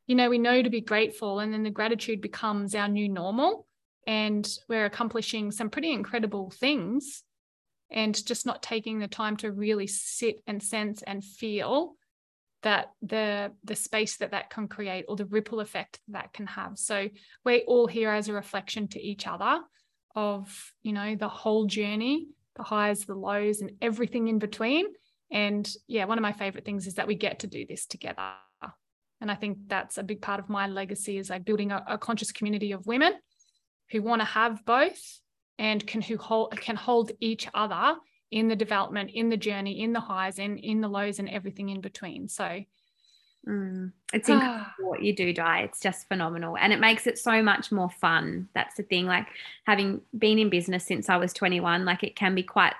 you 0.08 0.16
know, 0.16 0.30
we 0.30 0.40
know 0.40 0.62
to 0.62 0.70
be 0.70 0.82
grateful, 0.82 1.40
and 1.40 1.54
then 1.54 1.64
the 1.64 1.70
gratitude 1.70 2.20
becomes 2.20 2.76
our 2.76 2.90
new 2.90 3.08
normal, 3.08 3.66
and 4.06 4.46
we're 4.68 4.86
accomplishing 4.86 5.52
some 5.52 5.70
pretty 5.70 5.94
incredible 5.94 6.52
things, 6.52 7.24
and 7.94 8.26
just 8.26 8.46
not 8.46 8.64
taking 8.64 9.00
the 9.00 9.08
time 9.08 9.38
to 9.38 9.52
really 9.52 9.88
sit 9.88 10.42
and 10.48 10.62
sense 10.62 11.02
and 11.04 11.24
feel 11.24 11.96
that 12.64 12.92
the 13.02 13.52
the 13.64 13.76
space 13.76 14.18
that 14.18 14.32
that 14.32 14.50
can 14.50 14.68
create 14.68 15.06
or 15.08 15.16
the 15.16 15.26
ripple 15.26 15.60
effect 15.60 16.00
that 16.08 16.34
can 16.34 16.48
have. 16.48 16.78
So 16.78 17.10
we're 17.46 17.62
all 17.68 17.88
here 17.88 18.10
as 18.10 18.30
a 18.30 18.34
reflection 18.34 18.88
to 18.90 19.02
each 19.02 19.28
other 19.28 19.62
of 20.16 20.72
you 20.82 20.94
know 20.94 21.16
the 21.16 21.28
whole 21.28 21.66
journey 21.66 22.28
the 22.56 22.64
highs 22.64 23.06
the 23.06 23.16
lows 23.16 23.62
and 23.62 23.72
everything 23.82 24.28
in 24.28 24.40
between 24.40 24.86
and 25.32 25.70
yeah 25.88 26.06
one 26.06 26.18
of 26.18 26.22
my 26.22 26.34
favorite 26.34 26.66
things 26.66 26.88
is 26.88 26.96
that 26.96 27.08
we 27.08 27.16
get 27.16 27.40
to 27.40 27.48
do 27.48 27.66
this 27.68 27.86
together 27.86 28.34
and 29.22 29.32
i 29.32 29.36
think 29.36 29.58
that's 29.68 29.98
a 29.98 30.04
big 30.04 30.22
part 30.22 30.40
of 30.40 30.50
my 30.50 30.68
legacy 30.68 31.18
is 31.18 31.30
like 31.30 31.46
building 31.46 31.72
a, 31.72 31.84
a 31.88 31.98
conscious 31.98 32.32
community 32.32 32.72
of 32.72 32.86
women 32.86 33.14
who 33.92 34.02
want 34.02 34.22
to 34.22 34.26
have 34.26 34.64
both 34.66 35.20
and 35.60 35.86
can 35.86 36.02
who 36.02 36.18
hold 36.18 36.60
can 36.60 36.76
hold 36.76 37.12
each 37.20 37.48
other 37.54 37.96
in 38.32 38.48
the 38.48 38.56
development 38.56 39.12
in 39.14 39.30
the 39.30 39.38
journey 39.38 39.82
in 39.82 39.94
the 39.94 40.00
highs 40.00 40.40
and 40.40 40.60
in 40.60 40.82
the 40.82 40.88
lows 40.88 41.20
and 41.20 41.30
everything 41.30 41.70
in 41.70 41.82
between 41.82 42.28
so 42.28 42.64
Mm, 43.48 43.92
it's 44.14 44.30
incredible 44.30 44.66
what 44.80 45.04
you 45.04 45.16
do, 45.16 45.34
Di. 45.34 45.62
It's 45.62 45.80
just 45.80 46.08
phenomenal. 46.08 46.58
And 46.58 46.72
it 46.72 46.80
makes 46.80 47.08
it 47.08 47.18
so 47.18 47.44
much 47.44 47.72
more 47.72 47.90
fun. 47.90 48.48
That's 48.56 48.76
the 48.76 48.84
thing. 48.84 49.06
Like 49.06 49.28
having 49.66 50.02
been 50.18 50.40
in 50.40 50.50
business 50.50 50.86
since 50.86 51.10
I 51.10 51.18
was 51.18 51.34
21, 51.34 51.84
like 51.84 52.04
it 52.04 52.16
can 52.16 52.36
be 52.36 52.44
quite 52.44 52.74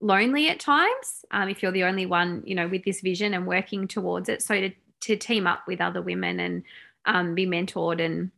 lonely 0.00 0.48
at 0.48 0.58
times 0.58 1.24
um, 1.30 1.48
if 1.48 1.62
you're 1.62 1.72
the 1.72 1.84
only 1.84 2.06
one, 2.06 2.42
you 2.44 2.54
know, 2.54 2.66
with 2.66 2.84
this 2.84 3.00
vision 3.02 3.34
and 3.34 3.46
working 3.46 3.86
towards 3.86 4.28
it. 4.28 4.42
So 4.42 4.60
to, 4.60 4.70
to 5.02 5.16
team 5.16 5.46
up 5.46 5.62
with 5.68 5.80
other 5.80 6.02
women 6.02 6.40
and 6.40 6.62
um, 7.04 7.34
be 7.34 7.46
mentored 7.46 8.04
and 8.04 8.30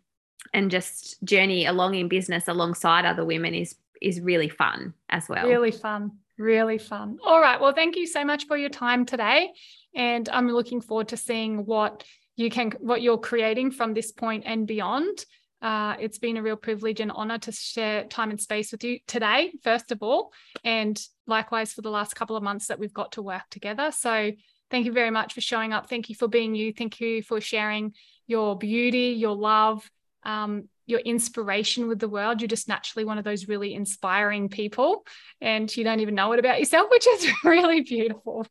and 0.52 0.70
just 0.70 1.22
journey 1.24 1.66
along 1.66 1.94
in 1.94 2.08
business 2.08 2.48
alongside 2.48 3.04
other 3.04 3.24
women 3.24 3.54
is 3.54 3.76
is 4.00 4.20
really 4.20 4.48
fun 4.48 4.94
as 5.08 5.28
well. 5.28 5.46
Really 5.46 5.70
fun. 5.70 6.12
Really 6.38 6.78
fun. 6.78 7.18
All 7.24 7.40
right. 7.40 7.60
Well, 7.60 7.72
thank 7.72 7.94
you 7.96 8.06
so 8.06 8.24
much 8.24 8.46
for 8.46 8.56
your 8.56 8.70
time 8.70 9.06
today 9.06 9.52
and 9.94 10.28
i'm 10.30 10.48
looking 10.48 10.80
forward 10.80 11.08
to 11.08 11.16
seeing 11.16 11.64
what 11.66 12.04
you 12.36 12.50
can 12.50 12.72
what 12.80 13.02
you're 13.02 13.18
creating 13.18 13.70
from 13.70 13.94
this 13.94 14.12
point 14.12 14.44
and 14.46 14.66
beyond 14.66 15.24
uh, 15.60 15.94
it's 16.00 16.18
been 16.18 16.36
a 16.38 16.42
real 16.42 16.56
privilege 16.56 16.98
and 16.98 17.12
honor 17.12 17.38
to 17.38 17.52
share 17.52 18.02
time 18.06 18.30
and 18.30 18.40
space 18.40 18.72
with 18.72 18.82
you 18.82 18.98
today 19.06 19.52
first 19.62 19.92
of 19.92 20.02
all 20.02 20.32
and 20.64 21.00
likewise 21.28 21.72
for 21.72 21.82
the 21.82 21.90
last 21.90 22.16
couple 22.16 22.36
of 22.36 22.42
months 22.42 22.66
that 22.66 22.80
we've 22.80 22.94
got 22.94 23.12
to 23.12 23.22
work 23.22 23.42
together 23.50 23.92
so 23.92 24.32
thank 24.72 24.86
you 24.86 24.92
very 24.92 25.10
much 25.10 25.34
for 25.34 25.40
showing 25.40 25.72
up 25.72 25.88
thank 25.88 26.08
you 26.08 26.16
for 26.16 26.26
being 26.26 26.54
you 26.56 26.72
thank 26.72 27.00
you 27.00 27.22
for 27.22 27.40
sharing 27.40 27.94
your 28.26 28.58
beauty 28.58 29.14
your 29.16 29.36
love 29.36 29.88
um, 30.24 30.68
your 30.86 31.00
inspiration 31.00 31.88
with 31.88 31.98
the 31.98 32.08
world. 32.08 32.40
You're 32.40 32.48
just 32.48 32.68
naturally 32.68 33.04
one 33.04 33.18
of 33.18 33.24
those 33.24 33.48
really 33.48 33.74
inspiring 33.74 34.48
people, 34.48 35.04
and 35.40 35.74
you 35.74 35.84
don't 35.84 36.00
even 36.00 36.14
know 36.14 36.32
it 36.32 36.38
about 36.38 36.58
yourself, 36.58 36.86
which 36.90 37.06
is 37.06 37.28
really 37.44 37.82
beautiful. 37.82 38.46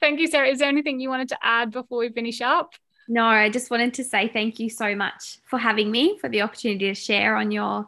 thank 0.00 0.20
you, 0.20 0.26
Sarah. 0.26 0.48
Is 0.48 0.58
there 0.58 0.68
anything 0.68 1.00
you 1.00 1.08
wanted 1.08 1.28
to 1.30 1.38
add 1.42 1.70
before 1.70 1.98
we 1.98 2.10
finish 2.10 2.40
up? 2.40 2.74
No, 3.08 3.24
I 3.24 3.48
just 3.50 3.70
wanted 3.70 3.94
to 3.94 4.04
say 4.04 4.28
thank 4.28 4.60
you 4.60 4.70
so 4.70 4.94
much 4.94 5.38
for 5.44 5.58
having 5.58 5.90
me, 5.90 6.18
for 6.18 6.28
the 6.28 6.42
opportunity 6.42 6.86
to 6.86 6.94
share 6.94 7.36
on 7.36 7.50
your 7.50 7.86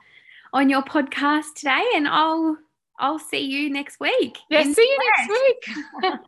on 0.53 0.69
your 0.69 0.83
podcast 0.83 1.55
today, 1.55 1.85
and 1.95 2.09
I'll 2.09 2.57
I'll 2.99 3.19
see 3.19 3.45
you 3.47 3.71
next 3.71 4.01
week. 4.01 4.39
Yeah, 4.51 4.63
see 4.65 4.83
you 4.83 4.99
next 5.17 5.31
week. 5.31 5.77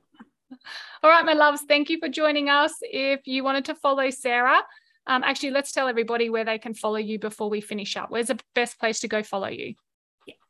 All 1.03 1.11
right, 1.11 1.24
my 1.24 1.35
loves, 1.35 1.62
thank 1.68 1.91
you 1.91 1.99
for 1.99 2.09
joining 2.09 2.49
us. 2.49 2.72
If 2.80 3.26
you 3.26 3.45
wanted 3.45 3.66
to 3.66 3.74
follow 3.74 4.11
Sarah, 4.11 4.62
um, 5.07 5.22
actually, 5.24 5.50
let's 5.50 5.72
tell 5.72 5.88
everybody 5.88 6.30
where 6.30 6.44
they 6.44 6.59
can 6.59 6.74
follow 6.74 6.96
you 6.96 7.18
before 7.18 7.50
we 7.50 7.61
finish 7.61 7.96
up. 7.96 8.11
Where's 8.11 8.28
the 8.28 8.40
best 8.55 8.78
place 8.78 9.00
to 9.00 9.09
go 9.09 9.22
follow 9.22 9.48
you? 9.48 9.74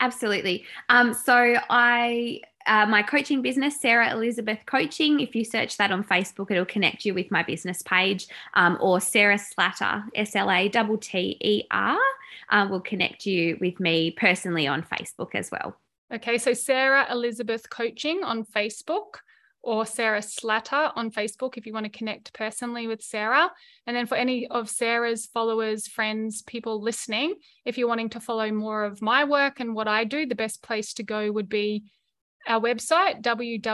absolutely. 0.01 0.65
Um, 0.89 1.15
so 1.15 1.57
I 1.71 2.41
uh, 2.67 2.87
my 2.87 3.03
coaching 3.03 3.43
business, 3.43 3.81
Sarah 3.81 4.11
Elizabeth 4.13 4.59
Coaching. 4.67 5.21
If 5.21 5.35
you 5.35 5.45
search 5.45 5.77
that 5.77 5.91
on 5.91 6.03
Facebook, 6.03 6.51
it'll 6.51 6.65
connect 6.65 7.05
you 7.05 7.13
with 7.13 7.31
my 7.31 7.43
business 7.43 7.83
page, 7.83 8.27
um, 8.55 8.79
or 8.81 9.01
Sarah 9.01 9.39
Slatter, 9.39 10.05
S 10.15 10.35
L 10.35 10.51
A 10.51 10.69
T 10.69 10.97
T 11.01 11.37
E 11.41 11.65
R, 11.71 11.99
uh, 12.51 12.67
will 12.71 12.81
connect 12.81 13.27
you 13.27 13.59
with 13.61 13.81
me 13.81 14.13
personally 14.13 14.67
on 14.67 14.83
Facebook 14.83 15.35
as 15.35 15.51
well. 15.51 15.77
Okay, 16.13 16.39
so 16.39 16.55
Sarah 16.55 17.07
Elizabeth 17.11 17.69
Coaching 17.69 18.23
on 18.25 18.45
Facebook 18.45 19.17
or 19.65 19.87
Sarah 19.87 20.23
Slatter 20.23 20.93
on 20.95 21.11
Facebook 21.11 21.57
if 21.57 21.67
you 21.67 21.73
want 21.73 21.85
to 21.85 21.99
connect 21.99 22.35
personally 22.35 22.87
with 22.87 23.03
Sarah. 23.03 23.51
And 23.87 23.97
then 23.97 24.07
for 24.07 24.15
any 24.15 24.47
of 24.47 24.69
Sarah's 24.69 25.27
followers, 25.27 25.89
friends, 25.89 26.43
people 26.43 26.83
listening, 26.83 27.37
if 27.65 27.79
you're 27.79 27.89
wanting 27.89 28.11
to 28.11 28.21
follow 28.21 28.53
more 28.53 28.85
of 28.85 29.01
my 29.01 29.25
work 29.25 29.61
and 29.61 29.75
what 29.75 29.89
I 29.89 30.05
do, 30.05 30.27
the 30.27 30.35
best 30.35 30.63
place 30.63 30.93
to 30.95 31.03
go 31.03 31.33
would 31.33 31.49
be 31.49 31.85
our 32.47 32.61
website 32.61 33.23
www.those 33.23 33.65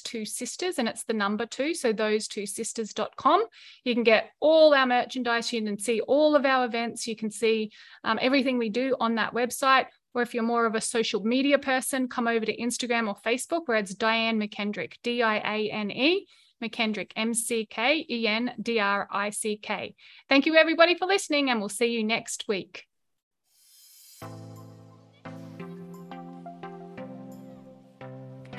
two 0.00 0.24
sisters 0.24 0.78
and 0.78 0.88
it's 0.88 1.02
the 1.02 1.12
number 1.12 1.44
two 1.44 1.74
so 1.74 1.92
those 1.92 2.28
two 2.28 2.46
sisters.com 2.46 3.44
you 3.82 3.94
can 3.94 4.04
get 4.04 4.30
all 4.38 4.72
our 4.74 4.86
merchandise. 4.86 5.52
You 5.52 5.64
can 5.64 5.76
see 5.76 6.00
all 6.02 6.36
of 6.36 6.46
our 6.46 6.64
events. 6.64 7.08
You 7.08 7.16
can 7.16 7.32
see 7.32 7.72
um, 8.04 8.20
everything 8.22 8.58
we 8.58 8.70
do 8.70 8.94
on 9.00 9.16
that 9.16 9.34
website 9.34 9.86
or 10.14 10.22
if 10.22 10.34
you're 10.34 10.42
more 10.42 10.66
of 10.66 10.74
a 10.74 10.80
social 10.80 11.22
media 11.24 11.58
person, 11.58 12.08
come 12.08 12.26
over 12.26 12.44
to 12.44 12.56
Instagram 12.56 13.08
or 13.08 13.14
Facebook 13.14 13.62
where 13.66 13.78
it's 13.78 13.94
Diane 13.94 14.40
McKendrick, 14.40 14.94
D 15.02 15.22
I 15.22 15.36
A 15.36 15.70
N 15.70 15.90
E, 15.90 16.26
McKendrick, 16.62 17.12
M 17.16 17.34
C 17.34 17.66
K 17.66 18.04
E 18.08 18.26
N 18.26 18.52
D 18.60 18.78
R 18.78 19.08
I 19.10 19.30
C 19.30 19.56
K. 19.56 19.94
Thank 20.28 20.46
you, 20.46 20.56
everybody, 20.56 20.94
for 20.94 21.06
listening, 21.06 21.50
and 21.50 21.60
we'll 21.60 21.68
see 21.68 21.86
you 21.86 22.04
next 22.04 22.46
week. 22.48 22.86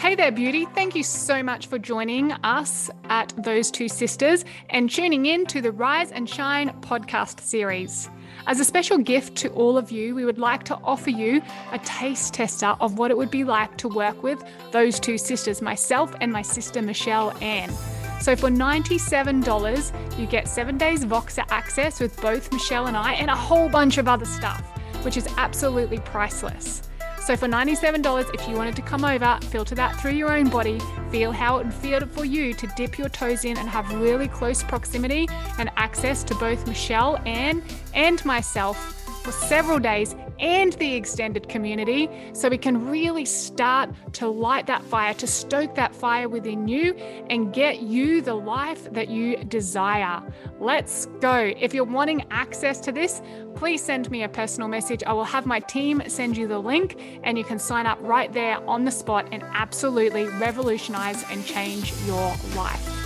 Hey 0.02 0.16
there, 0.16 0.32
beauty. 0.32 0.66
Thank 0.66 0.96
you 0.96 1.04
so 1.04 1.44
much 1.44 1.68
for 1.68 1.78
joining 1.78 2.32
us 2.32 2.90
at 3.06 3.32
Those 3.44 3.70
Two 3.70 3.88
Sisters 3.88 4.46
and 4.72 4.90
tuning 4.90 5.28
in 5.28 5.46
to 5.46 5.62
the 5.62 5.72
Rise 5.72 6.12
and 6.12 6.28
Shine 6.28 6.70
podcast 6.82 7.40
series. 7.40 8.10
As 8.48 8.60
a 8.60 8.66
special 8.66 8.98
gift 8.98 9.36
to 9.38 9.50
all 9.50 9.78
of 9.78 9.92
you, 9.92 10.16
we 10.16 10.26
would 10.26 10.40
like 10.40 10.64
to 10.64 10.76
offer 10.84 11.10
you 11.10 11.42
a 11.72 11.80
taste 11.80 12.34
tester 12.34 12.76
of 12.80 12.98
what 12.98 13.12
it 13.12 13.18
would 13.18 13.32
be 13.32 13.44
like 13.44 13.78
to 13.78 13.88
work 13.88 14.24
with 14.24 14.44
those 14.72 15.00
two 15.00 15.18
sisters, 15.18 15.62
myself 15.62 16.16
and 16.22 16.32
my 16.32 16.42
sister 16.42 16.82
Michelle 16.82 17.36
Ann. 17.42 17.72
So 18.20 18.36
for 18.36 18.50
$97, 18.50 20.20
you 20.20 20.28
get 20.28 20.48
seven 20.48 20.78
days 20.78 21.06
Voxer 21.06 21.46
access 21.50 22.00
with 22.00 22.20
both 22.22 22.52
Michelle 22.52 22.88
and 22.88 22.98
I 22.98 23.14
and 23.14 23.30
a 23.30 23.36
whole 23.36 23.70
bunch 23.70 23.98
of 23.98 24.08
other 24.08 24.26
stuff, 24.26 24.62
which 25.04 25.18
is 25.18 25.28
absolutely 25.38 26.00
priceless. 26.00 26.84
So 27.26 27.38
for 27.38 27.48
$97, 27.48 28.34
if 28.34 28.48
you 28.48 28.56
wanted 28.56 28.76
to 28.76 28.82
come 28.82 29.06
over, 29.06 29.38
filter 29.50 29.76
that 29.76 29.96
through 30.02 30.14
your 30.14 30.32
own 30.32 30.50
body, 30.50 30.80
feel 31.12 31.32
how 31.32 31.60
it 31.60 31.66
would 31.66 31.74
feel 31.74 32.00
for 32.08 32.26
you 32.26 32.54
to 32.56 32.68
dip 32.76 32.98
your 32.98 33.10
toes 33.10 33.46
in 33.46 33.58
and 33.58 33.70
have 33.70 33.94
really 33.94 34.28
close 34.28 34.64
proximity 34.64 35.28
and 35.60 35.70
access 35.78 36.24
to 36.24 36.36
both 36.36 36.66
Michelle, 36.68 37.22
Ann, 37.28 37.64
and 37.94 38.24
myself 38.26 39.02
for 39.24 39.32
several 39.32 39.78
days 39.78 40.16
and 40.42 40.74
the 40.74 40.96
extended 40.96 41.48
community 41.48 42.10
so 42.34 42.50
we 42.50 42.58
can 42.58 42.90
really 42.90 43.26
start 43.26 43.90
to 44.14 44.28
light 44.28 44.68
that 44.68 44.84
fire, 44.84 45.14
to 45.14 45.28
stoke 45.28 45.76
that 45.76 45.96
fire 45.96 46.28
within 46.28 46.68
you 46.68 46.94
and 47.30 47.54
get 47.54 47.82
you 47.82 48.22
the 48.22 48.34
life 48.34 48.92
that 48.92 49.10
you 49.10 49.38
desire. 49.46 50.22
Let's 50.60 51.06
go. 51.20 51.54
If 51.58 51.74
you're 51.74 51.86
wanting 51.86 52.26
access 52.32 52.80
to 52.82 52.92
this, 52.92 53.22
please 53.56 53.82
send 53.82 54.10
me 54.10 54.24
a 54.24 54.30
personal 54.30 54.68
message. 54.68 55.04
I 55.04 55.14
will 55.14 55.24
have 55.24 55.46
my 55.46 55.60
team 55.60 56.02
send 56.08 56.36
you 56.36 56.48
the 56.48 56.60
link 56.60 57.00
and 57.24 57.38
you 57.38 57.44
can 57.44 57.60
sign 57.60 57.86
up 57.86 58.00
right 58.02 58.32
there 58.34 58.68
on 58.68 58.84
the 58.84 58.92
spot 58.92 59.28
and 59.32 59.44
absolutely 59.54 60.26
revolutionize 60.26 61.24
and 61.30 61.46
change 61.46 61.94
your 62.06 62.36
life. 62.56 63.01